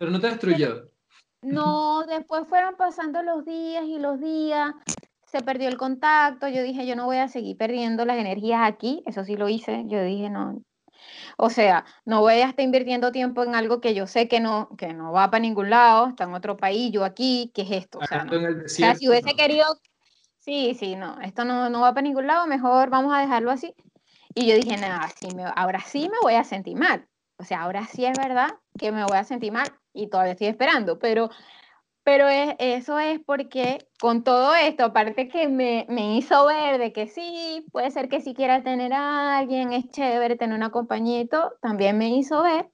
pero 0.00 0.10
no 0.10 0.18
te 0.18 0.28
destruyó. 0.28 0.90
No, 1.42 2.06
después 2.06 2.48
fueron 2.48 2.74
pasando 2.76 3.22
los 3.22 3.44
días 3.44 3.84
y 3.84 3.98
los 3.98 4.18
días, 4.18 4.72
se 5.26 5.42
perdió 5.42 5.68
el 5.68 5.76
contacto, 5.76 6.48
yo 6.48 6.62
dije, 6.62 6.86
yo 6.86 6.96
no 6.96 7.04
voy 7.04 7.18
a 7.18 7.28
seguir 7.28 7.58
perdiendo 7.58 8.06
las 8.06 8.16
energías 8.16 8.62
aquí, 8.64 9.02
eso 9.04 9.24
sí 9.24 9.36
lo 9.36 9.50
hice, 9.50 9.84
yo 9.88 10.02
dije, 10.02 10.30
no, 10.30 10.62
o 11.36 11.50
sea, 11.50 11.84
no 12.06 12.22
voy 12.22 12.34
a 12.34 12.48
estar 12.48 12.64
invirtiendo 12.64 13.12
tiempo 13.12 13.44
en 13.44 13.54
algo 13.54 13.82
que 13.82 13.94
yo 13.94 14.06
sé 14.06 14.26
que 14.26 14.40
no, 14.40 14.70
que 14.78 14.94
no 14.94 15.12
va 15.12 15.30
para 15.30 15.42
ningún 15.42 15.68
lado, 15.68 16.08
está 16.08 16.24
en 16.24 16.32
otro 16.32 16.56
país, 16.56 16.90
yo 16.92 17.04
aquí, 17.04 17.52
¿qué 17.54 17.62
es 17.62 17.70
esto? 17.72 17.98
O 17.98 18.06
sea, 18.06 18.24
no. 18.24 18.32
O 18.32 18.68
si 18.68 18.82
hubiese 19.06 19.32
no. 19.32 19.36
querido, 19.36 19.66
sí, 20.38 20.74
sí, 20.78 20.96
no, 20.96 21.20
esto 21.20 21.44
no, 21.44 21.68
no 21.68 21.82
va 21.82 21.92
para 21.92 22.02
ningún 22.02 22.26
lado, 22.26 22.46
mejor 22.46 22.88
vamos 22.88 23.12
a 23.14 23.20
dejarlo 23.20 23.50
así. 23.50 23.74
Y 24.34 24.46
yo 24.46 24.54
dije, 24.54 24.78
nada, 24.78 25.10
sí 25.20 25.28
me, 25.34 25.44
ahora 25.56 25.80
sí 25.80 26.08
me 26.08 26.16
voy 26.22 26.34
a 26.36 26.44
sentir 26.44 26.78
mal. 26.78 27.06
O 27.40 27.44
sea, 27.44 27.62
ahora 27.62 27.86
sí 27.86 28.04
es 28.04 28.16
verdad 28.18 28.50
que 28.78 28.92
me 28.92 29.02
voy 29.04 29.16
a 29.16 29.24
sentir 29.24 29.50
mal 29.50 29.66
y 29.94 30.08
todavía 30.08 30.32
estoy 30.32 30.48
esperando, 30.48 30.98
pero, 30.98 31.30
pero 32.04 32.28
es, 32.28 32.54
eso 32.58 32.98
es 32.98 33.18
porque 33.24 33.78
con 33.98 34.22
todo 34.24 34.54
esto, 34.54 34.84
aparte 34.84 35.28
que 35.28 35.48
me, 35.48 35.86
me 35.88 36.18
hizo 36.18 36.46
ver 36.46 36.78
de 36.78 36.92
que 36.92 37.08
sí, 37.08 37.66
puede 37.72 37.90
ser 37.90 38.10
que 38.10 38.20
si 38.20 38.34
quiera 38.34 38.62
tener 38.62 38.92
a 38.92 39.38
alguien, 39.38 39.72
es 39.72 39.88
chévere 39.88 40.36
tener 40.36 40.54
una 40.54 40.70
compañía 40.70 41.20
y 41.20 41.28
todo, 41.28 41.54
también 41.62 41.96
me 41.96 42.10
hizo 42.10 42.42
ver 42.42 42.68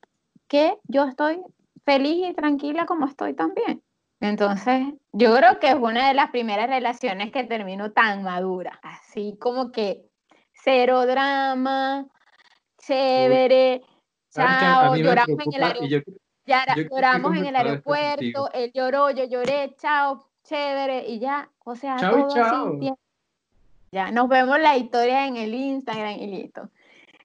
que 0.48 0.76
yo 0.88 1.04
estoy 1.04 1.40
feliz 1.84 2.28
y 2.28 2.34
tranquila 2.34 2.86
como 2.86 3.06
estoy 3.06 3.34
también. 3.34 3.82
Entonces, 4.20 4.94
yo 5.12 5.36
creo 5.36 5.60
que 5.60 5.68
es 5.68 5.74
una 5.76 6.08
de 6.08 6.14
las 6.14 6.30
primeras 6.30 6.68
relaciones 6.68 7.30
que 7.30 7.44
termino 7.44 7.92
tan 7.92 8.24
madura, 8.24 8.80
así 8.82 9.36
como 9.38 9.70
que 9.70 10.02
cero 10.52 11.06
drama, 11.06 12.06
chévere, 12.78 13.82
chao, 14.36 14.96
lloramos 14.96 15.46
en 15.46 15.54
el 15.54 15.62
aeropuerto, 15.62 16.10
estoy 16.46 16.88
lloramos 16.90 17.36
en 17.36 17.46
el 17.46 17.56
aeropuerto, 17.56 18.50
él 18.52 18.72
lloró, 18.74 19.10
yo 19.10 19.24
lloré, 19.24 19.74
chao, 19.78 20.26
chévere, 20.44 21.06
y 21.08 21.18
ya, 21.18 21.50
o 21.64 21.74
sea, 21.74 21.96
Chao 21.96 22.12
todo 22.12 22.34
chao. 22.34 22.68
así, 22.68 22.78
bien. 22.78 22.94
Ya, 23.92 24.10
nos 24.10 24.28
vemos 24.28 24.58
la 24.60 24.76
historia 24.76 25.26
en 25.26 25.36
el 25.36 25.54
Instagram 25.54 26.18
y 26.20 26.26
listo. 26.26 26.68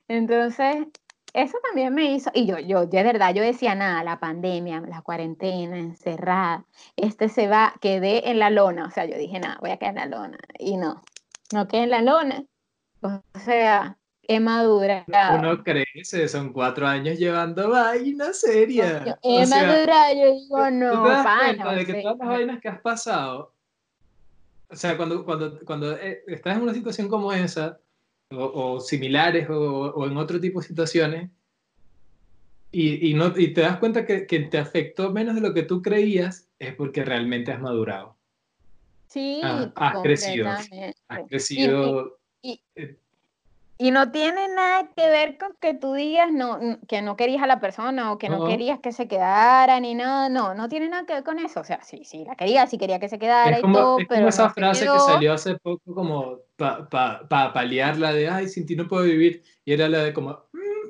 Entonces, 0.08 0.88
eso 1.34 1.58
también 1.64 1.94
me 1.94 2.14
hizo, 2.14 2.30
y 2.34 2.46
yo, 2.46 2.60
yo, 2.60 2.86
de 2.86 3.04
verdad, 3.04 3.34
yo 3.34 3.42
decía, 3.42 3.76
nada, 3.76 4.04
la 4.04 4.20
pandemia, 4.20 4.82
la 4.82 5.02
cuarentena, 5.02 5.78
encerrada, 5.78 6.66
este 6.96 7.30
se 7.30 7.48
va, 7.48 7.74
quedé 7.80 8.30
en 8.30 8.40
la 8.40 8.50
lona, 8.50 8.86
o 8.86 8.92
sea, 8.92 9.06
yo 9.06 9.18
dije, 9.18 9.40
nada, 9.40 9.58
voy 9.62 9.72
a 9.72 9.78
quedar 9.78 9.98
en 9.98 10.12
la 10.12 10.18
lona, 10.18 10.38
y 10.60 10.78
no, 10.78 11.02
no 11.54 11.68
quedé 11.68 11.84
en 11.84 11.90
la 11.92 12.02
lona, 12.02 12.44
o 13.02 13.22
sea, 13.40 13.98
he 14.36 14.40
madurado, 14.40 15.06
Uno 15.38 15.64
crece, 15.64 16.28
son 16.28 16.54
cuatro 16.54 16.88
años 16.88 17.18
llevando 17.18 17.70
vaina 17.70 18.34
seria. 18.34 19.06
yo 19.06 19.14
O 19.22 19.42
he 19.42 19.46
sea, 19.46 19.68
madurado, 19.68 20.14
yo 20.16 20.34
digo, 20.34 20.58
tú 20.58 20.72
no, 20.72 21.04
te 21.04 21.10
das 21.10 21.24
pana, 21.26 21.70
o 21.70 21.72
de 21.76 21.86
que 21.86 21.92
sea, 21.94 22.02
todas 22.02 22.18
las 22.20 22.28
vainas 22.28 22.62
que 22.62 22.68
has 22.70 22.82
pasado, 22.82 23.54
o 24.70 24.76
sea, 24.76 24.96
cuando, 24.96 25.26
cuando, 25.26 25.60
cuando 25.66 25.98
eh, 25.98 26.24
estás 26.28 26.56
en 26.58 26.64
una 26.64 26.74
situación 26.74 27.10
como 27.10 27.34
esa, 27.34 27.80
o, 28.32 28.74
o 28.76 28.80
similares, 28.80 29.50
o, 29.50 29.92
o 29.92 30.08
en 30.08 30.16
otro 30.18 30.40
tipo 30.40 30.62
de 30.62 30.68
situaciones, 30.68 31.30
y, 32.72 33.10
y, 33.10 33.14
no, 33.14 33.38
y 33.38 33.54
te 33.54 33.62
das 33.62 33.78
cuenta 33.80 34.06
que, 34.06 34.26
que 34.26 34.40
te 34.40 34.58
afectó 34.58 35.12
menos 35.12 35.36
de 35.36 35.42
lo 35.42 35.54
que 35.54 35.64
tú 35.64 35.82
creías, 35.82 36.50
es 36.58 36.74
porque 36.76 37.04
realmente 37.04 37.52
has 37.52 37.60
madurado. 37.60 38.16
sí, 39.08 39.42
Ah, 39.44 39.72
has 39.76 40.02
crecido. 40.02 40.48
Has 40.50 40.70
Y- 40.70 41.24
y- 41.24 41.28
crecido. 41.28 42.20
y- 42.42 42.64
eh, 42.76 42.98
Y 43.82 43.90
no 43.90 44.12
tiene 44.12 44.48
nada 44.48 44.92
que 44.96 45.10
ver 45.10 45.40
con 45.40 45.56
que 45.60 45.74
tú 45.74 45.96
digas 45.96 46.32
no, 46.32 46.60
que 46.88 47.02
no 47.02 47.16
querías 47.16 47.42
a 47.42 47.48
la 47.48 47.60
persona 47.60 48.12
o 48.12 48.20
que 48.20 48.30
no, 48.30 48.38
No. 48.38 48.46
querías 48.46 48.80
que 48.80 48.92
se 48.92 49.08
quedara 49.08 49.80
ni 49.80 49.96
nada, 49.96 50.30
no, 50.30 50.54
no 50.54 50.70
tiene 50.70 50.88
nada 50.88 51.08
que 51.08 51.14
ver 51.16 51.24
con 51.24 51.40
eso. 51.40 51.62
O 51.62 51.64
sea, 51.64 51.82
sí, 51.82 52.04
sí, 52.06 52.24
la 52.24 52.36
quería, 52.36 52.68
sí 52.68 52.78
quería 52.78 53.00
que 53.00 53.10
se 53.10 53.18
quedara 53.18 53.54
Es 53.54 53.58
y 53.58 53.62
como, 53.64 53.80
todo, 53.80 53.98
es 53.98 54.06
como 54.08 54.20
pero 54.20 54.30
esa 54.30 54.44
no 54.50 54.54
frase 54.54 54.86
que 54.86 55.00
salió 55.00 55.34
hace 55.34 55.58
poco 55.58 55.96
como 55.96 56.42
para 56.58 56.88
pa, 56.90 57.28
pa 57.28 57.54
paliarla 57.54 58.14
de, 58.14 58.30
ay, 58.30 58.48
sin 58.50 58.68
ti 58.68 58.76
no 58.76 58.88
puedo 58.88 59.02
vivir. 59.04 59.42
Y 59.66 59.74
era 59.74 59.90
la 59.90 60.04
de 60.04 60.14
como, 60.14 60.30
"Mm, 60.54 60.90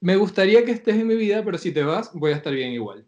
me 0.00 0.16
gustaría 0.16 0.64
que 0.64 0.70
estés 0.72 0.94
en 0.96 1.06
mi 1.06 1.16
vida, 1.16 1.44
pero 1.44 1.58
si 1.58 1.70
te 1.70 1.82
vas, 1.82 2.14
voy 2.14 2.32
a 2.32 2.36
estar 2.36 2.54
bien 2.54 2.72
igual. 2.72 3.06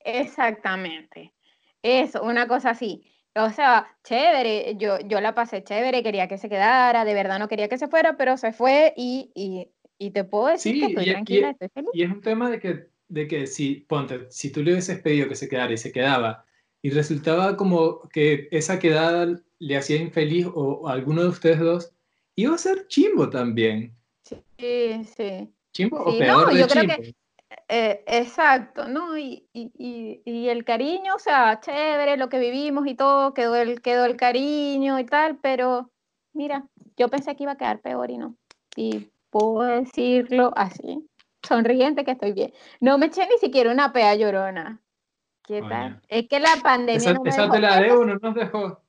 Exactamente. 0.00 1.32
Eso, 1.80 2.24
una 2.24 2.48
cosa 2.48 2.70
así. 2.70 3.04
O 3.44 3.50
sea, 3.50 3.86
chévere, 4.04 4.76
yo, 4.76 4.98
yo 5.00 5.20
la 5.20 5.34
pasé 5.34 5.62
chévere, 5.62 6.02
quería 6.02 6.28
que 6.28 6.38
se 6.38 6.48
quedara, 6.48 7.04
de 7.04 7.14
verdad 7.14 7.38
no 7.38 7.48
quería 7.48 7.68
que 7.68 7.78
se 7.78 7.88
fuera, 7.88 8.16
pero 8.16 8.36
se 8.36 8.52
fue 8.52 8.94
y, 8.96 9.30
y, 9.34 9.70
y 9.98 10.10
te 10.10 10.24
puedo 10.24 10.46
decir 10.48 10.80
que 10.80 10.86
estoy 10.86 11.10
tranquila, 11.10 11.50
estoy 11.50 11.68
feliz. 11.68 11.90
Y 11.92 12.02
es 12.02 12.10
un 12.10 12.20
tema 12.20 12.50
de 12.50 12.60
que, 12.60 12.86
de 13.08 13.28
que 13.28 13.46
si, 13.46 13.76
ponte, 13.88 14.26
si 14.30 14.50
tú 14.50 14.62
le 14.62 14.72
hubieses 14.72 15.00
pedido 15.00 15.28
que 15.28 15.34
se 15.36 15.48
quedara 15.48 15.72
y 15.72 15.78
se 15.78 15.92
quedaba, 15.92 16.44
y 16.80 16.90
resultaba 16.90 17.56
como 17.56 18.08
que 18.08 18.48
esa 18.50 18.78
quedada 18.78 19.40
le 19.58 19.76
hacía 19.76 19.96
infeliz 19.96 20.46
o, 20.54 20.88
a 20.88 20.92
alguno 20.92 21.22
de 21.22 21.28
ustedes 21.28 21.58
dos, 21.58 21.92
iba 22.36 22.54
a 22.54 22.58
ser 22.58 22.86
chimbo 22.86 23.28
también. 23.28 23.96
Sí, 24.24 25.04
sí. 25.16 25.52
Chimbo 25.72 25.98
o 25.98 26.16
peor 26.16 26.52
no, 26.52 26.58
yo 26.58 26.66
creo 26.66 26.86
que 26.86 27.14
eh, 27.68 28.02
exacto, 28.06 28.88
¿no? 28.88 29.18
Y, 29.18 29.46
y, 29.52 30.22
y, 30.24 30.48
el 30.48 30.64
cariño, 30.64 31.14
o 31.14 31.18
sea, 31.18 31.60
chévere, 31.60 32.16
lo 32.16 32.28
que 32.28 32.38
vivimos 32.38 32.86
y 32.86 32.94
todo, 32.94 33.34
quedó 33.34 33.56
el, 33.56 33.82
quedó 33.82 34.06
el 34.06 34.16
cariño 34.16 34.98
y 34.98 35.04
tal, 35.04 35.38
pero 35.38 35.90
mira, 36.32 36.64
yo 36.96 37.08
pensé 37.08 37.36
que 37.36 37.42
iba 37.42 37.52
a 37.52 37.58
quedar 37.58 37.80
peor 37.80 38.10
y 38.10 38.16
no. 38.18 38.36
Y 38.74 39.10
puedo 39.30 39.62
decirlo 39.62 40.52
así, 40.56 41.06
sonriente 41.42 42.04
que 42.04 42.12
estoy 42.12 42.32
bien. 42.32 42.52
No 42.80 42.96
me 42.96 43.06
eché 43.06 43.28
ni 43.28 43.36
siquiera 43.38 43.70
una 43.70 43.92
pea 43.92 44.14
llorona. 44.14 44.80
¿Qué 45.42 45.62
tal? 45.62 46.00
Es 46.08 46.28
que 46.28 46.40
la 46.40 46.56
pandemia. 46.62 46.96
Esa, 46.96 47.12
no 47.14 47.22
me 47.22 47.30
esa 47.30 47.50
te 47.50 47.60
la 47.60 47.80
debo, 47.80 48.04
no 48.04 48.16
nos 48.16 48.34
dejó. 48.34 48.82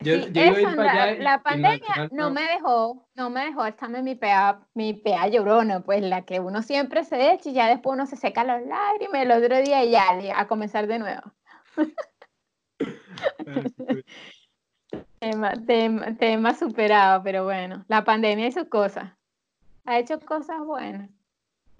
Yo, 0.00 0.16
la, 0.16 1.40
pandemia 1.42 2.10
no, 2.10 2.30
me 2.30 2.42
dejó, 2.42 3.06
no 3.14 3.30
me 3.30 3.46
dejó 3.46 3.64
echarme 3.64 4.02
mi 4.02 4.14
pea, 4.14 4.60
mi 4.74 4.92
pea 4.92 5.28
llorona, 5.28 5.80
pues 5.80 6.02
la 6.02 6.22
que 6.22 6.40
uno 6.40 6.62
siempre 6.62 7.04
se 7.04 7.32
echa 7.32 7.48
y 7.48 7.54
ya 7.54 7.68
después 7.68 7.94
uno 7.94 8.04
se 8.04 8.16
seca 8.16 8.44
las 8.44 8.66
lágrimas 8.66 9.22
el 9.22 9.30
otro 9.30 9.62
día 9.62 9.82
y 9.84 9.92
ya 9.92 10.08
a 10.36 10.46
comenzar 10.46 10.86
de 10.86 10.98
nuevo. 10.98 11.22
tema, 15.20 15.52
tema, 15.66 16.16
tema, 16.18 16.54
superado, 16.54 17.22
pero 17.22 17.44
bueno, 17.44 17.84
la 17.88 18.04
pandemia 18.04 18.52
sus 18.52 18.68
cosas. 18.68 19.10
Ha 19.86 19.98
hecho 19.98 20.20
cosas 20.20 20.60
buenas. 20.64 21.08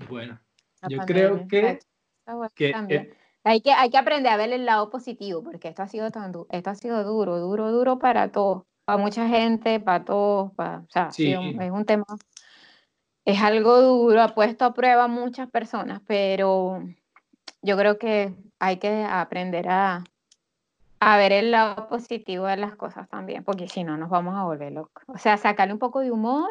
Bueno, 0.09 0.41
yo 0.89 0.99
creo 1.01 1.47
que, 1.47 1.79
que 2.55 3.15
hay 3.45 3.61
que, 3.61 3.73
hay 3.73 3.91
que 3.91 3.99
aprender 3.99 4.33
a 4.33 4.37
ver 4.37 4.53
el 4.53 4.65
lado 4.65 4.91
positivo, 4.91 5.43
porque 5.45 5.69
esto 5.69 5.83
ha 5.83 5.89
sido 5.89 6.11
tan 6.11 6.33
esto 6.51 6.71
ha 6.71 6.75
sido 6.75 7.05
duro, 7.05 7.39
duro, 7.39 7.71
duro 7.71 7.99
para 7.99 8.33
todos, 8.33 8.65
para 8.87 8.99
mucha 8.99 9.29
gente, 9.29 9.81
para 9.81 10.05
todos, 10.05 10.53
para, 10.53 10.79
o 10.79 10.87
sea, 10.89 11.11
es 11.17 11.71
un 11.71 11.85
tema, 11.85 12.07
es 13.27 13.41
algo 13.41 13.81
duro, 13.83 14.23
ha 14.23 14.35
puesto 14.35 14.65
a 14.65 14.73
prueba 14.73 15.05
a 15.05 15.09
muchas 15.09 15.51
personas, 15.51 16.01
pero 16.07 16.83
yo 17.61 17.77
creo 17.77 17.99
que 17.99 18.35
hay 18.59 18.79
que 18.79 19.05
aprender 19.05 19.69
a, 19.69 20.05
a 21.01 21.17
ver 21.19 21.33
el 21.33 21.51
lado 21.51 21.87
positivo 21.89 22.47
de 22.47 22.57
las 22.57 22.77
cosas 22.77 23.09
también, 23.11 23.45
porque 23.45 23.69
si 23.69 23.85
no 23.85 23.99
nos 23.99 24.09
vamos 24.09 24.35
a 24.37 24.45
volver 24.45 24.73
locos. 24.73 25.05
O 25.07 25.19
sea, 25.19 25.37
sacarle 25.37 25.75
un 25.75 25.79
poco 25.79 26.01
de 26.01 26.11
humor 26.11 26.49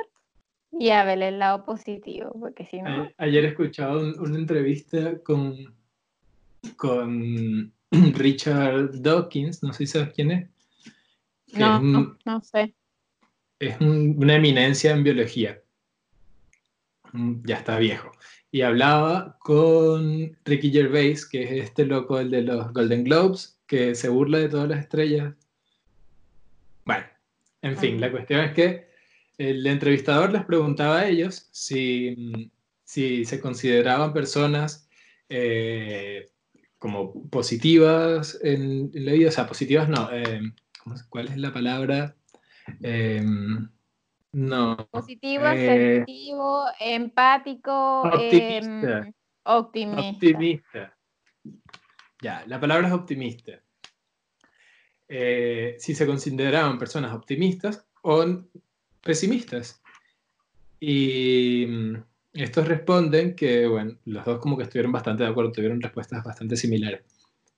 y 0.72 0.92
a 0.92 1.04
ver 1.04 1.24
el 1.24 1.40
lado 1.40 1.64
positivo, 1.66 2.32
porque 2.40 2.66
si 2.66 2.84
no... 2.84 3.10
Ayer 3.18 3.46
escuchaba 3.46 3.98
una 3.98 4.38
entrevista 4.38 5.20
con 5.24 5.56
con 6.76 7.74
Richard 7.92 9.02
Dawkins, 9.02 9.64
no 9.64 9.74
sé 9.74 9.86
si 9.86 9.88
sabes 9.88 10.14
quién 10.14 10.32
es. 10.32 10.50
No, 11.54 11.80
no, 12.26 12.42
sé. 12.42 12.74
Es 13.60 13.80
una 13.80 14.36
eminencia 14.36 14.92
en 14.92 15.04
biología. 15.04 15.62
Mm, 17.12 17.46
ya 17.46 17.58
está 17.58 17.78
viejo. 17.78 18.12
Y 18.52 18.62
hablaba 18.62 19.38
con 19.40 20.38
Ricky 20.46 20.72
Gervais, 20.72 21.26
que 21.26 21.44
es 21.44 21.52
este 21.66 21.86
loco, 21.86 22.20
el 22.20 22.32
de 22.32 22.42
los 22.42 22.74
Golden 22.74 23.04
Globes, 23.04 23.60
que 23.68 23.96
se 23.96 24.10
burla 24.10 24.40
de 24.40 24.50
todas 24.50 24.70
las 24.70 24.80
estrellas. 24.80 25.34
Bueno, 26.86 27.06
en 27.62 27.78
fin, 27.78 28.02
la 28.02 28.12
cuestión 28.12 28.42
es 28.42 28.54
que 28.54 28.88
el 29.38 29.66
entrevistador 29.66 30.32
les 30.32 30.46
preguntaba 30.46 31.00
a 31.00 31.08
ellos 31.08 31.50
si, 31.52 32.52
si 32.84 33.26
se 33.26 33.40
consideraban 33.40 34.14
personas 34.14 34.88
eh, 35.30 36.30
como 36.84 37.14
positivas 37.30 38.38
en, 38.44 38.92
la 38.94 39.14
vida, 39.14 39.30
o 39.30 39.32
sea, 39.32 39.48
positivas 39.48 39.88
no, 39.88 40.10
eh, 40.12 40.42
¿cuál 41.08 41.30
es 41.30 41.38
la 41.38 41.54
palabra? 41.54 42.14
Em, 42.82 43.70
no. 44.34 44.76
Positivo, 44.92 45.46
eh, 45.46 46.04
empático, 46.82 48.02
optimista. 48.02 48.98
Em, 48.98 49.14
optimista. 49.44 50.10
Optimista. 50.10 50.98
Ya, 52.22 52.44
la 52.48 52.60
palabra 52.60 52.90
es 52.90 52.94
optimista. 52.94 53.54
Eh, 55.08 55.78
si 55.80 55.96
se 55.96 56.06
consideraban 56.06 56.78
personas 56.78 57.14
optimistas 57.14 57.88
o 58.02 58.26
pesimistas. 59.02 59.82
Y 60.82 61.66
estos 62.34 62.68
responden 62.68 63.36
que, 63.36 63.68
bueno, 63.68 63.96
los 64.06 64.26
dos 64.26 64.40
como 64.40 64.58
que 64.58 64.64
estuvieron 64.64 64.92
bastante 64.92 65.24
de 65.24 65.30
acuerdo, 65.30 65.52
tuvieron 65.52 65.82
respuestas 65.82 66.24
bastante 66.24 66.56
similares. 66.56 67.02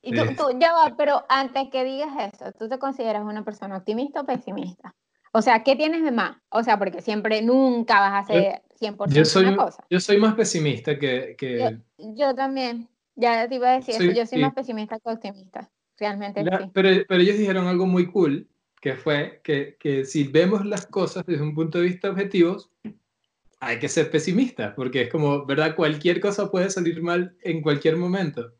Y 0.01 0.13
tú, 0.13 0.21
eh, 0.21 0.35
tú, 0.37 0.59
ya 0.59 0.73
va, 0.73 0.95
pero 0.97 1.25
antes 1.29 1.69
que 1.71 1.83
digas 1.83 2.33
eso, 2.33 2.51
¿tú 2.51 2.69
te 2.69 2.77
consideras 2.77 3.23
una 3.23 3.43
persona 3.43 3.77
optimista 3.77 4.21
o 4.21 4.25
pesimista? 4.25 4.93
O 5.31 5.41
sea, 5.41 5.63
¿qué 5.63 5.75
tienes 5.75 6.03
de 6.03 6.11
más? 6.11 6.37
O 6.49 6.63
sea, 6.63 6.77
porque 6.77 7.01
siempre, 7.01 7.41
nunca 7.41 7.99
vas 7.99 8.23
a 8.23 8.33
ser 8.33 8.61
100% 8.79 9.07
yo 9.13 9.25
soy, 9.25 9.45
una 9.45 9.57
cosa. 9.57 9.83
Yo 9.89 9.99
soy 9.99 10.17
más 10.17 10.35
pesimista 10.35 10.99
que... 10.99 11.35
que... 11.37 11.79
Yo, 11.97 12.35
también, 12.35 12.87
ya 13.15 13.47
te 13.47 13.55
iba 13.55 13.69
a 13.69 13.73
decir 13.73 13.95
eso, 13.95 14.11
yo 14.11 14.25
soy 14.25 14.41
más 14.41 14.53
pesimista 14.53 14.99
que 14.99 15.09
optimista, 15.09 15.69
realmente 15.97 16.43
sí. 16.43 16.49
Pero, 16.73 17.05
pero 17.07 17.21
ellos 17.21 17.37
dijeron 17.37 17.67
algo 17.67 17.85
muy 17.85 18.07
cool, 18.11 18.47
que 18.79 18.93
fue 18.93 19.41
que, 19.43 19.77
que 19.79 20.05
si 20.05 20.25
vemos 20.25 20.65
las 20.65 20.85
cosas 20.85 21.25
desde 21.25 21.41
un 21.41 21.55
punto 21.55 21.79
de 21.79 21.85
vista 21.85 22.09
objetivo, 22.09 22.57
hay 23.65 23.79
que 23.79 23.89
ser 23.89 24.11
pesimista, 24.11 24.75
porque 24.75 25.01
es 25.01 25.09
como, 25.09 25.43
¿verdad? 25.43 25.75
Cualquier 25.75 26.19
cosa 26.19 26.51
puede 26.51 26.69
salir 26.69 27.01
mal 27.01 27.35
en 27.41 27.63
cualquier 27.63 27.97
momento. 27.97 28.53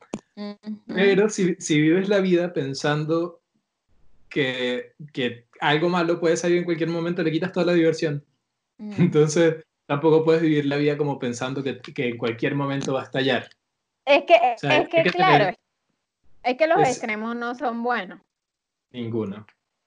Pero 0.88 1.30
si, 1.30 1.56
si, 1.60 1.80
vives 1.80 2.10
la 2.10 2.22
vida 2.22 2.54
pensando 2.54 3.40
que, 4.30 4.94
que, 5.14 5.46
algo 5.62 5.90
malo 5.90 6.20
puede 6.20 6.36
salir 6.36 6.58
en 6.58 6.64
cualquier 6.64 6.90
momento, 6.90 7.22
le 7.22 7.32
quitas 7.32 7.52
toda 7.52 7.68
la 7.68 7.74
diversión. 7.74 8.26
Mm. 8.80 8.94
Entonces, 8.98 9.64
tampoco 9.86 10.26
puedes 10.26 10.42
vivir 10.42 10.66
la 10.66 10.78
vida 10.78 10.98
como 10.98 11.20
pensando 11.20 11.62
que, 11.62 11.80
que 11.80 12.10
en 12.10 12.18
cualquier 12.18 12.56
momento 12.56 12.94
va 12.94 13.02
a 13.02 13.06
estallar. 13.06 13.48
Es 14.06 14.24
que, 14.24 14.34
es 14.60 14.90
que, 14.90 15.04
claro, 15.12 15.56
es 16.42 16.58
que 16.58 16.66
los 16.66 16.80
extremos 16.80 17.36
no 17.36 17.54
son 17.54 17.84
buenos. 17.84 18.20
Ninguno. 18.90 19.46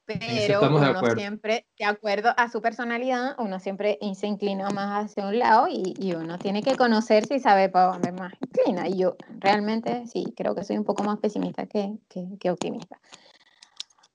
Pero 0.09 0.63
uno 0.63 1.15
siempre, 1.15 1.67
de 1.79 1.85
acuerdo 1.85 2.33
a 2.35 2.49
su 2.49 2.63
personalidad, 2.63 3.35
uno 3.39 3.61
siempre 3.61 3.99
se 4.15 4.27
inclina 4.27 4.71
más 4.71 5.05
hacia 5.05 5.27
un 5.27 5.39
lado 5.39 5.69
y, 5.69 5.95
y 5.99 6.15
uno 6.15 6.39
tiene 6.39 6.63
que 6.63 6.77
conocerse 6.77 7.35
y 7.35 7.41
saber 7.41 7.71
para 7.71 7.93
dónde 7.93 8.13
más 8.13 8.33
inclina. 8.41 8.89
Y 8.89 8.97
yo 8.97 9.17
realmente 9.39 10.07
sí, 10.07 10.33
creo 10.35 10.55
que 10.55 10.65
soy 10.65 10.79
un 10.79 10.85
poco 10.85 11.05
más 11.05 11.19
pesimista 11.19 11.67
que, 11.67 11.99
que, 12.09 12.27
que 12.41 12.51
optimista. 12.51 12.99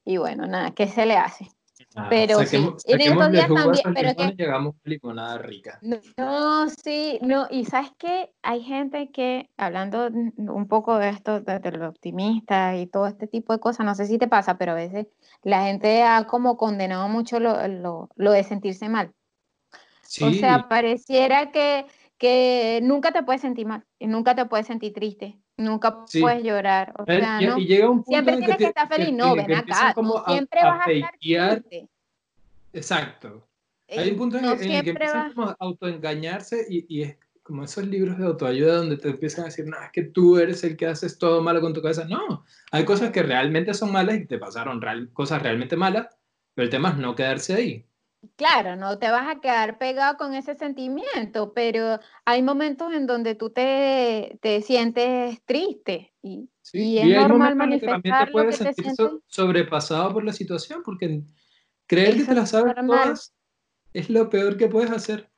Y 0.03 0.17
bueno, 0.17 0.47
nada, 0.47 0.71
¿qué 0.71 0.87
se 0.87 1.05
le 1.05 1.15
hace? 1.15 1.47
Pero 2.09 2.39
sí, 2.45 2.57
en 2.85 3.01
estos 3.01 3.31
días 3.31 3.47
también, 3.47 3.93
pero 3.93 4.15
que 4.15 4.35
llegamos 4.35 4.75
a 4.75 4.89
limonada 4.89 5.37
rica. 5.37 5.79
No, 6.17 6.69
sí, 6.69 7.19
no, 7.21 7.47
y 7.49 7.65
sabes 7.65 7.91
que 7.97 8.31
hay 8.41 8.61
gente 8.63 9.11
que, 9.11 9.49
hablando 9.57 10.07
un 10.07 10.67
poco 10.67 10.97
de 10.97 11.09
esto, 11.09 11.41
de, 11.41 11.59
de 11.59 11.71
lo 11.71 11.89
optimista 11.89 12.75
y 12.75 12.87
todo 12.87 13.07
este 13.07 13.27
tipo 13.27 13.53
de 13.53 13.59
cosas, 13.59 13.85
no 13.85 13.95
sé 13.95 14.05
si 14.05 14.17
te 14.17 14.27
pasa, 14.27 14.57
pero 14.57 14.71
a 14.71 14.75
veces 14.75 15.07
la 15.43 15.65
gente 15.65 16.03
ha 16.03 16.25
como 16.25 16.57
condenado 16.57 17.07
mucho 17.09 17.39
lo, 17.39 17.67
lo, 17.67 18.09
lo 18.15 18.31
de 18.31 18.43
sentirse 18.43 18.89
mal. 18.89 19.13
O 20.21 20.31
sea, 20.31 20.67
pareciera 20.69 21.51
que, 21.51 21.85
que 22.17 22.79
nunca 22.83 23.11
te 23.11 23.23
puedes 23.23 23.41
sentir 23.41 23.65
mal, 23.65 23.83
y 23.99 24.07
nunca 24.07 24.35
te 24.35 24.45
puedes 24.45 24.67
sentir 24.67 24.93
triste, 24.93 25.39
nunca 25.57 26.05
puedes 26.05 26.43
llorar. 26.43 26.93
O 26.97 27.05
sea, 27.05 27.41
y, 27.41 27.45
no, 27.45 27.57
llega 27.57 27.89
un 27.89 28.03
punto 28.03 28.11
siempre 28.11 28.37
tienes 28.37 28.57
que, 28.57 28.65
estar 28.65 28.87
feliz, 28.87 29.13
no, 29.13 29.35
ven 29.35 29.53
acá, 29.53 29.93
no 29.95 30.23
siempre 30.27 30.59
vas 30.63 30.87
a 30.87 30.91
estar 30.91 31.61
triste. 31.61 31.89
Exacto. 32.73 33.47
Hay 33.89 34.11
un 34.11 34.17
punto 34.17 34.37
en, 34.37 34.45
el 34.45 34.57
que 34.57 34.89
empiezan 34.89 35.33
como 35.33 35.49
a 35.49 35.55
autoengañarse 35.59 36.65
y, 36.67 36.85
y 36.89 37.03
es 37.03 37.17
como 37.43 37.63
esos 37.63 37.85
libros 37.85 38.17
de 38.17 38.25
autoayuda 38.25 38.77
donde 38.77 38.97
te 38.97 39.09
empiezan 39.09 39.43
a 39.43 39.47
decir, 39.47 39.65
no, 39.67 39.77
es 39.83 39.91
que 39.91 40.03
tú 40.03 40.37
eres 40.37 40.63
el 40.63 40.77
que 40.77 40.87
haces 40.87 41.17
todo 41.17 41.41
malo 41.41 41.61
con 41.61 41.73
tu 41.73 41.81
cabeza. 41.81 42.05
No, 42.05 42.45
hay 42.71 42.85
cosas 42.85 43.11
que 43.11 43.21
realmente 43.21 43.73
son 43.73 43.91
malas 43.91 44.15
y 44.15 44.25
te 44.25 44.39
pasaron 44.39 44.81
real, 44.81 45.09
cosas 45.13 45.43
realmente 45.43 45.75
malas, 45.75 46.07
pero 46.55 46.63
el 46.63 46.71
tema 46.71 46.89
es 46.89 46.97
no 46.97 47.15
quedarse 47.15 47.53
ahí. 47.53 47.85
Claro, 48.35 48.75
no 48.75 48.97
te 48.99 49.09
vas 49.09 49.27
a 49.27 49.41
quedar 49.41 49.77
pegado 49.77 50.17
con 50.17 50.33
ese 50.33 50.55
sentimiento, 50.55 51.53
pero 51.53 51.99
hay 52.25 52.41
momentos 52.41 52.93
en 52.93 53.05
donde 53.05 53.35
tú 53.35 53.49
te, 53.49 54.39
te 54.41 54.61
sientes 54.61 55.43
triste 55.45 56.13
y, 56.21 56.49
y 56.71 56.99
es 56.99 57.27
normal 57.27 57.55
manifestar 57.55 58.29
lo 58.33 58.47
que 58.47 58.57
te 58.57 58.73
sientes. 58.73 59.09
sobrepasado 59.27 60.13
por 60.13 60.23
la 60.23 60.31
situación, 60.31 60.81
porque 60.83 61.21
creer 61.85 62.15
que 62.15 62.23
te 62.23 62.33
la 62.33 62.45
sabes 62.45 62.73
todas 62.75 63.33
es 63.93 64.09
lo 64.09 64.29
peor 64.29 64.57
que 64.57 64.67
puedes 64.67 64.91
hacer. 64.91 65.29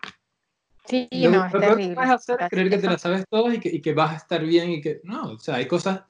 Sí, 0.85 1.09
no, 1.11 1.45
es 1.45 1.51
terrible. 1.51 1.89
Que 1.89 1.95
puedes 1.95 2.11
hacer 2.11 2.37
es 2.41 2.49
creer 2.49 2.69
que 2.69 2.77
te 2.77 2.87
la 2.87 2.97
sabes 2.99 3.25
todas 3.27 3.55
y 3.55 3.59
que, 3.59 3.69
y 3.69 3.81
que 3.81 3.93
vas 3.93 4.13
a 4.13 4.17
estar 4.17 4.45
bien 4.45 4.69
y 4.69 4.81
que 4.81 5.01
no, 5.03 5.31
o 5.31 5.39
sea, 5.39 5.55
hay 5.55 5.67
cosas 5.67 6.03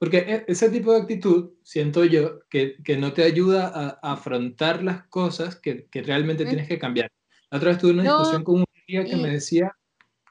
porque 0.00 0.16
e, 0.16 0.44
ese 0.48 0.70
tipo 0.70 0.92
de 0.92 1.02
actitud, 1.02 1.50
siento 1.62 2.06
yo, 2.06 2.40
que, 2.48 2.76
que 2.82 2.96
no 2.96 3.12
te 3.12 3.22
ayuda 3.22 3.68
a, 3.68 4.12
afrontar 4.12 4.82
las 4.82 5.06
cosas 5.08 5.56
que, 5.56 5.88
que 5.90 6.02
realmente 6.02 6.46
tienes 6.46 6.66
que 6.66 6.78
cambiar. 6.78 7.12
La 7.50 7.58
otra 7.58 7.68
vez 7.68 7.78
tuve 7.78 7.92
una 7.92 8.04
discusión 8.04 8.42
con 8.42 8.60
un 8.60 8.64
amiga 8.88 9.04
que 9.04 9.16
me 9.16 9.28
decía 9.28 9.76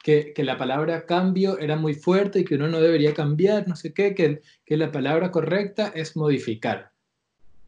que, 0.04 0.34
que, 0.34 0.44
la 0.44 0.58
palabra 0.58 1.06
cambio 1.06 1.60
era 1.60 1.76
muy 1.76 1.94
fuerte 1.94 2.40
y 2.40 2.46
que 2.46 2.56
uno 2.56 2.68
no 2.68 2.82
debería 2.82 3.14
cambiar, 3.14 3.68
no 3.68 3.76
sé 3.76 3.94
qué, 3.94 4.16
que, 4.16 4.42
que 4.66 4.76
la 4.76 4.92
palabra 4.92 5.30
correcta 5.30 5.92
es 5.94 6.16
modificar. 6.16 6.92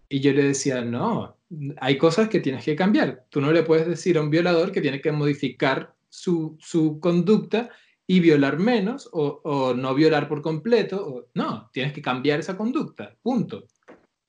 Y 0.10 0.22
yo 0.22 0.34
le 0.34 0.42
decía, 0.42 0.82
no, 0.82 1.38
hay 1.80 2.00
cosas 2.00 2.30
que 2.30 2.40
tienes 2.40 2.66
que 2.66 2.76
cambiar. 2.76 3.26
Tú 3.30 3.42
no 3.42 3.52
le 3.52 3.62
puedes 3.62 3.86
decir 3.88 4.18
a 4.18 4.22
un 4.22 4.32
violador 4.32 4.72
que 4.72 4.82
tiene 4.82 5.02
que 5.02 5.12
modificar 5.12 5.94
su, 6.10 6.58
su 6.60 7.00
conducta 7.00 7.70
y 8.12 8.20
violar 8.20 8.58
menos 8.58 9.10
o, 9.14 9.74
no 9.74 9.96
violar 9.96 10.28
por 10.28 10.42
completo. 10.42 10.98
O, 11.08 11.26
no, 11.34 11.70
tienes 11.72 11.94
que 11.94 12.02
cambiar 12.02 12.42
esa 12.42 12.58
conducta, 12.58 13.16
punto. 13.24 13.64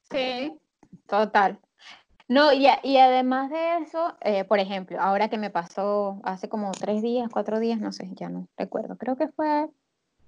Sí, 0.09 0.56
total. 1.09 1.59
No, 2.28 2.52
y, 2.52 2.68
y 2.84 2.96
además 2.98 3.50
de 3.50 3.78
eso, 3.78 4.14
eh, 4.20 4.44
por 4.44 4.60
ejemplo, 4.60 5.00
ahora 5.00 5.28
que 5.28 5.36
me 5.36 5.50
pasó 5.50 6.20
hace 6.22 6.48
como 6.48 6.70
tres 6.70 7.02
días, 7.02 7.28
cuatro 7.32 7.59
días, 7.59 7.80
no 7.80 7.90
sé, 7.90 8.09
ya 8.12 8.28
no 8.28 8.46
recuerdo, 8.56 8.96
creo 8.96 9.16
que 9.16 9.26
fue, 9.26 9.68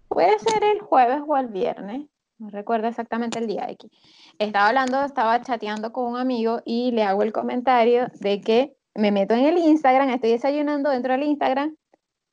puede 0.09 0.37
ser 0.41 0.65
el 0.65 0.81
jueves 0.81 1.23
o 1.25 1.37
el 1.37 1.47
viernes, 1.47 2.09
no 2.39 2.51
recuerdo 2.51 2.89
exactamente 2.89 3.39
el 3.39 3.47
día 3.47 3.69
aquí. 3.71 3.89
Estaba 4.41 4.67
hablando, 4.67 5.01
estaba 5.05 5.41
chateando 5.43 5.93
con 5.93 6.07
un 6.07 6.17
amigo 6.17 6.61
y 6.65 6.91
le 6.91 7.05
hago 7.05 7.23
el 7.23 7.33
comentario 7.33 8.09
de 8.19 8.41
que 8.41 8.77
me 8.97 9.13
meto 9.13 9.35
en 9.35 9.45
el 9.45 9.59
Instagram, 9.59 10.11
estoy 10.11 10.33
desayunando 10.33 10.91
dentro 10.91 11.13
del 11.13 11.23
Instagram 11.23 11.77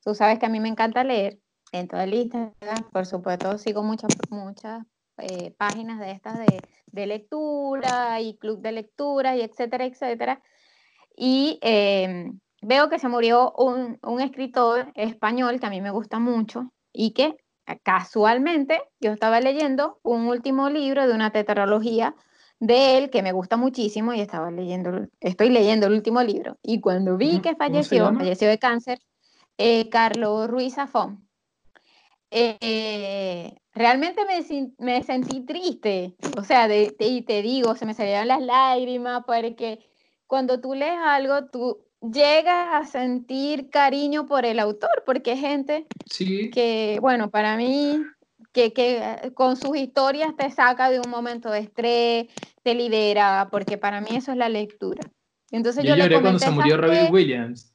Tú 0.04 0.14
sabes 0.14 0.38
que 0.38 0.46
a 0.46 0.48
mí 0.48 0.60
me 0.60 0.68
encanta 0.68 1.04
leer. 1.04 1.38
En 1.72 1.88
todo 1.88 2.02
el 2.02 2.12
Instagram, 2.12 2.90
por 2.92 3.06
supuesto, 3.06 3.56
sigo 3.56 3.82
muchas, 3.82 4.10
muchas 4.28 4.84
eh, 5.16 5.54
páginas 5.56 5.98
de 6.00 6.10
estas 6.10 6.38
de, 6.38 7.06
lectura 7.06 8.20
y 8.20 8.36
club 8.36 8.60
de 8.60 8.72
lectura 8.72 9.36
y 9.36 9.40
etcétera, 9.40 9.86
etcétera. 9.86 10.42
Y 11.16 11.58
em, 11.62 12.40
veo 12.60 12.90
que 12.90 12.98
se 12.98 13.08
murió 13.08 13.54
un, 13.56 13.98
un, 14.02 14.20
escritor 14.20 14.92
español 14.94 15.60
que 15.60 15.66
a 15.66 15.70
mí 15.70 15.80
me 15.80 15.90
gusta 15.90 16.18
mucho 16.18 16.70
y 16.92 17.12
que 17.12 17.36
casualmente 17.82 18.82
yo 19.00 19.12
estaba 19.12 19.40
leyendo 19.40 19.98
un 20.02 20.26
último 20.26 20.68
libro 20.68 21.06
de 21.06 21.14
una 21.14 21.30
tetralogía 21.30 22.14
de 22.58 22.98
él 22.98 23.10
que 23.10 23.22
me 23.22 23.32
gusta 23.32 23.56
muchísimo 23.56 24.12
y 24.12 24.20
estaba 24.20 24.50
leyendo, 24.50 25.08
estoy 25.20 25.48
leyendo 25.50 25.86
el 25.86 25.94
último 25.94 26.22
libro. 26.22 26.58
Y 26.62 26.80
cuando 26.80 27.16
vi 27.16 27.40
que 27.40 27.56
falleció, 27.56 28.12
falleció 28.14 28.48
de 28.48 28.58
cáncer, 28.58 28.98
eh, 29.58 29.88
Carlos 29.90 30.48
Ruiz 30.48 30.74
Zafón. 30.74 31.28
Eh, 32.30 33.54
realmente 33.74 34.22
me, 34.78 35.02
sentí 35.02 35.40
triste, 35.42 36.14
o 36.38 36.44
sea, 36.44 36.66
y 36.74 37.22
te 37.22 37.42
digo, 37.42 37.74
se 37.74 37.84
me 37.84 37.92
salieron 37.92 38.28
las 38.28 38.40
lágrimas 38.40 39.22
porque 39.26 39.80
cuando 40.26 40.58
tú 40.58 40.74
lees 40.74 40.98
algo, 40.98 41.44
tú 41.50 41.84
llegas 42.00 42.68
a 42.72 42.86
sentir 42.86 43.68
cariño 43.68 44.26
por 44.26 44.46
el 44.46 44.58
autor, 44.60 45.02
porque 45.04 45.32
es 45.32 45.40
gente 45.40 45.86
que, 46.52 46.98
bueno, 47.02 47.30
para 47.30 47.56
mí, 47.58 48.02
que, 48.52 48.72
que, 48.72 49.32
con 49.34 49.56
sus 49.56 49.76
historias 49.76 50.34
te 50.36 50.50
saca 50.50 50.90
de 50.90 51.00
un 51.00 51.10
momento 51.10 51.50
de 51.50 51.60
estrés, 51.60 52.26
te 52.62 52.74
libera, 52.74 53.48
porque 53.50 53.76
para 53.76 54.00
mí 54.00 54.08
eso 54.12 54.32
es 54.32 54.38
la 54.38 54.48
lectura. 54.48 55.02
Entonces 55.50 55.84
yo, 55.84 55.94
lloré 55.94 56.20
cuando 56.20 56.38
se 56.38 56.50
murió 56.50 56.78
Robin 56.78 57.12
Williams. 57.12 57.71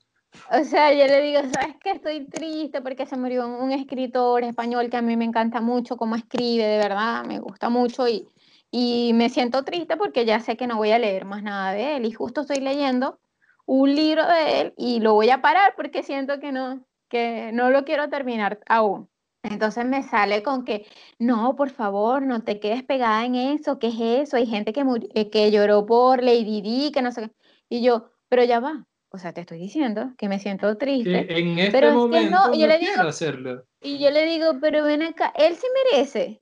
O 0.52 0.64
sea, 0.64 0.94
yo 0.94 1.06
le 1.08 1.22
digo, 1.22 1.42
¿sabes 1.54 1.76
qué? 1.84 1.92
Estoy 1.92 2.26
triste 2.26 2.82
porque 2.82 3.06
se 3.06 3.18
murió 3.18 3.48
un 3.48 3.72
escritor 3.72 4.44
español 4.44 4.90
que 4.90 4.98
a 4.98 5.02
mí 5.02 5.18
me 5.18 5.26
encanta 5.26 5.62
mucho 5.62 5.98
cómo 5.98 6.16
escribe, 6.16 6.64
de 6.64 6.78
verdad, 6.78 7.26
me 7.26 7.40
gusta 7.40 7.70
mucho 7.70 8.08
y, 8.08 8.28
y 8.72 9.12
me 9.14 9.30
siento 9.30 9.64
triste 9.64 9.98
porque 9.98 10.26
ya 10.26 10.40
sé 10.40 10.58
que 10.58 10.68
no 10.68 10.78
voy 10.78 10.92
a 10.92 11.00
leer 11.00 11.26
más 11.26 11.44
nada 11.44 11.74
de 11.74 11.98
él 11.98 12.06
y 12.06 12.12
justo 12.12 12.42
estoy 12.42 12.58
leyendo 12.58 13.20
un 13.66 13.94
libro 13.96 14.26
de 14.26 14.62
él 14.62 14.74
y 14.78 15.00
lo 15.02 15.14
voy 15.14 15.30
a 15.30 15.42
parar 15.42 15.74
porque 15.76 16.04
siento 16.04 16.40
que 16.40 16.52
no, 16.52 16.86
que 17.10 17.52
no 17.54 17.70
lo 17.70 17.84
quiero 17.86 18.10
terminar 18.10 18.60
aún. 18.68 19.10
Entonces 19.44 19.86
me 19.86 20.04
sale 20.04 20.44
con 20.44 20.66
que, 20.66 20.88
no, 21.20 21.56
por 21.56 21.70
favor, 21.70 22.22
no 22.22 22.44
te 22.44 22.60
quedes 22.60 22.84
pegada 22.84 23.26
en 23.26 23.36
eso, 23.36 23.80
¿qué 23.80 23.88
es 23.88 24.00
eso? 24.00 24.38
Hay 24.38 24.46
gente 24.48 24.74
que, 24.74 24.84
eh, 25.14 25.30
que 25.30 25.52
lloró 25.52 25.86
por 25.86 26.24
Lady 26.24 26.62
Di, 26.62 26.92
que 26.92 27.02
no 27.02 27.12
sé 27.12 27.22
qué. 27.24 27.32
Y 27.70 27.82
yo, 27.82 28.10
pero 28.30 28.44
ya 28.44 28.60
va, 28.60 28.86
o 29.18 29.20
sea, 29.20 29.34
te 29.34 29.42
estoy 29.42 29.58
diciendo 29.58 30.12
que 30.16 30.30
me 30.30 30.38
siento 30.38 30.78
triste. 30.78 31.40
en 31.40 31.58
este 31.58 31.72
pero 31.72 31.92
momento 31.92 32.30
no, 32.30 32.54
yo 32.54 32.68
le 32.68 32.78
digo, 32.78 33.02
hacerlo. 33.02 33.64
Y 33.82 33.98
yo 33.98 34.12
le 34.12 34.26
digo, 34.28 34.60
pero 34.62 34.84
ven 34.84 35.02
acá, 35.02 35.34
él 35.36 35.56
se 35.56 35.66
merece 35.92 36.40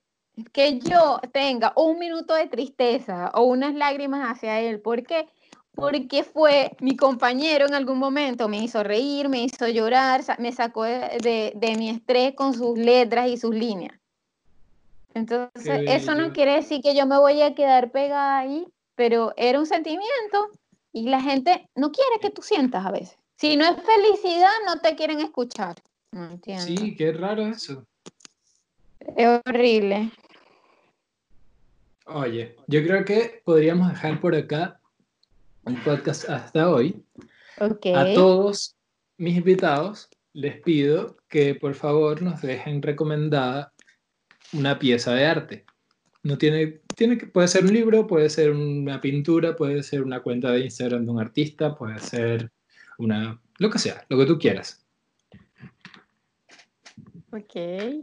que 0.52 0.80
yo 0.80 1.22
tenga 1.32 1.72
un 1.78 1.98
minuto 1.98 2.34
de 2.34 2.48
tristeza 2.48 3.32
o 3.34 3.44
unas 3.44 3.74
lágrimas 3.76 4.30
hacia 4.30 4.60
él. 4.60 4.82
¿Por 4.82 5.04
qué? 5.04 5.30
Porque 5.74 6.24
fue 6.24 6.76
mi 6.82 6.98
compañero 6.98 7.66
en 7.66 7.76
algún 7.76 7.98
momento, 7.98 8.50
me 8.50 8.58
hizo 8.58 8.84
reír, 8.84 9.30
me 9.30 9.44
hizo 9.44 9.70
llorar, 9.70 10.22
me 10.38 10.52
sacó 10.52 10.84
de, 10.84 11.54
de, 11.56 11.76
mi 11.78 11.90
estrés 11.90 12.36
con 12.36 12.54
sus 12.54 12.78
letras 12.78 13.30
y 13.30 13.38
sus 13.38 13.56
líneas. 13.56 13.98
Entonces, 15.14 15.82
eso 15.88 16.14
no 16.14 16.34
quiere 16.34 16.56
decir 16.56 16.82
que 16.82 16.94
yo 16.94 17.06
me 17.06 17.18
voy 17.18 17.42
a 17.42 17.56
quedar 17.56 17.92
pegada 17.92 18.40
ahí, 18.40 18.68
pero 18.96 19.34
era 19.38 19.60
un 19.60 19.66
sentimiento 19.66 20.50
y 20.96 21.10
la 21.10 21.22
gente 21.22 21.68
no 21.76 21.92
quiere 21.92 22.22
que 22.22 22.30
tú 22.30 22.42
sientas 22.42 22.86
a 22.86 22.92
veces. 22.92 23.18
Si 23.36 23.58
no 23.58 23.66
es 23.66 23.76
felicidad, 23.84 24.54
no 24.66 24.80
te 24.80 24.96
quieren 24.96 25.20
escuchar. 25.20 25.76
No 26.12 26.32
entiendo. 26.32 26.64
Sí, 26.64 26.96
qué 26.96 27.12
raro 27.12 27.46
eso. 27.48 27.86
Es 29.02 29.42
horrible. 29.46 30.10
Oye, 32.06 32.56
yo 32.68 32.82
creo 32.82 33.04
que 33.04 33.42
podríamos 33.44 33.90
dejar 33.90 34.22
por 34.22 34.36
acá 34.36 34.80
el 35.66 35.76
podcast 35.82 36.30
hasta 36.30 36.70
hoy. 36.70 37.04
Okay. 37.60 37.94
A 37.94 38.14
todos 38.14 38.78
mis 39.18 39.36
invitados 39.36 40.10
les 40.32 40.62
pido 40.62 41.18
que 41.28 41.56
por 41.56 41.74
favor 41.74 42.22
nos 42.22 42.42
dejen 42.42 42.82
recomendada 42.82 43.74
una 44.54 44.80
pieza 44.80 45.14
de 45.14 45.26
arte. 45.26 45.66
No 46.24 46.38
tiene, 46.38 46.80
tiene 46.96 47.18
que, 47.18 47.28
puede 47.28 47.48
ser 47.48 47.66
un 47.66 47.74
libro, 47.74 48.08
puede 48.08 48.30
ser 48.30 48.52
una 48.52 49.02
pintura, 49.02 49.56
puede 49.56 49.84
ser 49.84 50.02
una 50.02 50.22
cuenta 50.22 50.52
de 50.52 50.62
Instagram 50.62 51.06
de 51.06 51.12
un 51.12 51.20
artista, 51.20 51.76
puede 51.76 52.00
ser 52.00 52.52
una, 52.98 53.40
lo 53.58 53.70
que 53.70 53.80
sea, 53.80 54.06
lo 54.10 54.18
que 54.18 54.26
tú 54.26 54.40
quieras. 54.40 54.82
Ok, 57.32 57.54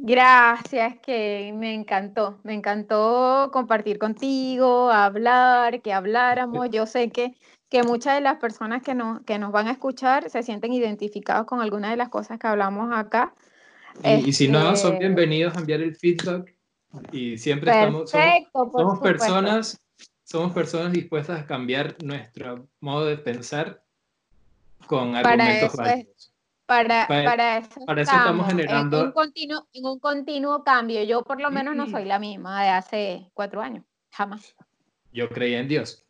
gracias, 0.01 0.97
que 1.02 1.55
me 1.56 1.73
encantó, 1.73 2.40
me 2.44 2.52
encantó 2.52 3.48
compartir 3.51 3.98
contigo, 3.98 4.90
hablar, 4.90 5.81
que 5.81 5.94
habláramos. 5.94 6.69
Yo 6.70 6.85
sé 6.85 7.09
que, 7.10 7.35
que 7.70 7.82
muchas 7.82 8.16
de 8.16 8.20
las 8.20 8.36
personas 8.36 8.82
que 8.82 8.94
nos, 8.94 9.23
que 9.23 9.39
nos 9.39 9.51
van 9.51 9.69
a 9.69 9.73
escuchar 9.73 10.28
se 10.28 10.43
sienten 10.43 10.74
identificados 10.74 11.47
con 11.47 11.62
algunas 11.62 11.93
de 11.93 11.97
las 11.97 12.10
cosas 12.10 12.39
que 12.39 12.47
hablamos 12.47 12.90
acá. 12.94 13.35
Y, 14.05 14.28
y 14.28 14.32
si 14.35 14.48
no, 14.48 14.77
son 14.77 14.94
este 14.94 15.06
bienvenidos 15.06 15.56
a 15.56 15.60
enviar 15.60 15.81
el 15.81 15.97
feedback 15.97 16.55
y 17.10 17.39
siempre 17.39 17.70
estamos, 17.70 18.10
somos, 18.10 19.01
personas, 19.01 19.81
somos 20.24 20.52
personas 20.52 20.93
dispuestas 20.93 21.40
a 21.40 21.47
cambiar 21.47 21.97
nuestro 22.02 22.69
modo 22.81 23.06
de 23.06 23.16
pensar 23.16 23.82
con 24.86 25.16
argumentos 25.16 25.74
válidos. 25.77 26.32
Para, 26.66 27.06
para, 27.06 27.59
eso, 27.59 27.85
para 27.85 28.02
eso 28.02 28.12
estamos, 28.12 28.47
generando... 28.47 29.01
En 29.01 29.06
un, 29.06 29.12
continuo, 29.12 29.69
en 29.73 29.86
un 29.86 29.98
continuo 29.98 30.64
cambio. 30.64 31.02
Yo 31.02 31.23
por 31.23 31.40
lo 31.40 31.51
menos 31.51 31.77
no 31.77 31.86
soy 31.86 32.05
la 32.05 32.19
misma 32.19 32.62
de 32.62 32.69
hace 32.70 33.31
cuatro 33.35 33.60
años, 33.60 33.85
jamás. 34.10 34.55
Yo 35.12 35.28
creía 35.28 35.60
en 35.60 35.69
Dios. 35.69 36.05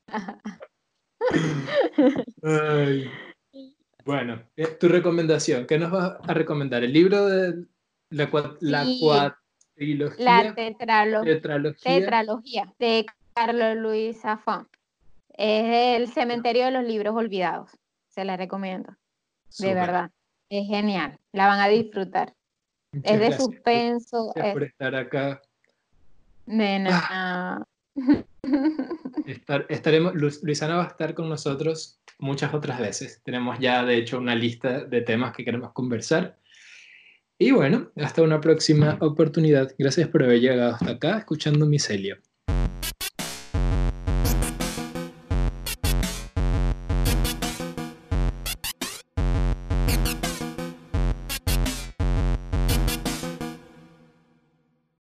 Bueno, 4.06 4.44
eh, 4.58 4.68
tu 4.68 4.90
recomendación, 4.90 5.66
¿qué 5.66 5.78
nos 5.78 5.91
vas 5.91 6.18
a 6.28 6.34
recomendar? 6.34 6.84
¿El 6.84 6.91
libro 6.91 7.26
de 7.26 7.66
la, 8.14 8.56
la 8.61 9.38
La 10.18 10.56
tetralogía. 10.56 12.73
de 12.80 13.06
Carlos 13.34 13.77
Luis 13.77 14.22
Zafón. 14.22 14.68
Es 15.30 15.99
el 15.99 16.07
cementerio 16.07 16.65
de 16.65 16.72
los 16.72 16.84
libros 16.84 17.15
olvidados. 17.15 17.72
Se 18.07 18.23
la 18.23 18.38
recomiendo. 18.38 18.95
De 19.60 19.73
verdad. 19.73 20.11
Es 20.49 20.68
genial. 20.68 21.19
La 21.31 21.48
van 21.48 21.60
a 21.60 21.68
disfrutar. 21.68 22.34
es 22.91 23.19
de 23.19 23.34
suspenso. 23.34 24.31
Gracias 24.35 24.53
por 24.53 24.64
estar 24.64 24.95
acá. 24.95 25.41
Nena. 26.45 27.03
Ah. 27.10 27.64
estaremos, 29.69 30.14
Luisana 30.15 30.76
va 30.76 30.84
a 30.84 30.88
estar 30.88 31.14
con 31.14 31.30
nosotros 31.30 31.99
muchas 32.19 32.53
otras 32.53 32.80
veces. 32.80 33.22
Tenemos 33.23 33.60
ya, 33.60 33.84
de 33.84 33.98
hecho, 33.98 34.18
una 34.18 34.35
lista 34.35 34.84
de 34.84 35.02
temas 35.02 35.35
que 35.35 35.44
queremos 35.44 35.72
conversar. 35.73 36.38
Y 37.39 37.51
bueno, 37.51 37.91
hasta 37.95 38.22
una 38.22 38.41
próxima 38.41 38.97
oportunidad. 39.01 39.73
Gracias 39.77 40.07
por 40.07 40.23
haber 40.23 40.39
llegado 40.39 40.76
hasta 40.76 40.91
acá 40.91 41.18
escuchando 41.18 41.65
Micelio. 41.65 42.18